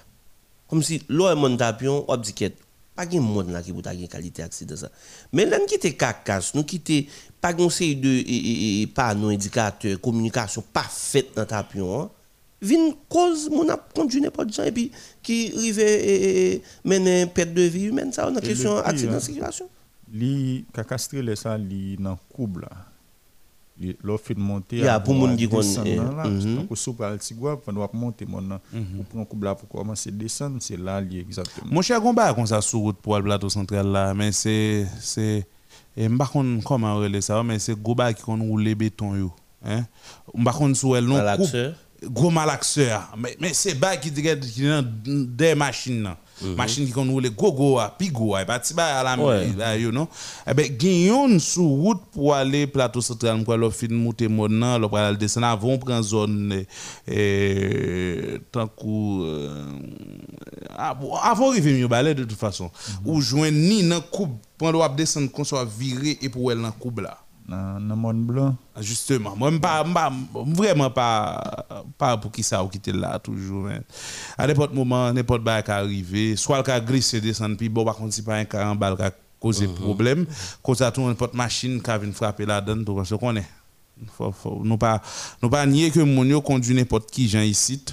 [0.69, 2.51] Comme si l'eau est mon tapion, on dit qu'il
[2.97, 4.89] pas de monde là qui peut avoir qualité accident ça.
[5.31, 7.07] Mais là nous quitter cacasse, nous quitter
[7.39, 12.01] pas de et, et, panneaux indicateurs, communication pas faite dans tapion.
[12.01, 12.09] Hein.
[12.59, 14.91] Vin cause mon a conduit n'importe gens et puis
[15.21, 19.19] qui rive et, mener perte de vie humaine ça on a question le accident hein,
[19.19, 19.69] circulation.
[20.11, 22.71] Li kakastre le ça li nan koub là.
[24.03, 26.55] L'on fait monter Ya, à pour voir moun qui descendre connaît, mhm.
[26.55, 28.59] donc sou pral tigwa pendant wap monter mon nan.
[28.73, 31.67] Ou prend koub là pour commencer descendre, c'est là exactement.
[31.71, 35.45] Mon cher combat comme ça sur route pour le plateau central là, mais c'est c'est
[35.95, 39.31] et m'pa konn comment relais ça, mais c'est gros bas qui kon rouler béton yo,
[39.63, 39.85] hein.
[40.33, 41.21] M'pa konn sou elle non
[42.03, 46.55] gros malaxeur, mais mais c'est bas qui dirait des machines mhm.
[46.55, 50.07] machine qui qu'on roule gogo à pigo à pas à la you know
[50.47, 54.87] eh ben gagnon sur route pour aller plateau central pour le fin monter mon le
[54.87, 56.63] pour aller descendre avant prendre zone
[57.07, 59.65] et tant que euh,
[60.77, 62.65] avant arriver mieux balai de toute façon
[63.05, 63.11] mhm.
[63.11, 66.99] ou joindre ni dans coupe pendant descendre qu'on soit viré et pour aller dans coupe
[66.99, 67.17] là
[67.47, 68.55] dans le monde blanc.
[68.75, 69.85] Ah, justement, moi, pas,
[70.33, 71.65] vraiment pas,
[71.97, 73.69] pas pour qui ça ou quitter là toujours.
[74.37, 77.95] À n'importe moment, n'importe quoi qui arrive, soit le cas glisser, descendre, puis bon, par
[77.95, 80.25] contre, si pas un cas en balle qui a causé problème,
[80.61, 83.47] quand ça tourne n'importe machine qui vient frapper là-dedans, tout ce qu'on est.
[84.15, 85.01] Faut, faut, nous pas
[85.41, 87.83] nous pas nier que mon conduit n'importe qui gens ici.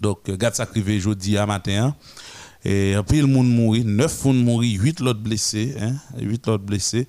[0.00, 1.86] Donc, garde ça crivé jeudi à matin.
[1.86, 1.94] Hein.
[2.64, 7.06] Et puis le monde mourit, 9 personnes mourir, 8 autres blessés, hein, 8 autres blessés.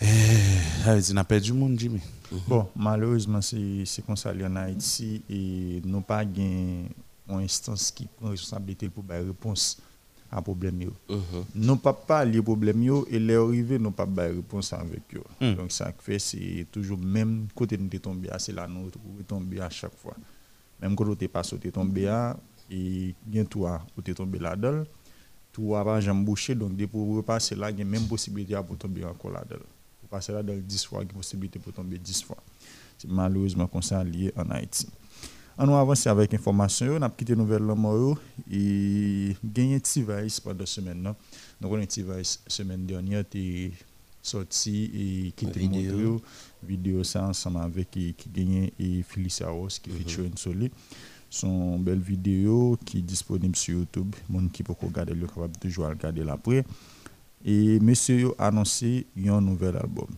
[0.00, 2.00] Eh, ça n'a pas du monde, Jimmy.
[2.46, 6.88] Bon, malheureusement, c'est comme ça en Haïti et nous pas une
[7.28, 9.78] instance qui prend responsabilité pour la réponse
[10.30, 10.74] à problème.
[10.74, 11.44] Mm -hmm.
[11.54, 15.22] Nous pas parler problème et les arriver nous pas de réponse avec eux.
[15.40, 15.54] Mm.
[15.54, 18.90] Donc ça fait c'est toujours même côté nous tombé c'est là nous
[19.26, 20.16] tomber à chaque fois.
[20.80, 22.08] Même quand tu pas sauté tombé
[22.70, 24.84] et bien toi où tu tombé là-dedans,
[25.52, 28.76] tout va jamais bouché donc dès pour repasser là il y a même possibilité pour
[28.76, 29.75] tomber encore là-dedans
[30.06, 32.36] passer là dans 10 fois, il y a possibilité pour tomber 10 fois.
[32.98, 34.88] C'est malheureusement comme ça lié en Haïti.
[35.58, 36.96] On va avancer avec l'information.
[36.98, 38.18] On a quitté nouvelle Moro
[38.50, 41.02] et gagné T-Vice pendant la semaine.
[41.60, 43.72] Donc, on a T-Vice semaine dernière, est
[44.22, 46.22] sorti et qui était montré
[46.62, 50.72] vidéo ça ensemble avec qui gagnait et Felicia Ross qui feature une solide
[51.30, 54.14] son belle vidéo qui est disponible sur YouTube.
[54.28, 56.64] Mon qui peut regarder le capable de jouer regarder l'après.
[57.48, 60.08] Et monsieur a annoncé un nouvel album.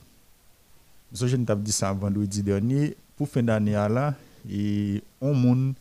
[1.13, 2.97] je ne dit ça vendredi dernier.
[3.17, 4.15] Pour fin d'année, là,
[4.51, 5.75] et on monde,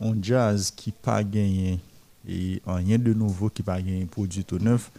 [0.00, 1.78] on jazz qui pas gagné
[2.26, 4.90] et rien de nouveau qui pas gagné produit tout neuf,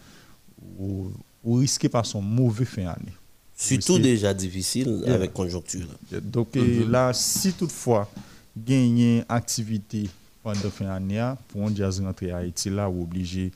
[0.77, 1.11] ou,
[1.43, 3.13] ou risquer par son mauvais fin d'année.
[3.55, 5.87] Surtout déjà difficile avec conjoncture.
[6.21, 6.87] Donc mm-hmm.
[6.87, 8.09] là, si toutefois
[8.55, 10.09] gagner activité
[10.43, 13.51] pendant fin d'année, pour un jazz rentrer à Haïti là, ou obligé,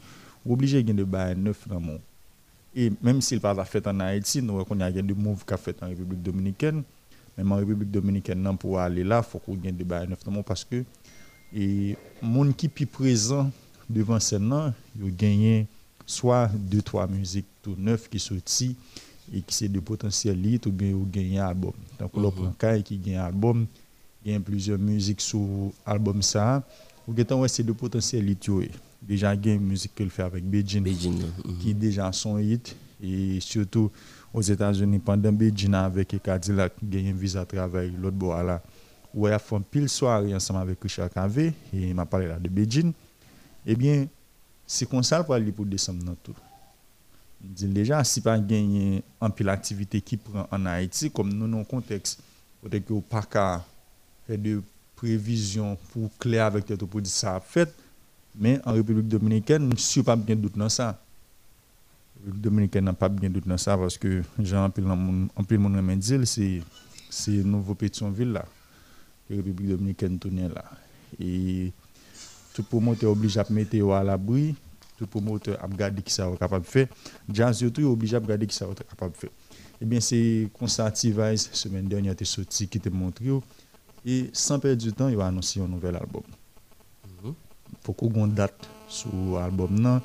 [0.47, 2.01] obligé de bailler neuf dans monde.
[2.75, 5.63] Et même s'il pas fait en Haïti, nous reconnaissons qu'il y a des mouvements qui
[5.63, 6.83] fait en République dominicaine.
[7.37, 10.63] Même en République dominicaine, pour aller là, il faut qu'on ait des débats notamment parce
[10.63, 10.83] que
[11.51, 13.51] les gens qui sont présents
[13.89, 15.67] devant scène, ils ont gagné
[16.05, 18.61] soit deux, trois musiques tout neuf qui sortent
[19.33, 21.73] et qui sont de potentiel ou bien ils ont gagné un album.
[21.99, 22.83] Donc, mm -hmm.
[22.83, 23.67] qui gagne un album,
[24.25, 26.63] il y a plusieurs musiques sur l'album ça.
[27.07, 28.25] Ou bien c'est de potentiel
[29.07, 31.57] déjà il y a une musique qu'elle fait avec Beijing, Beijing mm-hmm.
[31.59, 32.75] qui est déjà son hit.
[33.01, 33.91] Et surtout
[34.33, 38.41] aux États-Unis pendant Beijing avec Cadillac il y a un visa à travail l'autre bois
[38.41, 38.61] là
[39.13, 42.27] où elle a fait une pile soirée ensemble avec Richard Cave et il m'a parlé
[42.27, 42.93] là de Beijing.
[43.65, 44.07] Eh bien
[44.65, 46.35] c'est comme ça pour aller pour descendre dans tout.
[47.41, 51.63] Dit déjà si pas gagner un pile activité qui prend en Haïti comme nous dans
[51.65, 52.19] contexte
[52.61, 53.21] peut-être que pas
[54.25, 54.63] faire de
[54.95, 57.69] prévisions pour clair avec tout pour dire ça fait
[58.35, 60.83] mais en République dominicaine, je ne suis pas bien doute dans ça.
[60.85, 65.99] La République dominicaine n'a pas bien doute dans ça parce que, en pile de monde
[65.99, 66.61] dit,
[67.09, 68.45] c'est nouveau Pétionville là,
[69.29, 70.65] la République dominicaine tourne là.
[71.19, 71.71] Et
[72.53, 74.55] tout promoteur obligé à mettre à l'abri,
[74.97, 76.87] tout promoteur a regardé qui est capable de faire.
[77.31, 79.29] Jazz surtout est obligé à regarder qui ça est capable de faire.
[79.81, 83.25] Eh bien, c'est constaté la semaine dernière, il sorti qui te montré.
[84.05, 86.23] Et sans perdre du temps, il va annoncer un nouvel album
[87.81, 89.09] pour qu'on ait une date sur
[89.39, 90.01] l'album,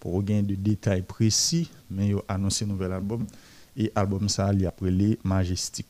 [0.00, 3.26] pour qu'on ait des détails précis, mais il a annoncé un nouvel album.
[3.76, 5.86] Et l'album, ça, il a appelé Majestic.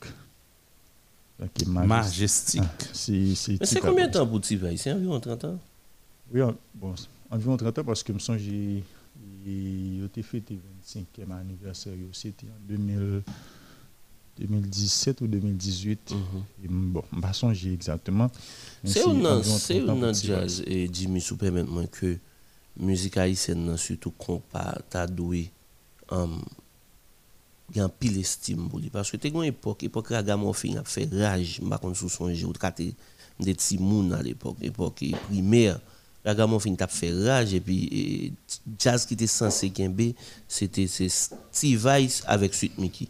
[1.41, 2.61] Okay, Majestic.
[2.63, 2.71] Ah,
[3.59, 5.59] mais c'est combien de temps pour Tivay C'est environ 30 ans
[6.33, 6.41] Oui,
[6.75, 6.93] bon,
[7.29, 8.83] environ 30 ans parce que je me
[9.45, 13.23] j'ai été fêté 25e anniversaire, c'était en 2000.
[14.39, 16.11] 2017 ou 2018.
[16.11, 16.91] Mm -hmm.
[16.91, 18.31] Bon, je ne pas exactement.
[18.83, 22.17] C'est un jazz, et Jimmy, si maintenant que
[22.77, 24.41] la musique haïtienne, surtout qu'on
[24.89, 25.51] t'a doué,
[26.11, 26.41] um,
[27.71, 28.89] il y a un pile estime pour lui.
[28.89, 32.09] Parce que tu une époque, l'époque Ragamuffin a fait rage, je ne sais pas si
[32.09, 32.47] son jeu,
[33.39, 35.79] des petits moun à l'époque, l'époque primaire.
[36.25, 38.33] Ragamuffin a fait rage, et puis
[38.79, 40.15] jazz qui était censé gagner,
[40.47, 43.07] c'était Steve Vice avec Sweet Mickey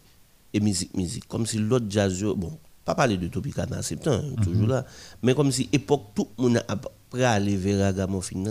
[0.53, 1.27] et musique, musique.
[1.27, 4.43] Comme si l'autre jazz, bon, pas parler de Topicana Septembre, mm -hmm.
[4.43, 4.85] toujours là,
[5.21, 6.75] mais comme si époque, tout le monde a
[7.09, 8.43] prêt à aller vers Ragamuffin,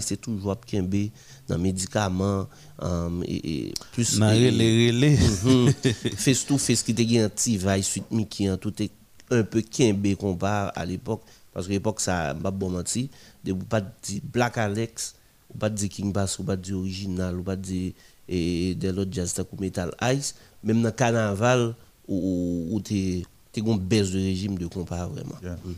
[0.00, 1.10] c'est toujours Kembe,
[1.48, 2.46] dans médicaments,
[2.80, 4.18] um, et, et, plus.
[4.18, 5.16] Dans les relais.
[6.16, 8.92] Fais tout, fais ce qui était un petit vaille, suite Mickey, tout est
[9.30, 11.22] un peu Kembe comparé à l'époque,
[11.52, 13.10] parce que l'époque, ça m'a bon menti,
[13.44, 15.14] de pas dire Black Alex,
[15.52, 17.92] ou pas dire King Bass, ou pas dire original, ou pas dire
[18.28, 21.74] et de l'autre jazz comme Metal Ice, même dans le carnaval,
[22.08, 23.22] où tu
[23.56, 25.38] as une baisse de régime de compas vraiment.
[25.42, 25.74] Mhm.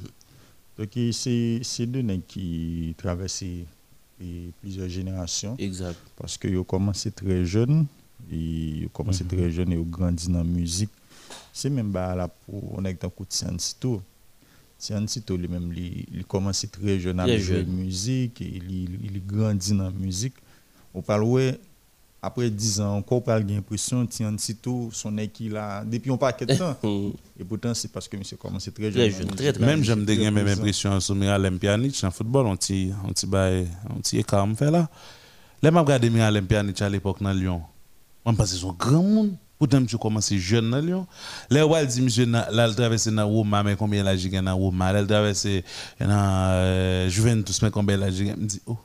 [0.79, 3.45] Donc c'est deux nègres qui traversent
[4.61, 5.57] plusieurs générations.
[5.59, 5.99] Exact.
[6.17, 7.87] Parce qu'ils ont commencé très jeunes,
[8.31, 10.91] ils ont commencé très jeunes et ils ont grandi dans la musique.
[11.53, 14.03] C'est même bah, là pour on est dans coup de Sito.
[14.79, 20.35] Sito lui-même, il, commence très jeune à jouer la musique, il grandit dans la musique.
[20.93, 21.23] On parle
[22.25, 26.55] après 10 ans, encore pas l'impression, Tian Sito, son équipe là, depuis un paquet de
[26.55, 26.77] temps.
[27.39, 29.29] Et pourtant, c'est parce que monsieur commence très jeune.
[29.29, 33.13] Très jeune même j'aime des même impression sur Miralem Pjanic en football, on t'y on
[33.13, 33.27] t'y
[33.91, 34.89] on t'y écart fait là.
[35.63, 37.63] Là, m'a regardé Miralem Pjanic à l'époque dans Lyon.
[38.25, 39.37] On pense que c'est un grand monde.
[39.59, 41.07] Pourtant, monsieur commence jeune dans Lyon.
[41.51, 44.93] Là, elle dit monsieur là, il traverse dans Roma, mais combien la giga dans Roma,
[44.93, 45.47] là, il traverse
[46.01, 48.35] dans euh, Juventus, mais combien la giga.
[48.37, 48.79] Me dit oh.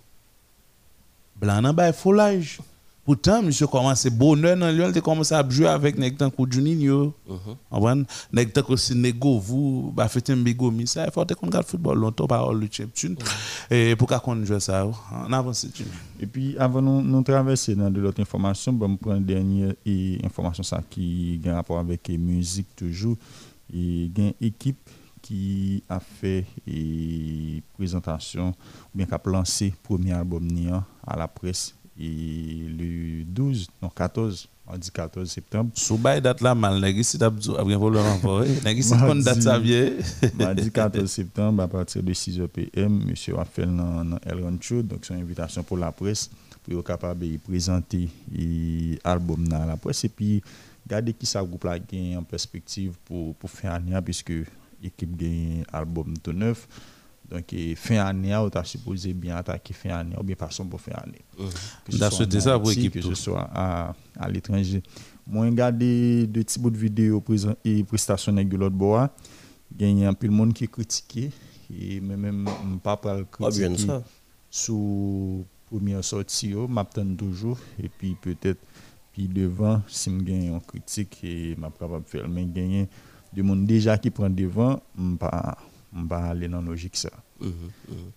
[1.39, 2.59] Blanc dans bail foulage.
[3.05, 7.13] Pourtant, monsieur commence bonheur dans Lyon, il commencé à jouer avec Nectan Juninho.
[7.27, 8.05] Mhm.
[8.31, 11.97] Nek tan aussi nego vous ba fait un bigo ça il faut qu'on regarde football
[11.97, 13.15] longtemps par le champion.
[13.71, 14.85] Et pour qu'on joue ça
[15.25, 15.65] on avance
[16.19, 19.73] Et puis avant nous nous traverser dans de l'autre information, bon prendre une dernière
[20.23, 23.17] information ça qui a rapport avec la musique toujours
[23.73, 24.89] et une équipe
[25.21, 30.47] qui a fait une présentation ou bien qui a lancé premier album
[31.05, 35.71] à la presse et le 12, non 14, on dit 14 septembre.
[35.73, 38.61] Sous bail date là mal, nèg ici d'ab bien voulu renvoyer.
[38.63, 39.91] Nèg ici kon date ça vient.
[40.39, 45.09] Mardi 14 septembre à partir de 6h PM, monsieur a fait dans El Rancho, donc
[45.09, 46.29] une invitation pour la presse
[46.63, 48.09] pour être capable de présenter
[49.03, 50.41] l'album dans la presse et puis
[50.87, 51.77] garder qui ça groupe là
[52.17, 54.33] en perspective pour pour faire année puisque
[54.81, 56.67] l'équipe gagne album tout neuf.
[57.29, 60.93] Donc, fin année, on a supposé bien attaquer fin année, ou bien façon pour fin
[60.93, 61.21] année.
[61.37, 61.91] Mmh.
[62.39, 62.93] ça pour l'équipe.
[62.93, 64.81] Que ce soit à, à l'étranger.
[65.27, 67.23] Moi, j'ai regardé de petits bouts de vidéos
[67.63, 69.11] et prestations de l'autre bois.
[69.79, 71.29] Il y a un peu de monde qui critiqué.
[71.71, 72.49] Et même,
[72.81, 73.93] pas pour le ah, critiquer
[74.49, 77.59] sous première sortie, je m'attends toujours.
[77.81, 78.59] Et puis, peut-être,
[79.13, 82.27] puis devant, si je gagne une critique, je suis capable de faire.
[82.27, 82.85] Mais il y a
[83.31, 85.59] des gens déjà qui prennent devant, je pas
[85.95, 87.09] on va aller dans la logique ça.
[87.39, 87.49] Mhm,
[87.87, 88.11] mhm.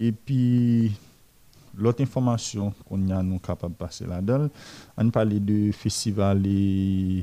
[0.00, 0.92] Et puis,
[1.76, 4.48] l'autre information qu'on a nous capable de passer là-dedans,
[4.96, 7.22] on parle de festival et,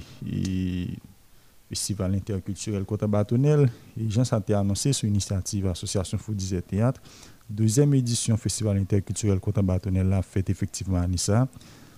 [1.67, 3.69] festival interculturel Côte Bâtonnel.
[3.99, 7.01] Et Jean été annoncé sur l'initiative Association Foodies et Théâtre.
[7.49, 11.47] Deuxième édition Festival interculturel Côte Bâtonnel là fait effectivement à Nissa.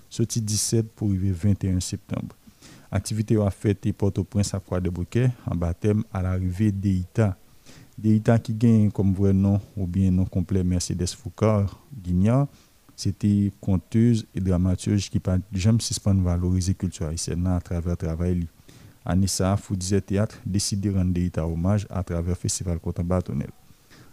[0.10, 2.36] Sorti 17 pour arriver 21 septembre.
[2.92, 7.38] Activité a fait et Port-au-Prince à Croix-de-Bouquet en baptême à l'arrivée d'Eita
[8.04, 12.48] Italiens qui gagnent comme vrai nom ou bien nom complet Mercedes Foucault Guignard,
[12.96, 18.48] c'était conteuse et dramaturge qui pas jamais suspendre valoriser culture haïtienne à travers le travail.
[19.04, 23.50] Anissa Foudizet Théâtre décide de rendre État hommage à travers festival Coton Bâtonnel.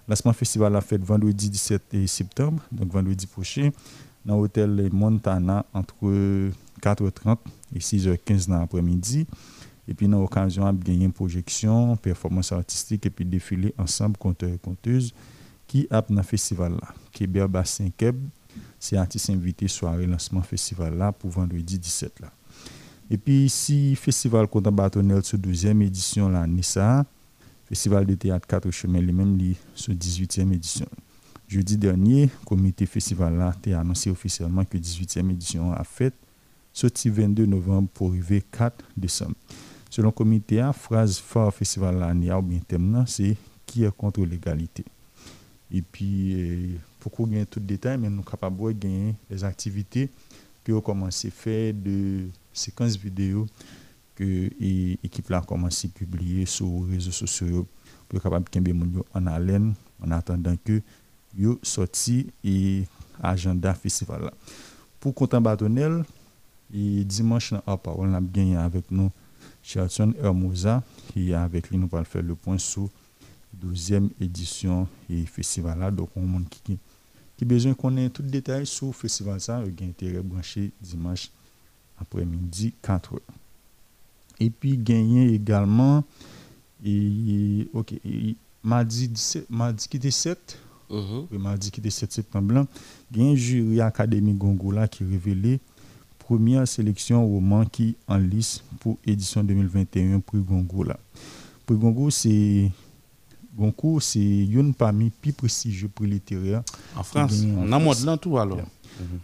[0.09, 3.71] Lancement festival a fait vendredi 17 septembre, donc vendredi prochain,
[4.25, 6.51] dans l'hôtel Montana entre
[6.81, 7.37] 4h30
[7.75, 9.27] et 6h15 dans l'après-midi.
[9.89, 14.53] Et puis, dans l'occasion, on a une projection, performance artistique et puis défilé ensemble conteurs
[14.53, 15.15] et conteuses
[15.67, 16.95] qui a dans le festival là.
[17.13, 18.17] Kéber Bassin Keb,
[18.79, 22.33] c'est artiste invité soirée lancement festival là pour vendredi 17 là.
[23.11, 27.05] Et puis ici, Festival Content Bâtonnel sur 12e édition là, Nissa,
[27.67, 29.39] Festival de théâtre 4 chemins lui-même
[29.75, 30.87] sur 18e édition.
[31.47, 36.15] Jeudi dernier, comité festival là a annoncé officiellement que 18e édition a fait,
[36.73, 39.35] sorti 22 novembre pour arriver 4 décembre.
[39.91, 44.85] Selon le comité, la phrase phare festival l'année bien c'est qui est contre l'égalité.
[45.71, 49.15] Et puis, euh, pour qu'on gagne tout le détail, mais nous sommes capables de gagner
[49.31, 50.09] les activités
[50.65, 53.47] que ont commencé à faire de séquences vidéo
[54.15, 57.67] que l'équipe a commencé à publier sur les réseaux sociaux
[58.09, 60.81] pour capable de en haleine en attendant que
[61.37, 62.85] yo sorti et
[63.23, 64.31] agenda festival
[64.99, 66.05] Pour Content Bâtonnel,
[66.75, 69.11] et dimanche, on a gagné avec nous
[69.69, 70.83] Charlton Hermosa,
[71.13, 72.89] qui est avec lui, nous allons faire le point sur
[73.53, 75.91] la 12e édition et festival là.
[75.91, 76.79] Donc, on monde qui,
[77.37, 81.31] qui besoin qu'on ait tout détail sur le festival ça, il a intérêt branché dimanche
[82.01, 83.19] après-midi 4 h
[84.41, 86.03] Et puis, gagner également,
[86.83, 87.93] et, ok,
[88.63, 90.59] mardi, 17, mardi qui était 7,
[90.89, 92.67] mm mardi qui était 7 septembre,
[93.13, 95.61] il y a un jury Académie Gongola qui révélé
[96.29, 100.99] première sélection roman qui en lice pour édition 2021 pour Goncourt là.
[101.65, 102.71] Prix Goncourt c'est
[103.57, 106.63] Goncourt c'est une parmi plus prestigieux prix littéraires
[106.95, 108.61] En France, on a mode là tout alors.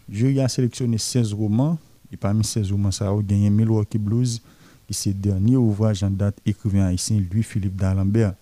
[0.09, 1.77] Jury a sélectionné 16 romans
[2.11, 4.41] et parmi ces romans, ça a gagné Milwaukee Blues,
[4.87, 8.33] qui c'est le dernier ouvrage en date écrivain haïtien Louis-Philippe d'Alembert.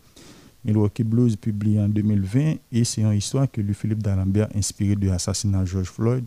[0.64, 5.62] Milwaukee Blues publié en 2020 et c'est une histoire que Louis-Philippe d'Alembert inspiré de l'assassinat
[5.62, 6.24] de George Floyd.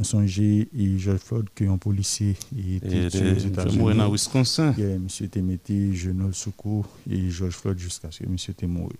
[0.00, 0.66] Mwen sonje,
[0.96, 2.30] Joel Floyd, ki yon polise,
[3.76, 4.70] mwen nan Wisconsin.
[4.72, 8.96] Mwen se te mette Genol Soukou, Joel Floyd, jiska se mwen se te mori.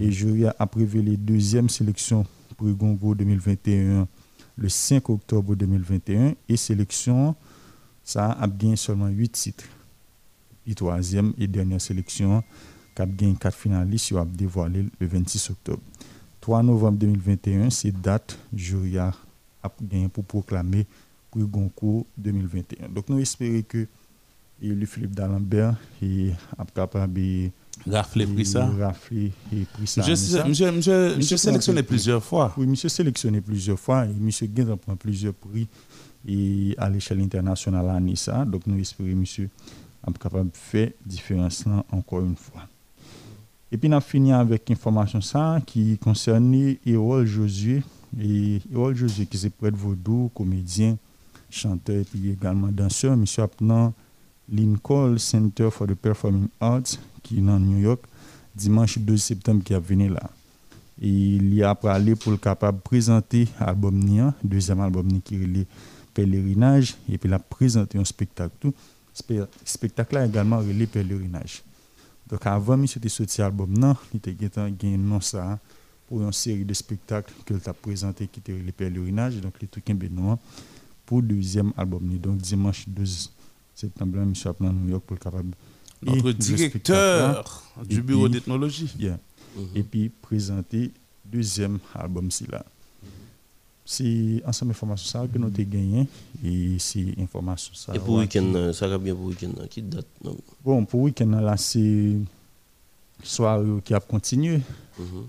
[0.00, 2.24] E jori aprive le dezyem seleksyon
[2.56, 4.06] pou Gongo 2021
[4.64, 7.34] le 5 oktobre 2021 e seleksyon
[8.00, 9.68] sa ap gen solman 8 titre.
[10.64, 12.40] E toazyem e denye seleksyon
[12.96, 15.84] kap gen 4 finalis yo ap devoale le 26 oktobre.
[16.40, 19.10] 3 novembre 2021 se date jori a
[19.82, 20.86] gagné pour proclamer
[21.30, 22.88] prix Goncourt 2021.
[22.88, 23.86] Donc nous espérons que
[24.62, 26.32] le Philippe d'Alembert est
[26.74, 27.50] capable de
[27.86, 28.66] rafler pris ça.
[28.66, 30.06] Rafler et pris ça.
[30.06, 32.54] Monsieur, monsieur, monsieur, sélectionné plusieurs fois.
[32.56, 35.66] Oui, monsieur sélectionné plusieurs fois et monsieur Guézin prend plusieurs prix
[36.26, 38.44] et à l'échelle internationale à Nissa.
[38.44, 39.50] Donc nous espérons monsieur
[40.20, 42.62] capable de faire différence là encore une fois.
[43.72, 47.82] Et puis, on a fini avec information ça qui concerne Erol Josué.
[48.20, 50.96] Et Erol Josué, qui est prêtre vaudou, comédien,
[51.50, 53.92] chanteur et puis également danseur, monsieur appelant
[54.48, 58.02] Lincoln Center for the Performing Arts, qui est dans New York,
[58.54, 60.30] dimanche 12 septembre, qui a venu là.
[61.00, 65.46] Et il y a parlé pour le capable présenter l'album Nia, deuxième album qui est
[65.46, 65.66] le
[66.12, 68.54] Pèlerinage, et puis il a présenté un spectacle.
[68.60, 68.74] Tout.
[69.64, 71.62] spectacle là également relé Pèlerinage.
[72.28, 73.74] Donc avant, il était sorti l'album,
[74.12, 75.58] il était gagné non ça
[76.08, 79.86] pour une série de spectacles qu'il a présenté qui était le Pèlerinage, donc les trucs
[79.86, 80.38] Benoît,
[81.06, 82.18] pour le deuxième album.
[82.18, 83.30] Donc dimanche 12
[83.74, 85.54] septembre, je suis à New York pour le capable.
[86.02, 88.94] Notre directeur du bureau d'ethnologie.
[88.98, 89.18] Yeah.
[89.74, 90.92] Et puis présenter
[91.24, 92.64] deuxième album si là.
[93.86, 96.08] C'est ensemble information ça que nous avons gagné
[96.42, 97.94] et c'est information ça.
[97.94, 100.36] Et pour week-end, ça va bien pour week-end, qui date non?
[100.64, 102.16] Bon, pour week-end là, c'est
[103.22, 104.60] soirée qui a continué.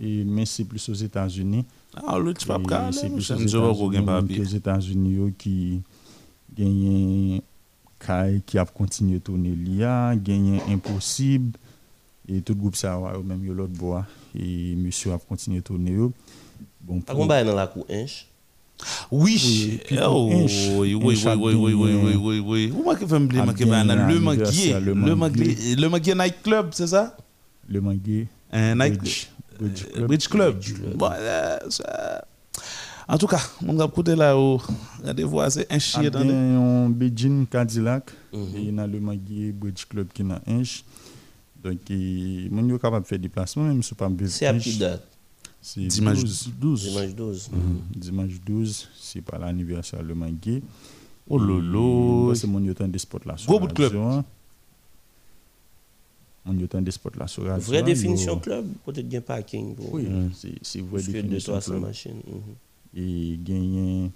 [0.01, 1.65] et, mais c'est plus aux États-Unis.
[2.05, 5.81] Ah, le petit pape C'est plus aux États-Unis, aux États-Unis qui
[6.57, 7.41] gagnent
[7.99, 11.57] Kai qui a continué à tourner l'IA, gagné Impossible,
[12.27, 14.05] et tout le groupe ça a même l'autre bois,
[14.37, 15.95] et monsieur a continué à tourner.
[16.81, 17.15] Bon, pour...
[17.15, 18.27] Combien dans la cour Inch?
[19.09, 20.45] Oui, oh, oui,
[20.75, 22.73] oui, oui, oui, oui, oui, oui, oui, oui.
[22.75, 26.69] Où moi qui fait me dire que le Manguier, le Manguier, le Manguier Night Club,
[26.73, 27.15] c'est ça?
[27.67, 28.27] Le Manguier.
[28.51, 28.99] Un Night
[29.97, 30.61] Bridge Club.
[30.95, 31.09] Bon,
[33.07, 34.59] en tout cas, on va écouter là où
[35.03, 39.85] rendez-vous c'est un chien dans un Beijing Cadillac et il y a le Manguier Bridge
[39.87, 40.41] Club qui est un
[41.63, 45.07] Donc, on est capable de faire des placements, même si pas C'est à petite date.
[45.61, 46.23] C'est dimanche
[46.59, 46.89] 12.
[46.89, 47.49] Dimanche 12.
[47.95, 50.61] Dimanche 12, c'est pas l'anniversaire le Mangué.
[51.27, 52.35] Oh lolo.
[52.35, 53.35] C'est mon yotan des spots là.
[53.47, 53.73] Gros bout de
[56.45, 56.55] club.
[56.55, 57.43] Mon yotan des spots là sur.
[57.43, 59.75] Vraie définition club, peut-être bien parking.
[59.91, 60.07] Oui,
[60.61, 61.81] c'est vraie définition club.
[61.81, 62.21] machine.
[62.95, 64.11] Et gagner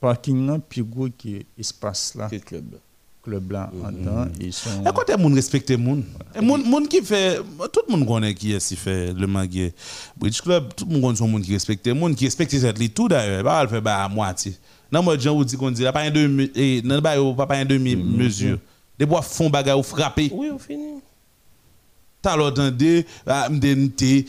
[0.00, 2.28] parking là, puis gros qui espace là.
[2.28, 2.76] Que club
[3.26, 6.04] club là en temps ils sont à côté monde respecter monde
[6.40, 7.38] monde monde qui fait
[7.72, 9.74] tout le monde connaît qui est fait le Manguier
[10.16, 13.08] Bridge Club tout le monde connaît son monde qui respecte monde qui respecte cette tout
[13.08, 14.54] d'ailleurs pas le fait bah à moitié
[14.92, 17.16] non moi Jean vous dit qu'on dit pas un demi et non pas
[17.46, 18.58] pas un demi mesure
[18.96, 21.00] des bois font bagarre ou frapper oui on finit
[22.26, 23.06] t'as l'entendé
[23.50, 24.26] m'dénité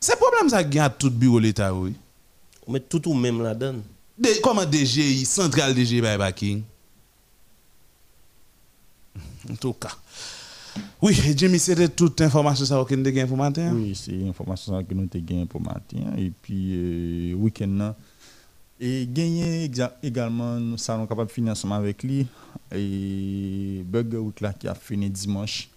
[0.00, 1.94] c'est problème ça gagne tout bureau l'état oui
[2.68, 3.82] met tout ou même la donne
[4.42, 6.62] comment DGI central DGI by King
[9.50, 9.96] en tout cas.
[11.00, 13.72] Oui, Jimmy, c'était toute information ça que nous avons pour matin?
[13.74, 15.98] Oui, c'est l'information que nous avons pour matin.
[16.18, 17.94] Et puis, euh, week-end,
[18.80, 19.70] et gagner
[20.02, 22.26] également, nous sommes capables de finir ensemble avec lui.
[22.74, 25.68] Et Burger Week là, qui a fini dimanche.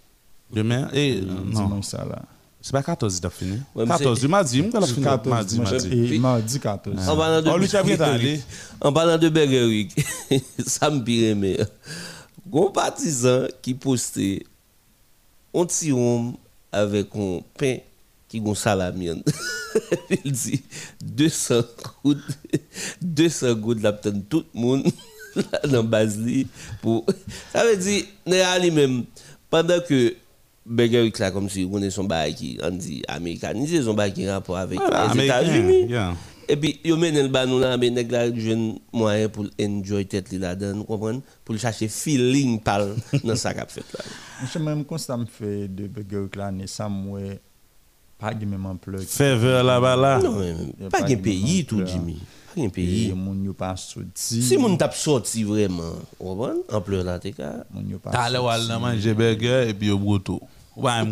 [0.50, 2.22] Demain et, Dimanche, ça là.
[2.60, 3.58] C'est pas 14 qui a fini.
[3.76, 6.14] 14 du mardi, on a fini 14 mardi.
[6.14, 7.08] Et mardi 14.
[7.08, 8.42] En parlant de, oh, lui,
[8.80, 10.04] en parlant de Burger Week,
[10.66, 11.58] ça me pire, mais.
[12.46, 14.42] Gon partisan qui postait
[15.54, 16.34] un petit homme
[16.72, 17.76] avec un pain
[18.28, 19.10] qui gon salami.
[20.24, 20.62] Il dit
[21.02, 21.62] 200
[22.02, 22.38] gouttes,
[23.02, 24.86] 200 gouttes la tout le monde
[25.70, 26.46] dans Basli
[26.82, 27.04] pour
[27.52, 29.04] ça veut dire né même
[29.50, 30.14] pendant que
[30.68, 34.12] Burger Week là comme si vous connaissez son bail qui on dit américanisé son bail
[34.12, 34.78] qui rapport avec
[35.14, 35.86] les États-Unis.
[35.88, 36.14] yeah.
[36.46, 40.30] et puis yo mène le banou là mais nèg la jeune moyen pour enjoy tête
[40.32, 42.82] là dedans comprendre pour chercher feeling par
[43.24, 44.04] dans ça qu'a fait là.
[44.52, 47.20] Je même constat me fait de Burger Week là ça moi
[48.18, 50.20] pas de même ampleur ferveur là-bas là.
[50.20, 52.18] Non pas de pays tout Jimmy.
[52.54, 53.12] Pas de pays.
[53.14, 54.42] Moun yo pas sorti.
[54.42, 58.78] Si moun t'a sorti vraiment comprendre ampleur là t'es ka moun yo pas t'allais aller
[58.80, 60.42] manger burger et puis au broto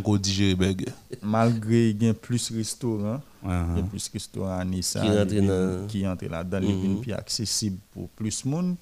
[0.04, 0.86] Ou digérer burger.
[1.22, 5.00] Malgré qu'il y a plus restaurants, il y a plus restaurants à Nissa
[5.88, 7.00] Qui entrent là-dedans, et puis Mhm.
[7.00, 8.76] puis accessible pour plus de monde.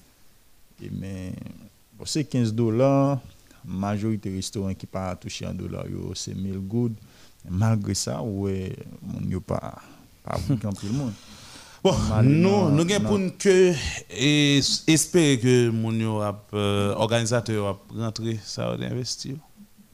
[0.83, 1.33] Et mais
[2.05, 3.19] c'est 15 dollars.
[3.67, 6.93] Majorité restaurants qui pas touché en dollars, yo, c'est 1000 good.
[7.49, 9.81] Malgré ça, ouais, moun yo pas
[10.23, 11.13] pas beaucoup plus le monde.
[11.83, 11.93] Bon,
[12.23, 13.73] nous, nous avons pour que
[14.11, 19.35] et espérer que mon yo ap, euh, organisateur ap rentrer ça va investir.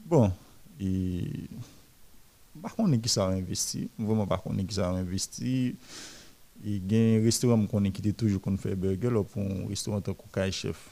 [0.06, 0.30] Bon,
[0.84, 1.24] et
[2.60, 5.74] par contre, qui ça a investi, vraiment par contre, qui ça a investi.
[6.64, 9.42] Et il y a un restaurant qu'on qui était toujours qu'on fait burger là pour
[9.42, 10.90] un restaurant comme Kai Chef.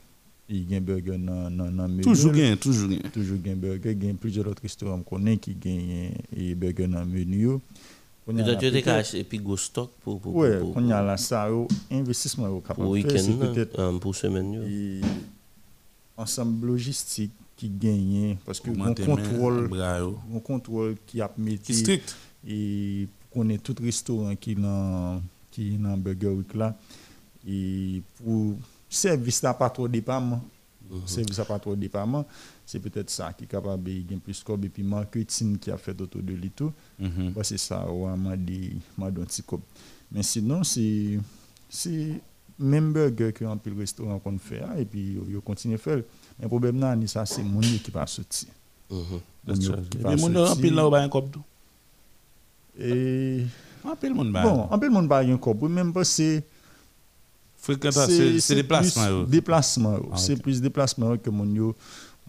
[0.48, 2.02] Il y a un burger dans dans dans menu.
[2.02, 2.98] Toujours gain, toujours gain.
[3.12, 7.04] Toujours gain burger, il y a plusieurs autres restaurants qu'on qui gagnent et burger dans
[7.04, 7.58] menu.
[8.26, 11.16] Peut-être là, tu as acheté puis go stock pour pour Ouais, pour- y a là
[11.16, 11.48] ça,
[11.90, 14.60] investissement yo capable pour week-end, peut-être euh, pour semaine.
[16.20, 20.18] Ensemble logistique qui gagne parce que on main, contrôle bras yo.
[20.32, 22.16] on contrôle qui a mis strict.
[22.46, 26.76] et qu'on ait tout restaurant qui dans qui dans burger week là.
[27.46, 28.56] Et pour
[28.88, 30.42] service là pas trop dépendant.
[31.06, 32.26] Service là pas trop dépendant.
[32.66, 35.76] C'est peut-être ça qui est capable de gagner plus cob et puis marketing qui a
[35.76, 36.72] fait autour de lui tout.
[36.98, 39.10] Bah, c'est ça ouais m'a dit m'a
[40.12, 41.18] mais sinon c'est
[41.68, 42.20] c'est
[42.60, 45.74] même burger que un peu le restaurant qu'on fait hein, et puis yo- yo continue
[45.74, 45.96] à faire.
[46.38, 48.46] Mais le problème là ni ça c'est mon qui pas sorti
[48.90, 49.20] Mhm.
[49.46, 49.54] Pas
[50.10, 51.42] Mais mon en pile là pas un cop tout.
[52.78, 53.44] et
[53.84, 54.42] En pile monde ba.
[54.42, 56.44] bon en pile monde pas un cob même pas c'est
[57.58, 59.98] Fréquentation, c'est c'est déplacement déplacement.
[60.12, 61.74] Ah, c'est plus déplacement que mon yo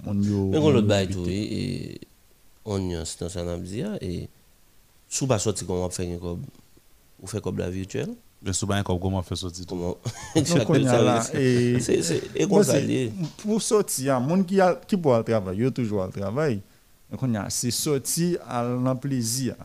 [0.04, 2.00] mon yo Mais on yo bail tout et
[2.66, 4.28] on c'est ça n'a dit et
[5.08, 6.42] sous pas sorti comment faire un cob
[7.22, 8.14] ou faire comme la virtuelle?
[8.44, 9.22] Mais souvent un cop comment?
[9.24, 10.00] Sortir comment
[10.70, 11.96] on y a là, et- c'est
[12.48, 13.14] comme c'est- ça.
[13.44, 16.60] Pour sortir, il monde qui a qui pour le travail, il toujours le travail.
[17.12, 19.56] Donc on y a c'est sorti à l'en plaisir.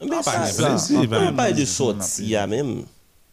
[0.00, 2.82] Mais Ah, ça, pas ça, plaisir, on ben, parle pas de sortir même.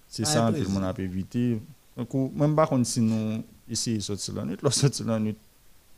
[0.07, 0.67] C'est Ah, ça tout plaisir.
[0.69, 1.59] le monde a pu éviter.
[1.97, 5.35] Donc même par contre si nous essayer de sortir la nuit, la sortir la nuit.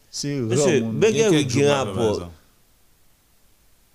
[0.09, 2.31] C'est Monsieur, rare, mon- Burger quelques Week jours, a un rapport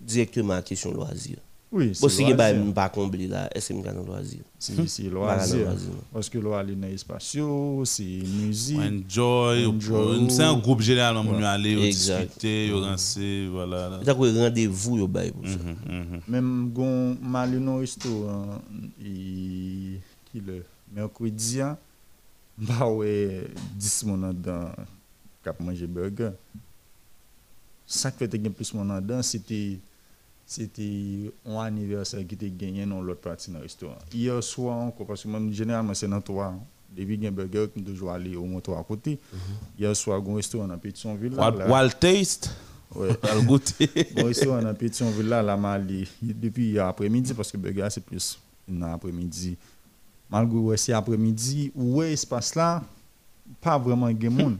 [0.01, 1.39] directement à la question loisir.
[1.74, 2.69] Oui, Bon, si loisir.
[2.70, 3.73] a pas comblé là, est-ce
[4.05, 4.40] loisir?
[4.59, 5.57] C'est c'est loisir.
[5.57, 5.89] dans loisir.
[6.12, 7.35] Parce que aller dans l'espace,
[7.85, 8.78] c'est musique.
[8.78, 10.31] Enjoy, Enjoy.
[10.31, 12.24] c'est un groupe généralement on aller, on Exact.
[12.27, 13.99] discuter, on rancer, voilà.
[14.03, 15.57] Il y a un rendez-vous yo bail pour ça.
[15.57, 16.20] Mhm, mhm.
[16.28, 18.61] Même gon mal dans restaurant
[19.03, 19.99] et
[20.31, 21.78] qui le mercredi hein,
[22.59, 23.47] bah ouais
[23.77, 24.70] 10 mon dans
[25.43, 26.32] cap manger burger.
[27.86, 29.78] Ça qui fait que plus mon dedans c'était
[30.53, 33.97] c'était un anniversaire qui était gagné dans l'autre partie dans le restaurant.
[34.12, 36.55] Hier soir encore parce que moi, généralement c'est dans trois
[36.95, 39.19] depuis qu'il y a un burger qui toujours aller au moins trois à côté.
[39.79, 42.55] Hier soir un restaurant dans Pétionville Wild, taste?
[42.95, 43.09] Ouais.
[43.23, 43.89] Al goûter.
[44.15, 45.81] Bon, ici, on a Pétionville là, là,
[46.20, 48.39] depuis hier après-midi, parce que burger, c'est plus
[48.69, 49.57] dans l'après-midi.
[50.29, 52.83] Malgré ouais, c'est après-midi, ouais, espace là,
[53.62, 54.59] pas vraiment de monde.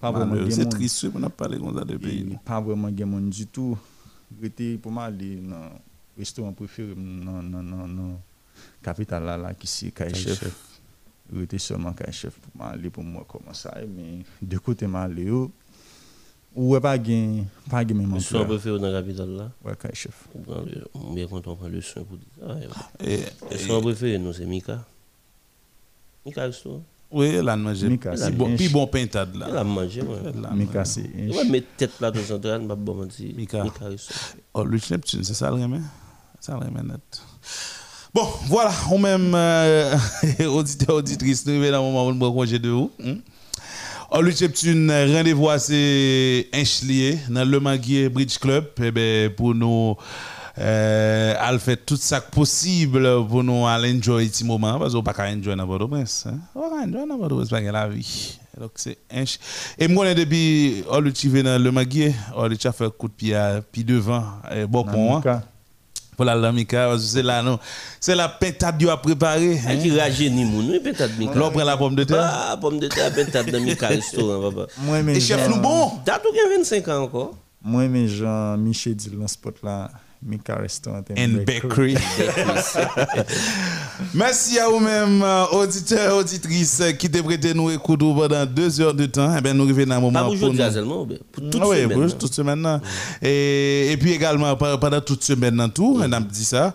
[0.00, 0.72] Pas vraiment de Malheureux, C'est monde.
[0.72, 2.38] triste, on a parlé comme ça de pays.
[2.42, 3.76] Pas vraiment de monde du tout.
[4.42, 5.80] rete pou ma ale nan
[6.18, 8.14] restoran preferi nan, nan, nan, nan
[8.84, 10.46] kapital la la ki si Kaychef.
[11.34, 15.06] Rete seman Kaychef pou ma ale pou mwen koman sa e, men de kote ma
[15.08, 15.44] ale yo,
[16.54, 18.44] ou e pa gen, pa gen men mankou la.
[18.44, 19.50] Mwen preferi nan kapital la?
[19.64, 20.26] Ouè Kaychef.
[20.36, 22.28] Mwen konton euh, pran le son pou di.
[22.40, 24.82] Mwen preferi nou se Mika.
[26.24, 26.84] Mika restoran.
[27.14, 29.46] Oui, là, nous j'ai Mika, puis bon, puis bon pintade là.
[29.48, 30.00] Elle a mangé.
[30.00, 30.90] Elle a Mika, mangé.
[30.90, 31.36] c'est On inch.
[31.36, 33.32] va mettre tête là dans central, m'a bon mentir.
[33.36, 33.64] Mika.
[34.52, 35.82] Oh, le Neptune, c'est ça le remède?
[36.40, 37.22] Ça le remède net.
[38.12, 39.96] Bon, voilà, on même euh,
[40.48, 42.90] auditeur, auditrice, nous arrivons dans le moment où nous congé de vous.
[43.04, 43.18] Hein?
[44.10, 46.48] Oh, le Neptune, rendez-vous à c'est
[47.28, 49.94] dans le Maguier Bridge Club eh ben, pour nous
[50.58, 55.04] euh, à faire tout ça possible pour nous aller enjoy ce moment parce qu'on ne
[55.04, 56.26] peut pas enjoy dans votre prince.
[56.28, 56.38] Hein?
[56.54, 58.38] On va enjoy dans votre prince parce que la vie.
[58.60, 59.38] Donc c'est Inch.
[59.78, 63.34] Et moi, depuis, on le tive dans le Maguier, on le fait coup de pied
[63.34, 64.22] à puis devant,
[64.54, 65.42] eh, bon hein Mika.
[66.16, 67.58] pour la Lamika, parce que c'est là, non.
[67.98, 69.58] C'est la pentade qui a préparé.
[69.66, 71.34] Elle qui rajeunit moun, oui peut-être Mika.
[71.34, 72.30] L'on prend la pomme de terre.
[72.32, 74.68] Ah, pomme de terre, peut-être dans Mika restaurant, papa.
[74.78, 75.90] Moi, mais Et chef Jean- nous bon.
[76.04, 77.34] T'as tout gain 25 ans encore.
[77.60, 79.90] Moi, mais Jean-Michel dit dans ce spot là,
[80.24, 81.96] Mika Restaurant And bakery.
[84.14, 89.06] Merci à vous-même, euh, auditeurs, auditrices, qui te prêté nous écouter pendant deux heures de
[89.06, 89.34] temps.
[89.36, 91.68] Eh bien, nous revenons à un moment Pas pour aujourd'hui nous- seulement, pour toute Ah
[91.68, 92.00] oui, semaine.
[92.08, 92.62] pour toute semaine.
[92.62, 92.80] là.
[93.22, 96.72] Et, et puis également pe- pendant toute semaine dans tout, on a dit ça.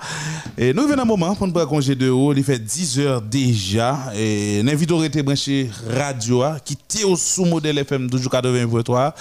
[0.58, 2.34] Et nous venons un moment pour nous prendre congé de haut.
[2.34, 3.98] Il fait 10 heures déjà.
[4.16, 9.14] Et l'invite aurait été branché radio hein, qui était au sous modèle FM toujours 80.3.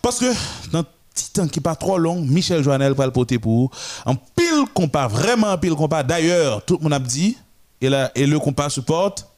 [0.00, 0.26] Parce que
[0.70, 0.84] dans
[1.14, 3.70] petit temps qui pas trop long, Michel Joannel va le porter pour vous.
[4.06, 6.02] en pile compas, vraiment en pile compas.
[6.02, 7.36] D'ailleurs, tout le monde a dit,
[7.80, 9.28] et, là, et le compas supporte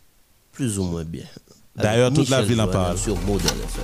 [0.52, 1.24] Plus ou moins bien.
[1.76, 2.96] D'ailleurs, toute la ville en parle.
[2.96, 3.82] Sur Modèle FM.